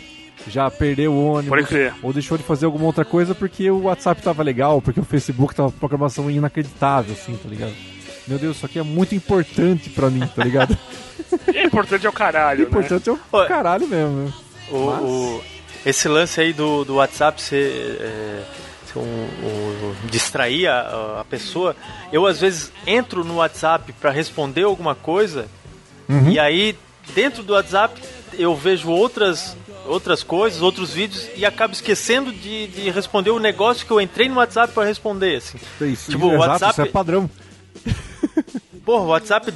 já 0.49 0.69
perdeu 0.71 1.13
o 1.13 1.23
ônibus, 1.33 1.49
Pode 1.49 1.67
crer. 1.67 1.93
ou 2.01 2.11
deixou 2.11 2.35
de 2.37 2.43
fazer 2.43 2.65
alguma 2.65 2.85
outra 2.85 3.05
coisa 3.05 3.35
porque 3.35 3.69
o 3.69 3.83
WhatsApp 3.83 4.21
tava 4.23 4.41
legal, 4.41 4.81
porque 4.81 4.99
o 4.99 5.03
Facebook 5.05 5.53
tava 5.53 5.71
com 5.71 5.77
programação 5.77 6.29
inacreditável, 6.31 7.13
assim, 7.13 7.37
tá 7.37 7.47
ligado? 7.47 7.73
Meu 8.27 8.39
Deus, 8.39 8.57
isso 8.57 8.65
aqui 8.65 8.79
é 8.79 8.83
muito 8.83 9.13
importante 9.13 9.89
pra 9.91 10.09
mim, 10.09 10.25
tá 10.35 10.43
ligado? 10.43 10.75
É 11.53 11.63
importante 11.65 12.05
é 12.05 12.09
o 12.09 12.13
caralho, 12.13 12.61
né? 12.63 12.65
importante 12.69 13.09
é 13.09 13.11
o 13.13 13.17
caralho 13.47 13.87
mesmo, 13.87 14.15
né? 14.25 14.33
O, 14.71 14.85
Mas- 14.87 15.01
o- 15.03 15.41
esse 15.85 16.07
lance 16.07 16.39
aí 16.41 16.51
do, 16.53 16.83
do 16.83 16.95
WhatsApp 16.95 17.41
ser, 17.41 17.97
é, 18.01 18.43
ser 18.91 18.99
um, 18.99 19.01
um- 19.03 19.95
distrair 20.09 20.67
a, 20.67 21.19
a 21.21 21.25
pessoa, 21.29 21.75
eu 22.11 22.25
às 22.25 22.39
vezes 22.41 22.71
entro 22.87 23.23
no 23.23 23.35
WhatsApp 23.35 23.93
pra 23.93 24.11
responder 24.11 24.63
alguma 24.63 24.95
coisa 24.95 25.47
Uhum. 26.07 26.29
e 26.29 26.39
aí 26.39 26.77
dentro 27.15 27.41
do 27.41 27.53
WhatsApp 27.53 27.99
eu 28.37 28.55
vejo 28.55 28.89
outras 28.89 29.55
outras 29.87 30.21
coisas, 30.23 30.61
outros 30.61 30.91
vídeos 30.93 31.27
e 31.35 31.45
acabo 31.45 31.73
esquecendo 31.73 32.31
de, 32.31 32.67
de 32.67 32.89
responder 32.89 33.29
o 33.31 33.39
negócio 33.39 33.85
que 33.85 33.91
eu 33.91 34.01
entrei 34.01 34.27
no 34.27 34.35
WhatsApp 34.37 34.73
pra 34.73 34.83
responder, 34.83 35.35
assim. 35.37 35.59
Isso, 35.81 36.09
Tipo, 36.11 36.25
o 36.27 36.33
exato, 36.33 36.49
WhatsApp- 36.51 36.71
isso 36.73 36.81
é 36.81 36.85
padrão. 36.85 37.29
Porra, 38.83 39.03
o 39.03 39.07
WhatsApp 39.07 39.51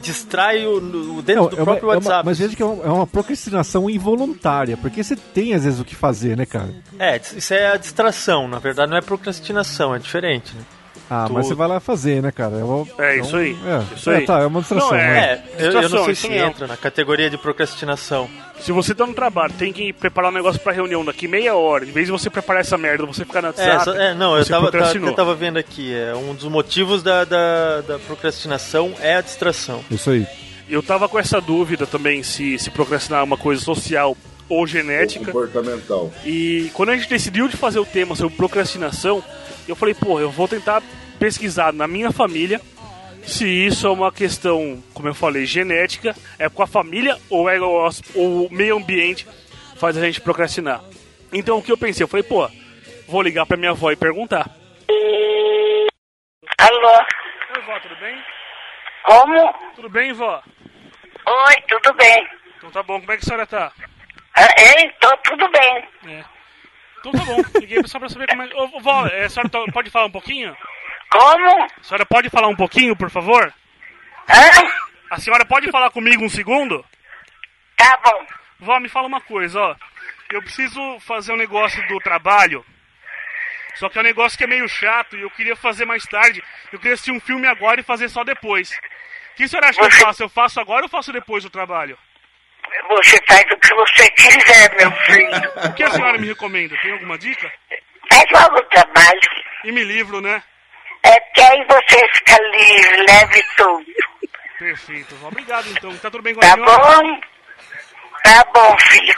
distrai 0.00 0.66
o, 0.66 0.76
o 1.18 1.22
dentro 1.22 1.42
Não, 1.44 1.48
do 1.50 1.56
é 1.56 1.58
uma- 1.60 1.64
próprio 1.64 1.84
é 1.84 1.86
uma- 1.88 1.94
WhatsApp. 1.96 2.26
mas 2.26 2.38
veja 2.38 2.56
que 2.56 2.62
é 2.62 2.66
uma, 2.66 2.84
é 2.84 2.88
uma 2.88 3.06
procrastinação 3.06 3.88
involuntária, 3.90 4.76
porque 4.76 5.02
você 5.04 5.14
tem 5.16 5.54
às 5.54 5.64
vezes 5.64 5.78
o 5.80 5.84
que 5.84 5.94
fazer, 5.94 6.36
né, 6.36 6.46
cara? 6.46 6.74
É, 6.98 7.20
isso 7.36 7.52
é 7.54 7.72
a 7.72 7.76
distração, 7.76 8.48
na 8.48 8.58
verdade 8.58 8.90
não 8.90 8.98
é 8.98 9.00
procrastinação, 9.00 9.94
é 9.94 9.98
diferente, 9.98 10.54
né? 10.56 10.62
Ah, 11.10 11.26
mas 11.28 11.46
você 11.48 11.54
vai 11.54 11.66
lá 11.66 11.80
fazer, 11.80 12.22
né, 12.22 12.30
cara? 12.30 12.56
É, 12.56 12.62
uma- 12.62 12.86
É, 12.98 13.16
é 13.16 13.20
isso 13.20 13.36
aí. 13.36 13.56
É, 13.66 13.94
Isso 13.96 14.10
é, 14.10 14.16
aí. 14.18 14.24
tá, 14.24 14.38
é 14.40 14.46
uma 14.46 14.60
distração. 14.60 14.90
Não, 14.90 14.96
é. 14.96 15.08
né? 15.10 15.42
É, 15.58 15.66
eu, 15.66 15.88
não 15.88 16.04
sei 16.04 16.14
se 16.14 16.28
entra 16.32 16.68
na 16.68 16.76
categoria 16.76 17.28
de 17.28 17.36
procrastinação. 17.36 18.30
Se 18.60 18.70
você 18.70 18.94
tá 18.94 19.04
no 19.06 19.12
trabalho, 19.12 19.52
tem 19.54 19.72
que 19.72 19.92
preparar 19.92 20.30
um 20.30 20.34
negócio 20.34 20.60
pra 20.60 20.72
reunião 20.72 21.04
daqui 21.04 21.26
meia 21.26 21.56
hora, 21.56 21.84
em 21.84 21.90
vez 21.90 22.06
de 22.06 22.12
você 22.12 22.30
preparar 22.30 22.60
essa 22.60 22.78
merda, 22.78 23.04
você 23.06 23.24
ficar 23.24 23.42
no 23.42 23.48
É, 23.48 23.50
WhatsApp. 23.50 23.84
só- 23.84 23.94
é, 23.94 24.14
não, 24.14 24.36
eu 24.38 24.46
tava, 24.46 24.70
tava, 24.70 24.92
eu 24.96 25.12
tava 25.14 25.34
vendo 25.34 25.58
aqui, 25.58 25.92
é, 25.92 26.14
um 26.14 26.32
dos 26.34 26.44
motivos 26.44 27.02
da, 27.02 27.24
da, 27.24 27.80
da 27.80 27.98
procrastinação 27.98 28.92
é 29.00 29.16
a 29.16 29.20
distração. 29.20 29.82
Isso 29.90 30.10
aí. 30.10 30.26
Eu 30.68 30.82
tava 30.82 31.08
com 31.08 31.18
essa 31.18 31.40
dúvida 31.40 31.86
também 31.86 32.22
se, 32.22 32.56
se 32.58 32.70
procrastinar 32.70 33.20
é 33.20 33.24
uma 33.24 33.36
coisa 33.36 33.60
social 33.60 34.16
ou 34.48 34.66
genética. 34.66 35.26
Comportamental. 35.26 36.12
E 36.24 36.70
quando 36.74 36.90
a 36.90 36.96
gente 36.96 37.08
decidiu 37.08 37.48
de 37.48 37.56
fazer 37.56 37.78
o 37.80 37.84
tema 37.84 38.14
sobre 38.14 38.36
procrastinação, 38.36 39.22
eu 39.68 39.76
falei, 39.76 39.94
pô, 39.94 40.20
eu 40.20 40.30
vou 40.30 40.48
tentar 40.48 40.82
pesquisar 41.18 41.72
na 41.72 41.86
minha 41.86 42.10
família 42.10 42.60
se 43.22 43.46
isso 43.46 43.86
é 43.86 43.90
uma 43.90 44.10
questão, 44.10 44.82
como 44.94 45.08
eu 45.08 45.14
falei, 45.14 45.44
genética, 45.44 46.14
é 46.38 46.48
com 46.48 46.62
a 46.62 46.66
família 46.66 47.18
ou 47.28 47.48
é 47.48 47.60
o, 47.60 48.48
meio 48.50 48.76
ambiente 48.76 49.26
faz 49.76 49.96
a 49.96 50.04
gente 50.04 50.20
procrastinar. 50.20 50.80
Então 51.32 51.58
o 51.58 51.62
que 51.62 51.70
eu 51.70 51.78
pensei, 51.78 52.02
eu 52.02 52.08
falei, 52.08 52.22
pô, 52.22 52.48
vou 53.08 53.22
ligar 53.22 53.46
pra 53.46 53.56
minha 53.56 53.70
avó 53.70 53.90
e 53.90 53.96
perguntar. 53.96 54.50
Alô? 56.58 56.88
Oi, 57.56 57.62
vó, 57.66 57.80
tudo 57.80 57.96
bem? 57.96 58.22
Como? 59.04 59.54
Tudo 59.76 59.88
bem, 59.88 60.12
vó? 60.12 60.42
Oi, 61.26 61.54
tudo 61.68 61.94
bem? 61.94 62.28
Então 62.58 62.70
tá 62.70 62.82
bom, 62.82 63.00
como 63.00 63.12
é 63.12 63.16
que 63.16 63.22
a 63.22 63.26
senhora 63.26 63.46
tá? 63.46 63.72
Ah, 64.36 64.48
Ei, 64.58 64.90
tô 65.00 65.16
tudo 65.18 65.48
bem. 65.50 65.88
É. 66.06 66.24
Então 67.00 67.12
tá 67.12 67.24
bom, 67.24 67.36
liguei 67.60 67.82
só 67.86 67.98
pra 67.98 68.08
saber 68.08 68.28
como 68.28 68.42
é. 68.42 68.48
Ô, 68.54 68.80
vó, 68.80 69.06
é, 69.06 69.24
a 69.24 69.28
senhora 69.28 69.48
to- 69.48 69.72
pode 69.72 69.90
falar 69.90 70.06
um 70.06 70.10
pouquinho? 70.10 70.56
Como? 71.10 71.62
A 71.64 71.82
senhora 71.82 72.06
pode 72.06 72.28
falar 72.30 72.48
um 72.48 72.56
pouquinho, 72.56 72.94
por 72.94 73.10
favor? 73.10 73.52
Hã? 74.28 74.70
A 75.10 75.18
senhora 75.18 75.44
pode 75.44 75.70
falar 75.70 75.90
comigo 75.90 76.24
um 76.24 76.28
segundo? 76.28 76.84
Tá 77.76 77.98
bom. 78.04 78.26
Vó, 78.60 78.78
me 78.78 78.88
fala 78.88 79.08
uma 79.08 79.20
coisa, 79.20 79.58
ó. 79.60 79.76
eu 80.30 80.42
preciso 80.42 81.00
fazer 81.00 81.32
um 81.32 81.36
negócio 81.36 81.84
do 81.88 81.98
trabalho. 81.98 82.64
Só 83.76 83.88
que 83.88 83.98
é 83.98 84.02
um 84.02 84.04
negócio 84.04 84.36
que 84.36 84.44
é 84.44 84.46
meio 84.46 84.68
chato 84.68 85.16
e 85.16 85.22
eu 85.22 85.30
queria 85.30 85.56
fazer 85.56 85.86
mais 85.86 86.04
tarde. 86.04 86.42
Eu 86.70 86.78
queria 86.78 86.92
assistir 86.94 87.12
um 87.12 87.20
filme 87.20 87.46
agora 87.46 87.80
e 87.80 87.84
fazer 87.84 88.08
só 88.10 88.22
depois. 88.22 88.70
O 89.32 89.36
que 89.36 89.44
a 89.44 89.48
senhora 89.48 89.68
acha 89.70 89.80
que 89.80 89.86
eu 89.86 89.90
faço? 90.06 90.22
Eu 90.22 90.28
faço 90.28 90.60
agora 90.60 90.82
ou 90.84 90.88
faço 90.88 91.12
depois 91.12 91.42
do 91.42 91.50
trabalho? 91.50 91.96
Você 92.88 93.18
faz 93.28 93.44
o 93.52 93.56
que 93.56 93.74
você 93.74 94.10
quiser, 94.10 94.74
meu 94.76 94.90
filho. 95.04 95.50
O 95.70 95.72
que 95.74 95.82
a 95.82 95.90
senhora 95.90 96.18
me 96.18 96.28
recomenda? 96.28 96.76
Tem 96.82 96.92
alguma 96.92 97.18
dica? 97.18 97.50
Faz 98.10 98.24
logo 98.32 98.56
o 98.58 98.62
trabalho. 98.64 99.20
E 99.64 99.72
me 99.72 99.84
livro, 99.84 100.20
né? 100.20 100.42
É 101.02 101.20
que 101.34 101.40
aí 101.40 101.64
você 101.68 102.08
fica 102.14 102.36
livre, 102.42 102.96
leve 103.08 103.42
tudo. 103.56 103.86
Perfeito. 104.58 105.16
Obrigado 105.24 105.68
então. 105.70 105.96
Tá 105.98 106.10
tudo 106.10 106.22
bem 106.22 106.34
com 106.34 106.40
a 106.40 106.42
Tá 106.48 106.54
senhora? 106.54 107.02
bom? 107.02 107.20
Tá 108.22 108.44
bom, 108.52 108.76
filho. 108.80 109.14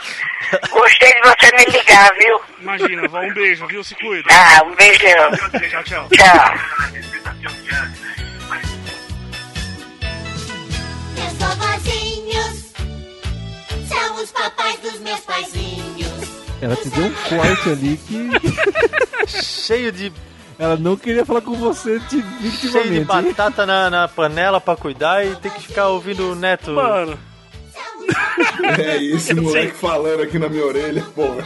Gostei 0.69 1.13
de 1.13 1.21
você 1.21 1.51
me 1.57 1.65
ligar, 1.77 2.13
viu? 2.15 2.41
Imagina, 2.59 3.07
vó, 3.07 3.19
um 3.19 3.33
beijo, 3.33 3.67
viu? 3.67 3.83
Se 3.83 3.95
cuida. 3.95 4.29
Ah, 4.31 4.63
um 4.63 4.73
beijão. 4.75 5.31
Tchau, 5.69 5.83
tchau. 5.83 6.07
Tchau. 6.09 8.22
Os 14.23 14.31
papais 14.31 14.79
dos 14.79 14.99
meus 14.99 15.19
paizinhos. 15.19 15.83
Ela 16.61 16.75
te 16.75 16.89
deu 16.89 17.05
um 17.05 17.13
corte 17.13 17.69
ali 17.69 17.97
que 17.97 18.29
Cheio 19.27 19.91
de, 19.91 20.11
ela 20.57 20.77
não 20.77 20.95
queria 20.95 21.25
falar 21.25 21.41
com 21.41 21.53
você 21.55 21.99
cheio 22.09 22.91
de 22.91 22.99
batata 23.01 23.65
na, 23.65 23.89
na 23.89 24.07
panela 24.07 24.61
pra 24.61 24.75
cuidar 24.75 25.25
e 25.25 25.35
ter 25.37 25.51
que 25.51 25.61
ficar 25.61 25.87
ouvindo 25.87 26.31
o 26.31 26.35
neto. 26.35 26.71
Mano, 26.71 27.17
É 28.79 29.03
esse 29.03 29.33
moleque 29.33 29.73
falando 29.75 30.21
aqui 30.21 30.39
na 30.39 30.49
minha 30.49 30.65
orelha, 30.65 31.01
porra. 31.15 31.43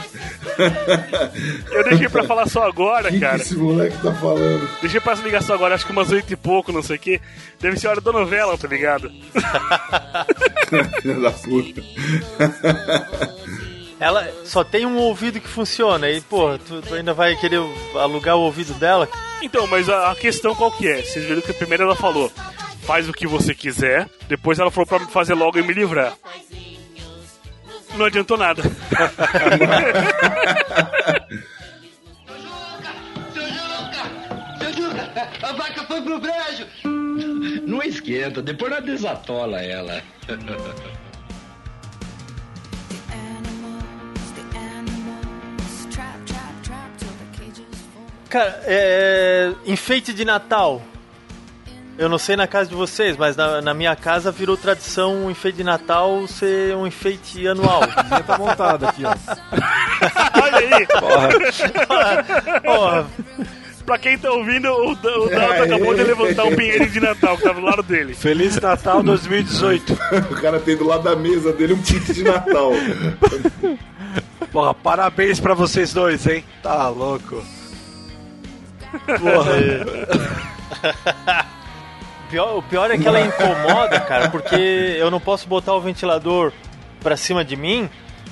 eu 1.71 1.83
deixei 1.83 2.09
pra 2.09 2.23
falar 2.23 2.47
só 2.47 2.63
agora, 2.63 3.09
que, 3.09 3.15
que 3.19 3.21
cara. 3.21 3.37
esse 3.37 3.55
moleque 3.55 3.97
tá 4.01 4.13
falando? 4.13 4.69
Deixei 4.81 4.99
pra 4.99 5.15
se 5.15 5.23
ligar 5.23 5.41
só 5.43 5.53
agora, 5.53 5.75
acho 5.75 5.85
que 5.85 5.91
umas 5.91 6.11
oito 6.11 6.31
e 6.31 6.35
pouco, 6.35 6.71
não 6.71 6.81
sei 6.81 6.95
o 6.95 6.99
que. 6.99 7.21
Deve 7.59 7.77
ser 7.79 7.87
hora 7.87 8.01
da 8.01 8.11
novela, 8.11 8.57
tá 8.57 8.67
ligado? 8.67 9.11
Filha 11.01 11.15
da 11.19 11.31
puta. 11.31 11.83
Ela 13.99 14.31
só 14.45 14.63
tem 14.63 14.85
um 14.85 14.97
ouvido 14.97 15.39
que 15.39 15.47
funciona 15.47 16.09
e, 16.09 16.21
pô, 16.21 16.57
tu, 16.59 16.81
tu 16.81 16.93
ainda 16.93 17.13
vai 17.13 17.35
querer 17.35 17.59
alugar 17.95 18.35
o 18.35 18.41
ouvido 18.41 18.73
dela? 18.75 19.09
Então, 19.41 19.65
mas 19.67 19.89
a, 19.89 20.11
a 20.11 20.15
questão 20.15 20.53
qual 20.55 20.71
que 20.71 20.87
é? 20.87 21.01
Vocês 21.01 21.25
viram 21.25 21.41
que 21.41 21.53
primeiro 21.53 21.83
ela 21.83 21.95
falou, 21.95 22.31
faz 22.87 23.09
o 23.09 23.13
que 23.13 23.27
você 23.27 23.53
quiser. 23.53 24.09
Depois 24.29 24.57
ela 24.57 24.71
falou 24.71 24.87
pra 24.87 24.99
me 24.99 25.07
fazer 25.07 25.33
logo 25.33 25.59
e 25.59 25.61
me 25.61 25.73
livrar. 25.73 26.15
Não 27.95 28.05
adiantou 28.05 28.37
nada. 28.37 28.63
A 35.43 35.51
vaca 35.51 35.83
foi 35.83 36.01
pro 36.01 36.19
brejo! 36.19 36.67
Não 37.65 37.83
esquenta, 37.83 38.41
depois 38.41 38.71
nós 38.71 38.85
desatola 38.85 39.61
ela. 39.61 40.01
Cara, 48.29 48.61
é. 48.65 49.53
Enfeite 49.65 50.13
de 50.13 50.23
Natal. 50.23 50.81
Eu 51.97 52.07
não 52.07 52.19
sei 52.19 52.35
na 52.35 52.45
casa 52.45 52.69
de 52.69 52.75
vocês, 52.75 53.17
mas 53.17 53.35
na, 53.35 53.59
na 53.59 53.73
minha 53.73 53.95
casa 53.95 54.31
virou 54.31 54.55
tradição 54.55 55.25
o 55.25 55.31
enfeite 55.31 55.57
de 55.57 55.63
Natal 55.63 56.27
ser 56.27 56.75
um 56.75 56.85
enfeite 56.85 57.47
anual. 57.47 57.81
Já 58.07 58.19
tá 58.21 58.37
montado 58.37 58.85
aqui, 58.85 59.03
ó. 59.03 59.15
Olha 60.43 60.57
aí, 60.57 60.87
Porra, 62.63 63.07
pra 63.83 63.97
quem 63.97 64.15
tá 64.17 64.29
ouvindo, 64.31 64.69
o, 64.69 64.91
o 64.91 64.95
Dalton 64.95 65.63
acabou 65.63 65.95
de 65.95 66.03
levantar 66.03 66.43
um 66.45 66.55
pinheiro 66.55 66.87
de 66.87 66.99
Natal 66.99 67.35
que 67.35 67.43
tava 67.43 67.59
do 67.59 67.65
lado 67.65 67.81
dele. 67.81 68.13
Feliz 68.13 68.59
Natal 68.59 69.01
2018. 69.01 69.97
O 70.29 70.35
cara 70.39 70.59
tem 70.59 70.77
do 70.77 70.85
lado 70.85 71.03
da 71.03 71.15
mesa 71.15 71.51
dele 71.51 71.73
um 71.73 71.81
kit 71.81 72.13
de 72.13 72.23
Natal. 72.23 72.73
Porra, 74.51 74.73
parabéns 74.75 75.39
pra 75.39 75.55
vocês 75.55 75.93
dois, 75.93 76.27
hein? 76.27 76.43
Tá 76.61 76.89
louco. 76.89 77.43
Porra. 79.19 79.57
Pior- 82.29 82.57
o 82.57 82.61
pior 82.61 82.91
é 82.91 82.97
que 82.97 83.07
ela 83.07 83.19
incomoda, 83.21 83.99
cara, 83.99 84.29
porque 84.29 84.55
eu 84.99 85.09
não 85.11 85.19
posso 85.19 85.47
botar 85.47 85.73
o 85.73 85.81
ventilador 85.81 86.51
pra 87.01 87.15
cima 87.17 87.43
de 87.45 87.55
mim, 87.55 87.89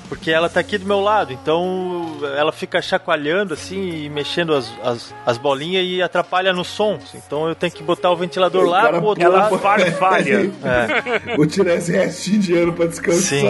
porque 0.08 0.30
ela 0.30 0.48
tá 0.48 0.60
aqui 0.60 0.78
do 0.78 0.86
meu 0.86 1.00
lado. 1.00 1.32
Então 1.32 2.18
ela 2.36 2.52
fica 2.52 2.80
chacoalhando 2.80 3.54
assim 3.54 4.04
e 4.04 4.08
mexendo 4.08 4.54
as, 4.54 4.70
as, 4.84 5.14
as 5.24 5.38
bolinhas 5.38 5.84
e 5.86 6.00
atrapalha 6.02 6.52
no 6.52 6.64
som. 6.64 6.98
Então 7.14 7.48
eu 7.48 7.54
tenho 7.54 7.72
que 7.72 7.82
botar 7.82 8.10
o 8.10 8.16
ventilador 8.16 8.64
O 8.64 8.68
lá 8.70 8.82
cara 8.82 8.98
pro 8.98 9.06
outro 9.06 9.24
pula 9.24 9.38
lado. 9.38 9.58
farfalha. 9.58 10.50
É. 11.30 11.36
Vou 11.36 11.46
tirar 11.46 11.74
esse 11.74 11.92
restinho 11.92 12.38
de 12.40 12.54
ano 12.56 12.72
pra 12.72 12.86
descansar. 12.86 13.20
Sim. 13.22 13.46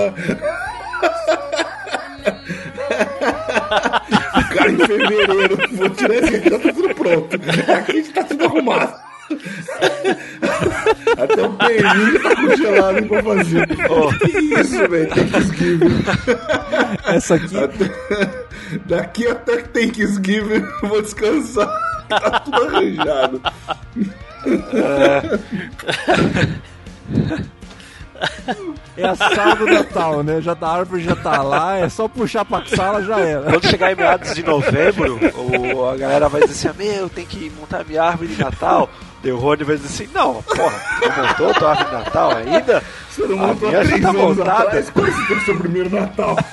O 4.38 4.54
cara 4.54 4.70
em 4.70 4.76
fevereiro, 4.78 5.56
vou 5.72 5.90
tirar 5.90 6.14
esse 6.16 6.36
aqui, 6.36 6.50
já 6.50 6.58
tá 6.58 6.72
tudo 6.72 6.94
pronto. 6.94 7.36
Aqui 7.78 8.02
tá 8.12 8.24
tudo 8.24 8.44
arrumado. 8.44 9.05
Até 11.18 11.42
o 11.42 11.52
pernil 11.54 12.22
tá 12.22 12.36
congelado 12.36 13.06
pra 13.08 13.22
fazer. 13.22 13.66
que 14.18 14.38
isso, 14.38 14.88
velho? 14.88 15.08
Thanksgiving. 15.08 16.04
Essa 17.06 17.34
aqui, 17.34 17.58
Até- 17.58 18.46
Daqui 18.86 19.26
até 19.28 19.58
Thanksgiving 19.62 20.64
eu 20.82 20.88
vou 20.88 21.00
descansar. 21.02 21.68
Tá 22.08 22.40
tudo 22.40 22.64
arranjado. 22.64 23.40
é 28.96 29.04
a 29.04 29.14
sala 29.14 29.56
do 29.56 29.66
Natal, 29.66 30.22
né? 30.22 30.40
Já 30.40 30.54
tá, 30.54 30.66
a 30.68 30.76
árvore 30.78 31.02
já 31.02 31.14
tá 31.16 31.42
lá, 31.42 31.76
é 31.78 31.88
só 31.88 32.08
puxar 32.08 32.44
pra 32.44 32.64
sala, 32.66 33.02
já 33.02 33.18
era. 33.20 33.42
Quando 33.50 33.66
chegar 33.68 33.92
em 33.92 33.96
meados 33.96 34.34
de 34.34 34.42
novembro, 34.42 35.18
o, 35.74 35.86
a 35.88 35.96
galera 35.96 36.28
vai 36.28 36.42
dizer 36.46 36.68
assim: 36.70 36.78
Meu, 36.82 37.08
tem 37.08 37.26
que 37.26 37.50
montar 37.50 37.84
minha 37.84 38.02
árvore 38.02 38.28
de 38.34 38.40
Natal. 38.40 38.88
Daí 39.26 39.32
o 39.32 39.38
Rony 39.38 39.64
vai 39.64 39.76
dizer 39.76 39.88
assim: 39.88 40.12
Não, 40.14 40.40
porra, 40.40 40.80
não 41.02 41.26
montou 41.26 41.54
tua 41.54 41.70
árvore 41.70 41.88
de 41.88 41.92
Natal 41.96 42.36
ainda? 42.36 42.82
Você 43.10 43.26
não 43.26 43.42
A 43.42 43.46
montou 43.48 43.68
minha 43.68 43.80
há 43.80 43.84
já 43.84 43.98
tá 43.98 44.12
montada. 44.12 44.82
Quando 44.92 45.12
você 45.12 45.26
teve 45.26 45.40
seu 45.40 45.58
primeiro 45.58 45.90
Natal? 45.90 46.36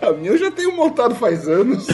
A 0.00 0.12
minha 0.12 0.30
eu 0.30 0.38
já 0.38 0.50
tenho 0.52 0.76
montado 0.76 1.12
faz 1.16 1.48
anos. 1.48 1.88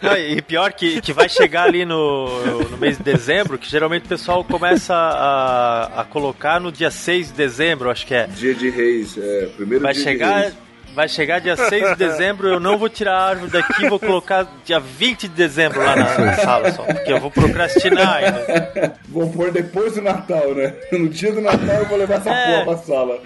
Não, 0.00 0.16
e 0.16 0.40
pior 0.40 0.72
que, 0.72 1.00
que 1.00 1.12
vai 1.12 1.28
chegar 1.28 1.64
ali 1.64 1.84
no, 1.84 2.68
no 2.70 2.78
mês 2.78 2.98
de 2.98 3.02
dezembro, 3.02 3.58
que 3.58 3.68
geralmente 3.68 4.04
o 4.04 4.08
pessoal 4.08 4.44
começa 4.44 4.94
a, 4.94 6.02
a 6.02 6.04
colocar 6.04 6.60
no 6.60 6.70
dia 6.70 6.92
6 6.92 7.28
de 7.28 7.32
dezembro, 7.32 7.90
acho 7.90 8.06
que 8.06 8.14
é. 8.14 8.28
Dia 8.28 8.54
de 8.54 8.70
Reis, 8.70 9.18
é, 9.18 9.46
primeiro 9.56 9.82
Vai 9.82 9.92
dia 9.92 10.04
chegar, 10.04 10.36
de 10.36 10.42
Reis. 10.42 10.54
Vai 10.94 11.08
chegar 11.08 11.40
dia 11.40 11.56
6 11.56 11.90
de 11.90 11.96
dezembro, 11.96 12.48
eu 12.48 12.60
não 12.60 12.78
vou 12.78 12.88
tirar 12.88 13.16
a 13.18 13.28
árvore 13.30 13.50
daqui, 13.50 13.88
vou 13.88 13.98
colocar 13.98 14.46
dia 14.64 14.78
20 14.78 15.22
de 15.22 15.34
dezembro 15.34 15.84
lá 15.84 15.96
na, 15.96 16.36
sala 16.36 16.72
só, 16.72 16.84
porque 16.84 17.12
eu 17.12 17.20
vou 17.20 17.30
procrastinar 17.30 18.14
ainda. 18.16 18.96
Vou 19.08 19.28
pôr 19.30 19.50
depois 19.50 19.94
do 19.94 20.02
Natal, 20.02 20.54
né? 20.54 20.74
No 20.92 21.08
dia 21.08 21.32
do 21.32 21.40
Natal 21.40 21.76
eu 21.76 21.86
vou 21.86 21.98
levar 21.98 22.14
essa 22.16 22.30
É. 22.30 22.60
porra 22.62 22.76
pra 22.76 22.84
sala. 22.84 23.20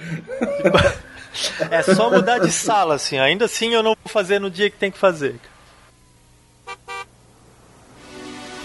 É 1.71 1.83
só 1.83 2.11
mudar 2.11 2.39
de 2.39 2.51
sala, 2.51 2.95
assim, 2.95 3.19
ainda 3.19 3.45
assim 3.45 3.73
eu 3.73 3.83
não 3.83 3.95
vou 4.03 4.13
fazer 4.13 4.39
no 4.41 4.51
dia 4.51 4.71
que 4.71 4.77
tem 4.77 4.91
que 4.91 4.99
fazer. 4.99 5.37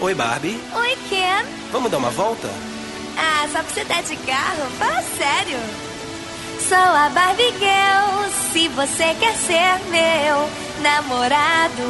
Oi, 0.00 0.14
Barbie. 0.14 0.58
Oi, 0.74 0.98
Ken. 1.08 1.44
Vamos 1.70 1.90
dar 1.90 1.98
uma 1.98 2.10
volta? 2.10 2.48
Ah, 3.16 3.46
só 3.52 3.62
pra 3.62 3.68
você 3.72 3.84
dar 3.84 4.02
de 4.02 4.16
carro? 4.16 4.64
Fala 4.78 5.02
sério. 5.02 5.58
Sou 6.68 6.78
a 6.78 7.10
Barbie 7.10 7.52
Girl, 7.58 8.30
se 8.52 8.68
você 8.68 9.14
quer 9.20 9.34
ser 9.36 9.78
meu 9.90 10.48
namorado, 10.82 11.82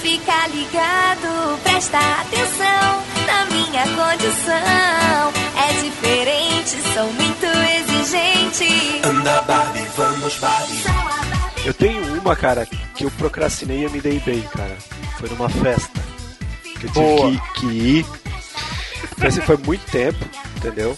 fica 0.00 0.46
ligado, 0.48 1.58
presta 1.64 1.98
atenção 1.98 3.02
na 3.26 3.44
minha 3.46 3.82
condição. 3.82 5.32
É 5.56 5.72
diferente, 5.82 6.76
sou 6.94 7.12
muito 7.12 7.46
exigente. 7.80 9.00
Anda, 9.04 9.42
Barbie, 9.42 9.86
vamos, 9.96 10.36
Barbie. 10.38 10.82
Eu 11.64 11.74
tenho 11.74 12.20
uma, 12.20 12.36
cara, 12.36 12.66
que 12.94 13.04
eu 13.04 13.10
procrastinei 13.12 13.80
e 13.80 13.82
eu 13.84 13.90
me 13.90 14.00
dei 14.00 14.20
bem, 14.20 14.42
cara. 14.42 14.76
Foi 15.18 15.28
numa 15.30 15.48
festa. 15.48 16.00
Que 16.62 16.86
eu 16.86 16.92
tive 16.92 17.16
Boa. 17.16 17.30
que, 17.30 17.60
que 17.60 17.66
ir. 17.66 18.06
Assim, 19.26 19.40
foi 19.40 19.56
muito 19.56 19.84
tempo, 19.90 20.24
entendeu? 20.56 20.96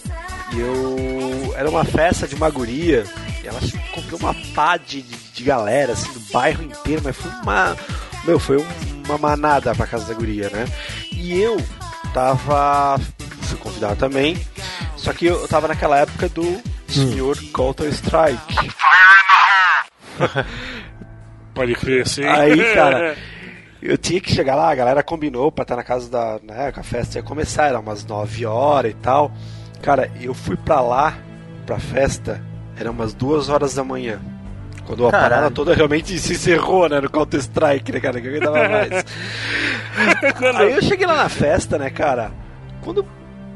E 0.55 0.59
eu. 0.59 1.53
Era 1.57 1.69
uma 1.69 1.83
festa 1.85 2.27
de 2.27 2.35
uma 2.35 2.49
guria. 2.49 3.03
E 3.43 3.47
ela 3.47 3.59
comprou 3.93 4.19
uma 4.19 4.33
pá 4.53 4.77
de, 4.77 5.01
de, 5.01 5.43
galera, 5.43 5.93
assim, 5.93 6.11
do 6.13 6.19
bairro 6.31 6.63
inteiro, 6.63 7.01
mas 7.03 7.15
foi 7.15 7.31
uma. 7.43 7.75
Meu, 8.25 8.39
foi 8.39 8.57
um- 8.57 8.65
uma 9.05 9.17
manada 9.17 9.73
pra 9.75 9.85
casa 9.85 10.05
da 10.05 10.13
guria, 10.13 10.49
né? 10.49 10.65
E 11.11 11.39
eu 11.39 11.57
tava. 12.13 12.99
Fui 13.43 13.57
convidado 13.57 13.95
também. 13.97 14.37
Só 14.97 15.13
que 15.13 15.25
eu 15.27 15.47
tava 15.47 15.67
naquela 15.67 15.99
época 15.99 16.27
do 16.29 16.59
senhor 16.87 17.37
Counter 17.53 17.87
Strike. 17.89 18.69
Pode 21.53 21.73
crer, 21.75 22.07
sim. 22.07 22.23
Aí, 22.25 22.73
cara, 22.73 23.15
eu 23.81 23.97
tinha 23.97 24.19
que 24.19 24.33
chegar 24.33 24.55
lá, 24.55 24.69
a 24.71 24.75
galera 24.75 25.03
combinou 25.03 25.51
pra 25.51 25.61
estar 25.63 25.75
na 25.75 25.83
casa 25.83 26.09
da. 26.09 26.39
Né, 26.43 26.73
a 26.75 26.83
festa 26.83 27.19
ia 27.19 27.23
começar, 27.23 27.67
era 27.67 27.79
umas 27.79 28.03
9 28.05 28.45
horas 28.45 28.91
e 28.91 28.95
tal. 28.95 29.31
Cara, 29.81 30.09
eu 30.19 30.33
fui 30.33 30.55
pra 30.55 30.81
lá, 30.81 31.13
pra 31.65 31.77
festa, 31.79 32.41
era 32.77 32.89
umas 32.91 33.13
2 33.13 33.49
horas 33.49 33.73
da 33.75 33.83
manhã. 33.83 34.19
Quando 34.85 35.07
a 35.07 35.11
Caralho. 35.11 35.29
parada 35.33 35.51
toda 35.51 35.73
realmente 35.73 36.17
se 36.19 36.33
encerrou, 36.33 36.87
né? 36.87 37.01
No 37.01 37.09
Counter-Strike, 37.09 37.91
né, 37.91 37.99
cara? 37.99 38.21
Que 38.21 38.27
eu 38.27 38.31
aguentava 38.31 38.69
mais. 38.69 39.05
Aí 40.57 40.73
eu 40.73 40.81
cheguei 40.81 41.07
lá 41.07 41.15
na 41.15 41.29
festa, 41.29 41.77
né, 41.77 41.89
cara? 41.89 42.31
Quando 42.81 43.05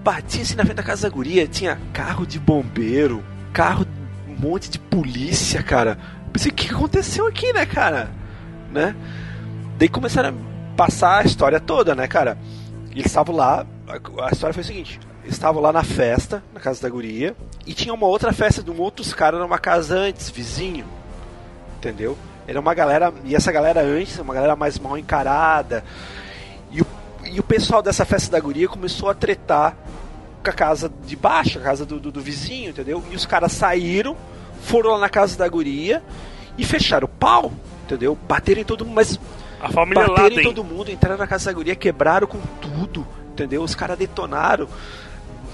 bati 0.04 0.42
assim 0.42 0.56
na 0.56 0.64
frente 0.64 0.78
da 0.78 0.84
casa 0.84 1.08
da 1.08 1.14
guria, 1.16 1.48
tinha 1.48 1.78
carro 1.94 2.26
de 2.26 2.40
bombeiro, 2.40 3.24
carro, 3.54 3.86
um 4.28 4.36
monte 4.40 4.70
de 4.72 4.80
polícia, 4.80 5.62
cara. 5.62 5.98
Pensei, 6.34 6.52
o 6.52 6.56
que 6.56 6.74
aconteceu 6.74 7.28
aqui, 7.28 7.52
né, 7.54 7.66
cara? 7.66 8.10
Né? 8.72 8.96
Daí 9.78 9.90
começaram 9.90 10.30
a 10.30 10.76
passar 10.76 11.20
a 11.20 11.24
história 11.24 11.60
toda, 11.60 11.94
né, 11.94 12.08
cara? 12.08 12.38
E 12.90 12.94
eles 13.00 13.06
estavam 13.08 13.36
lá, 13.36 13.66
a- 13.88 14.32
história 14.32 14.54
foi 14.54 14.62
a 14.64 14.66
seguinte: 14.66 15.00
estavam 15.34 15.62
lá 15.62 15.72
na 15.72 15.84
festa, 15.84 16.44
na 16.54 16.60
casa 16.60 16.82
da 16.82 16.90
guria, 16.90 17.36
e 17.66 17.74
tinha 17.74 17.94
uma 17.94 18.08
outra 18.08 18.32
festa 18.34 18.62
de 18.64 18.72
um 18.72 18.80
outros 18.80 19.14
caras 19.14 19.40
numa 19.40 19.58
casa 19.60 19.96
antes, 19.98 20.30
vizinho. 20.30 20.86
Entendeu? 21.78 22.18
Era 22.48 22.60
uma 22.60 22.74
galera, 22.74 23.14
e 23.24 23.36
essa 23.36 23.52
galera 23.52 23.82
antes, 23.82 24.18
uma 24.20 24.34
galera 24.34 24.56
mais 24.56 24.78
mal 24.80 24.98
encarada. 24.98 25.84
E 26.72 26.82
o, 26.82 26.88
e 27.32 27.40
o 27.40 27.44
pessoal 27.44 27.82
dessa 27.82 28.06
festa 28.06 28.32
da 28.32 28.40
guria 28.40 28.68
começou 28.68 29.10
a 29.10 29.14
tretar 29.14 29.78
com 30.44 30.50
a 30.50 30.54
casa 30.54 30.92
de 31.06 31.16
baixo, 31.16 31.60
a 31.60 31.62
casa 31.62 31.86
do, 31.86 32.00
do, 32.00 32.12
do 32.12 32.22
vizinho, 32.22 32.72
entendeu? 32.72 33.04
E 33.12 33.16
os 33.16 33.26
caras 33.26 33.52
saíram, 33.52 34.16
foram 34.64 34.92
lá 34.92 35.00
na 35.00 35.10
casa 35.10 35.38
da 35.38 35.48
guria 35.48 36.02
e 36.58 36.66
fecharam 36.66 37.06
o 37.06 37.10
pau, 37.10 37.52
entendeu? 37.86 38.18
Bateram 38.28 38.62
em 38.62 38.66
todo 38.66 38.84
mundo, 38.86 38.96
mas 38.96 39.20
A 39.62 39.70
família 39.70 40.02
lá 40.04 40.08
bateram 40.10 40.28
em 40.28 40.36
dentro. 40.36 40.54
todo 40.54 40.64
mundo, 40.64 40.92
entraram 40.92 41.18
na 41.18 41.28
casa 41.28 41.46
da 41.46 41.54
guria, 41.54 41.76
quebraram 41.76 42.26
com 42.28 42.40
tudo, 42.60 43.06
entendeu? 43.32 43.62
Os 43.62 43.76
caras 43.76 43.98
detonaram. 43.98 44.68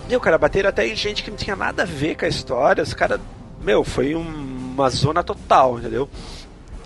Meu, 0.07 0.19
cara, 0.19 0.37
bateram 0.37 0.69
até 0.69 0.87
em 0.87 0.95
gente 0.95 1.23
que 1.23 1.31
não 1.31 1.37
tinha 1.37 1.55
nada 1.55 1.83
a 1.83 1.85
ver 1.85 2.15
com 2.15 2.25
a 2.25 2.27
história. 2.27 2.83
Os 2.83 2.93
caras, 2.93 3.19
meu, 3.61 3.83
foi 3.83 4.15
um- 4.15 4.71
uma 4.75 4.89
zona 4.89 5.23
total, 5.23 5.79
entendeu? 5.79 6.07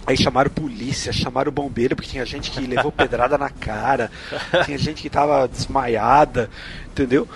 Aí 0.07 0.15
chamaram 0.17 0.49
polícia, 0.49 1.11
chamaram 1.11 1.51
bombeiro, 1.51 1.95
porque 1.95 2.09
tinha 2.09 2.25
gente 2.25 2.49
que 2.49 2.61
levou 2.61 2.91
pedrada 2.91 3.37
na 3.37 3.49
cara, 3.49 4.09
tinha 4.65 4.77
gente 4.77 5.01
que 5.01 5.09
tava 5.09 5.47
desmaiada, 5.47 6.49
entendeu? 6.91 7.27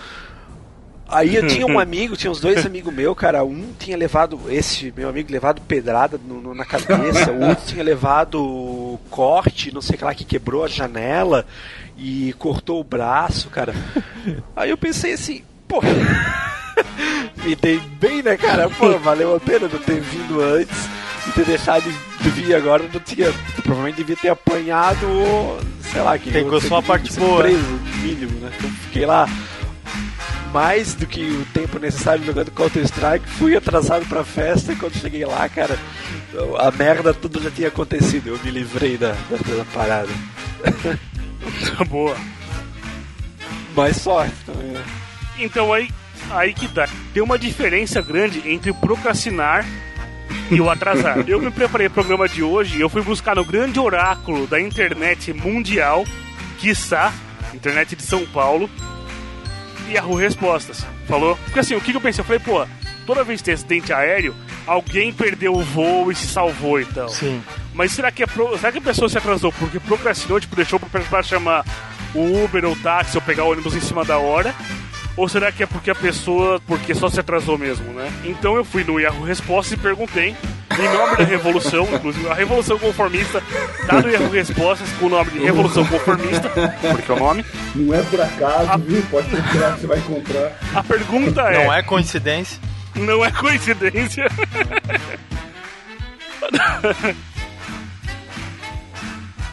Aí 1.08 1.36
eu 1.36 1.48
tinha 1.48 1.68
um 1.68 1.78
amigo, 1.78 2.16
tinha 2.16 2.32
uns 2.32 2.40
dois 2.40 2.66
amigos 2.66 2.92
meus, 2.92 3.16
cara. 3.16 3.44
Um 3.44 3.72
tinha 3.78 3.96
levado, 3.96 4.40
esse 4.50 4.92
meu 4.96 5.10
amigo, 5.10 5.32
levado 5.32 5.62
pedrada 5.62 6.20
no- 6.26 6.42
no- 6.42 6.56
na 6.56 6.66
cabeça, 6.66 7.32
o 7.32 7.50
outro 7.50 7.66
tinha 7.68 7.84
levado 7.84 9.00
corte, 9.12 9.72
não 9.72 9.82
sei 9.82 9.96
o 9.96 9.98
que 10.00 10.06
lá, 10.06 10.16
que 10.16 10.24
quebrou 10.26 10.64
a 10.64 10.68
janela 10.68 11.46
e 11.98 12.34
cortou 12.40 12.80
o 12.80 12.84
braço, 12.84 13.50
cara. 13.50 13.76
Aí 14.56 14.72
eu 14.72 14.78
pensei 14.78 15.14
assim, 15.14 15.44
pô, 15.74 15.82
me 17.44 17.56
dei 17.56 17.80
bem, 18.00 18.22
né, 18.22 18.38
cara? 18.38 18.70
Pô, 18.70 18.98
valeu 19.00 19.36
a 19.36 19.40
pena 19.40 19.68
não 19.68 19.80
ter 19.80 20.00
vindo 20.02 20.42
antes 20.42 20.78
e 21.28 21.32
ter 21.32 21.46
deixado 21.46 21.84
de 22.22 22.30
vir 22.30 22.56
agora. 22.56 22.84
Não 22.92 23.00
tinha, 23.00 23.34
provavelmente 23.64 23.98
devia 23.98 24.16
ter 24.16 24.30
apanhado 24.30 25.08
ou, 25.10 25.60
sei 25.92 26.02
lá, 26.02 26.18
que 26.18 26.32
Pegou 26.32 26.62
só 26.62 26.78
a 26.78 26.84
parte 26.84 27.12
boa. 27.14 27.42
preso, 27.42 27.80
mínimo, 28.02 28.40
né? 28.40 28.52
Então 28.56 28.70
fiquei 28.86 29.06
lá 29.06 29.28
mais 30.52 30.94
do 30.94 31.08
que 31.08 31.24
o 31.24 31.46
tempo 31.52 31.80
necessário 31.80 32.24
jogando 32.24 32.52
Counter-Strike, 32.52 33.28
fui 33.28 33.56
atrasado 33.56 34.06
pra 34.06 34.24
festa 34.24 34.72
e 34.72 34.76
quando 34.76 34.94
cheguei 34.94 35.26
lá, 35.26 35.50
cara, 35.50 35.80
a 36.60 36.70
merda 36.70 37.12
tudo 37.12 37.42
já 37.42 37.50
tinha 37.50 37.70
acontecido. 37.70 38.28
Eu 38.28 38.40
me 38.44 38.52
livrei 38.52 38.96
da, 38.96 39.16
da, 39.32 39.56
da 39.58 39.66
parada. 39.74 40.10
Boa. 41.90 42.16
Mais 43.76 43.98
sorte 43.98 44.36
também, 44.46 44.68
né? 44.68 44.84
Então 45.40 45.74
aí, 45.74 45.90
aí 46.32 46.54
que 46.54 46.68
dá. 46.68 46.88
Tem 47.14 47.22
uma 47.24 47.38
diferença 47.40 48.02
grande 48.02 48.48
entre 48.50 48.72
o 48.72 48.76
procrastinar 48.76 49.66
e 50.52 50.60
o 50.62 50.70
atrasar. 50.70 51.24
eu 51.28 51.42
me 51.42 51.52
preparei 51.52 51.88
pro 51.90 51.96
programa 52.04 52.28
de 52.28 52.44
hoje 52.44 52.78
e 52.78 52.82
eu 52.82 52.90
fui 52.90 53.02
buscar 53.02 53.36
no 53.36 53.44
grande 53.46 53.80
oráculo 53.80 54.46
da 54.48 54.60
internet 54.62 55.34
mundial, 55.34 56.06
quiçá, 56.60 57.12
internet 57.54 57.96
de 57.96 58.04
São 58.04 58.26
Paulo, 58.28 58.70
Yahoo 59.90 60.16
Respostas. 60.16 60.86
Falou? 61.08 61.38
Porque 61.46 61.60
assim, 61.60 61.76
o 61.76 61.82
que 61.82 61.94
eu 61.96 62.02
pensei? 62.02 62.22
Eu 62.22 62.26
falei, 62.26 62.40
pô, 62.40 62.66
toda 63.06 63.24
vez 63.24 63.42
que 63.42 63.46
tem 63.46 63.54
acidente 63.54 63.92
aéreo, 63.92 64.36
alguém 64.66 65.12
perdeu 65.12 65.54
o 65.54 65.64
voo 65.64 66.12
e 66.12 66.16
se 66.16 66.28
salvou 66.28 66.80
então. 66.80 67.08
Sim. 67.10 67.44
Mas 67.74 67.92
será 67.92 68.12
que, 68.12 68.24
a 68.24 68.28
pro- 68.28 68.58
será 68.58 68.72
que 68.72 68.78
a 68.78 68.82
pessoa 68.82 69.10
se 69.10 69.18
atrasou 69.18 69.52
porque 69.52 69.80
procrastinou, 69.80 70.40
tipo, 70.40 70.56
deixou 70.56 70.80
pra 70.80 71.24
chamar 71.24 71.66
o 72.14 72.44
Uber 72.46 72.64
ou 72.66 72.74
o 72.74 72.76
táxi 72.78 73.18
ou 73.18 73.22
pegar 73.22 73.44
o 73.46 73.52
ônibus 73.52 73.76
em 73.76 73.82
cima 73.82 74.06
da 74.06 74.18
hora? 74.20 74.54
Ou 75.16 75.30
será 75.30 75.52
que 75.52 75.64
é 75.64 75.66
porque 75.66 75.92
a 75.92 75.96
pessoa, 75.96 76.60
porque 76.66 76.96
só 76.96 77.10
se 77.10 77.20
atrasou 77.20 77.58
mesmo, 77.58 77.94
né? 77.94 78.12
Então 78.24 78.56
eu 78.56 78.66
fui 78.66 78.84
no 78.84 79.00
Yahoo 79.00 79.24
Respostas 79.24 79.74
e 79.74 79.82
perguntei, 79.82 80.36
em 80.80 80.90
nome 80.92 81.18
da 81.18 81.24
Revolução, 81.24 81.88
inclusive 81.94 82.28
a 82.28 82.34
Revolução 82.34 82.80
Conformista, 82.80 83.44
tá 83.86 84.02
no 84.02 84.10
Yahoo 84.10 84.32
Respostas 84.32 84.90
com 84.94 85.06
o 85.06 85.10
nome 85.10 85.30
de 85.32 85.40
Revolução 85.40 85.86
Conformista, 85.86 86.50
porque 86.50 87.12
é 87.12 87.16
o 87.16 87.20
nome. 87.20 87.46
Não 87.76 87.94
é 87.94 88.02
por 88.02 88.22
acaso, 88.22 88.80
viu? 88.80 89.04
Pode 89.12 89.30
procurar 89.30 89.76
que 89.76 89.82
você 89.82 89.88
vai 89.88 90.00
encontrar. 90.00 90.52
A 90.74 90.84
pergunta 90.84 91.42
é... 91.42 91.64
Não 91.64 91.74
é 91.74 91.84
coincidência. 91.84 92.60
Não 92.96 93.24
é 93.24 93.32
coincidência. 93.32 94.28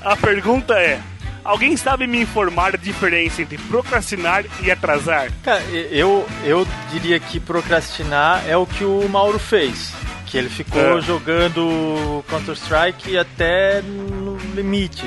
A 0.02 0.16
pergunta 0.16 0.74
é: 0.74 1.00
alguém 1.44 1.76
sabe 1.76 2.06
me 2.06 2.20
informar 2.20 2.74
a 2.74 2.76
diferença 2.78 3.42
entre 3.42 3.58
procrastinar 3.58 4.44
e 4.62 4.70
atrasar? 4.70 5.30
Cara, 5.42 5.62
eu, 5.90 6.26
eu 6.44 6.66
diria 6.92 7.18
que 7.20 7.38
procrastinar 7.40 8.42
é 8.48 8.56
o 8.56 8.66
que 8.66 8.84
o 8.84 9.08
Mauro 9.08 9.38
fez. 9.38 9.92
Que 10.26 10.38
ele 10.38 10.48
ficou 10.48 10.98
É. 10.98 11.00
jogando 11.00 12.24
Counter-Strike 12.28 13.18
até 13.18 13.82
no 13.82 14.36
limite. 14.54 15.04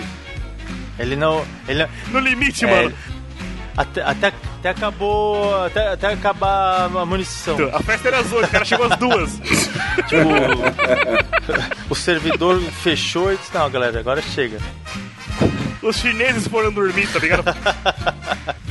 Ele 1.00 1.16
não. 1.16 1.46
Ele, 1.68 1.88
No 2.10 2.20
limite, 2.20 2.66
É, 2.66 2.68
mano. 2.84 2.96
até, 3.78 4.02
até, 4.04 4.28
até 4.60 4.70
acabou. 4.70 5.64
Até, 5.66 5.88
até 5.94 6.08
acabar 6.14 6.86
a 6.86 7.06
munição. 7.06 7.56
A 7.74 7.80
festa 7.82 8.10
era 8.10 8.20
às 8.20 8.32
o 8.32 8.48
cara 8.50 8.66
chegou 8.66 8.86
às 8.86 8.98
duas. 9.00 9.40
Tipo, 9.40 10.30
o 11.90 11.96
servidor 11.96 12.60
fechou 12.84 13.32
e 13.34 13.38
disse: 13.38 13.54
Não, 13.54 13.70
galera, 13.70 14.00
agora 14.00 14.22
chega. 14.22 14.58
Os 15.84 15.98
chineses 15.98 16.48
foram 16.48 16.72
dormir, 16.72 17.08
tá 17.12 17.20
ligado? 17.20 17.44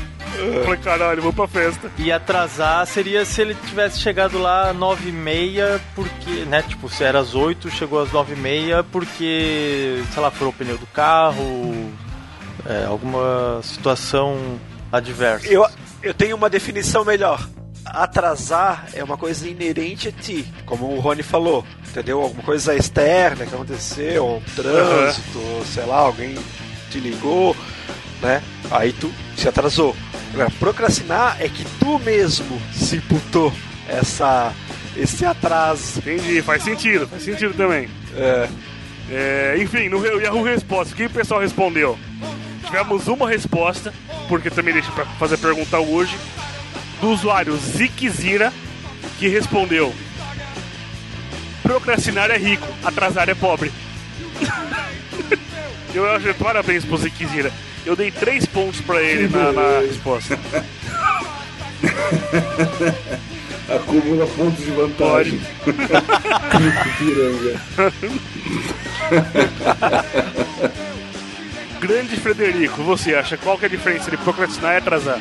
Eu 0.43 0.65
falei, 0.65 0.81
caralho, 0.81 1.21
vamos 1.21 1.37
pra 1.37 1.47
festa. 1.47 1.91
E 1.97 2.11
atrasar 2.11 2.85
seria 2.87 3.25
se 3.25 3.41
ele 3.41 3.55
tivesse 3.55 4.01
chegado 4.01 4.39
lá 4.39 4.71
às 4.71 4.77
9 4.77 5.09
e 5.09 5.13
meia, 5.13 5.81
porque, 5.95 6.45
né, 6.47 6.63
tipo, 6.63 6.89
se 6.89 7.05
era 7.05 7.21
às 7.21 7.35
8, 7.35 7.71
chegou 7.71 8.03
às 8.03 8.11
9 8.11 8.33
e 8.33 8.37
meia, 8.37 8.83
porque, 8.83 10.03
sei 10.13 10.23
lá, 10.23 10.31
furou 10.33 10.53
o 10.53 10.57
pneu 10.57 10.77
do 10.77 10.87
carro, 10.87 11.93
é, 12.67 12.85
alguma 12.87 13.61
situação 13.63 14.59
adversa. 14.91 15.47
Eu, 15.47 15.65
eu 16.03 16.13
tenho 16.13 16.35
uma 16.35 16.51
definição 16.51 17.05
melhor. 17.05 17.49
Atrasar 17.85 18.87
é 18.95 19.03
uma 19.03 19.17
coisa 19.17 19.49
inerente 19.49 20.09
a 20.09 20.13
ti, 20.13 20.47
como 20.67 20.87
o 20.87 21.01
Rony 21.01 21.23
falou, 21.23 21.65
entendeu? 21.89 22.21
Alguma 22.21 22.43
coisa 22.43 22.75
externa 22.75 23.45
que 23.45 23.55
aconteceu, 23.55 24.27
um 24.27 24.41
trânsito, 24.55 25.41
sei 25.67 25.85
lá, 25.85 25.99
alguém 25.99 26.37
te 26.93 27.01
ligou, 27.01 27.57
né? 28.21 28.43
Aí 28.71 28.93
tu 28.93 29.11
se 29.37 29.49
atrasou. 29.49 29.97
Agora, 30.33 30.51
procrastinar 30.59 31.37
é 31.41 31.49
que 31.49 31.65
tu 31.79 31.99
mesmo 31.99 32.61
se 32.73 32.97
imputou 32.97 33.53
essa, 33.89 34.53
esse 34.97 35.25
atraso. 35.25 35.99
Entendi, 36.01 36.43
faz 36.43 36.63
sentido, 36.63 37.09
faz 37.09 37.23
sentido 37.23 37.55
também. 37.55 37.89
É. 38.15 38.49
É, 39.11 39.57
enfim, 39.59 39.89
no 39.89 40.05
Yahoo 40.21 40.43
Resposta, 40.43 40.95
o 40.95 40.97
que 40.97 41.07
o 41.07 41.11
pessoal 41.11 41.41
respondeu? 41.41 41.99
Tivemos 42.65 43.09
uma 43.09 43.29
resposta, 43.29 43.93
porque 44.29 44.49
também 44.49 44.73
deixa 44.73 44.91
pra 44.93 45.05
fazer 45.05 45.37
pergunta 45.39 45.79
hoje, 45.79 46.17
do 47.01 47.11
usuário 47.11 47.57
Zikzira, 47.57 48.53
que 49.19 49.29
respondeu: 49.29 49.93
Procrastinar 51.63 52.31
é 52.31 52.39
rico, 52.39 52.67
atrasar 52.85 53.29
é 53.29 53.35
pobre. 53.35 53.73
Eu 55.95 56.11
acho 56.11 56.35
parabéns 56.35 56.85
pro 56.85 56.97
Zikzira. 56.97 57.53
Eu 57.85 57.95
dei 57.95 58.11
três 58.11 58.47
pontos 58.47 58.81
pra 58.81 59.03
ele 59.03 59.29
na, 59.29 59.53
na 59.53 59.81
resposta. 59.81 60.39
Acumula 63.69 64.27
pontos 64.27 64.65
de 64.65 64.71
vantagem. 64.71 65.41
Piranga. 66.99 67.61
Grande 71.81 72.17
Frederico, 72.17 72.83
você 72.83 73.15
acha 73.15 73.37
qual 73.37 73.59
que 73.59 73.65
é 73.65 73.69
a 73.69 73.71
diferença 73.71 74.11
de 74.11 74.17
procrastinar 74.17 74.75
e 74.75 74.77
atrasar? 74.77 75.21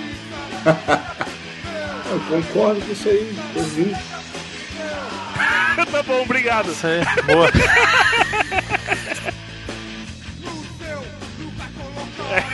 Eu 2.11 2.19
concordo 2.30 2.82
com 2.82 2.91
isso 2.91 3.09
aí, 3.09 3.36
sozinho. 3.53 3.97
tá 5.91 6.03
bom, 6.03 6.22
obrigado. 6.22 6.72
Isso 6.72 6.86
aí, 6.86 7.01
boa. 7.26 7.49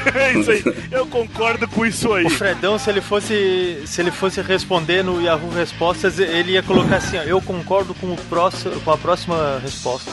É 0.16 0.34
isso 0.34 0.52
aí. 0.52 0.64
Eu 0.92 1.06
concordo 1.06 1.68
com 1.68 1.86
isso 1.86 2.14
aí. 2.14 2.26
O 2.26 2.30
Fredão, 2.30 2.78
se 2.80 2.90
ele 2.90 3.02
fosse 3.02 3.82
se 3.86 4.02
ele 4.02 4.12
fosse 4.12 4.42
responder 4.42 5.04
no 5.04 5.22
Yahoo 5.22 5.50
Respostas, 5.50 6.20
ele 6.20 6.54
ia 6.54 6.64
colocar 6.64 6.98
assim, 6.98 7.18
ó, 7.18 7.24
eu 7.24 7.42
concordo 7.42 7.94
com, 7.94 8.14
o 8.14 8.18
próximo, 8.30 8.80
com 8.82 8.92
a 8.92 8.98
próxima 8.98 9.60
resposta. 9.62 10.12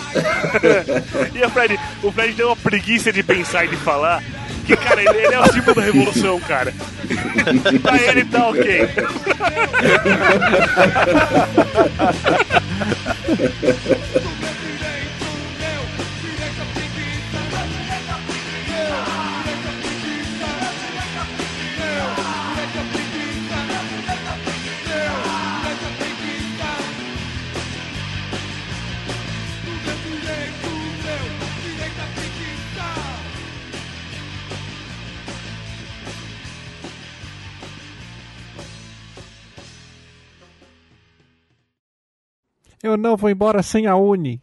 e 1.34 1.44
o 1.44 1.50
Fred, 1.50 1.78
o 2.02 2.12
Fred 2.12 2.34
tem 2.34 2.44
uma 2.44 2.56
preguiça 2.56 3.12
de 3.12 3.22
pensar 3.22 3.64
e 3.64 3.68
de 3.68 3.76
falar. 3.76 4.22
Que, 4.66 4.76
cara, 4.76 5.00
ele, 5.00 5.26
ele 5.26 5.34
é 5.34 5.40
o 5.40 5.52
símbolo 5.52 5.74
da 5.74 5.82
revolução, 5.82 6.40
cara. 6.40 6.72
pra 7.82 8.02
ele 8.02 8.24
tá 8.24 8.48
ok. 8.48 8.88
Eu 42.84 42.98
não 42.98 43.16
vou 43.16 43.30
embora 43.30 43.62
sem 43.62 43.86
a 43.86 43.96
Uni. 43.96 44.38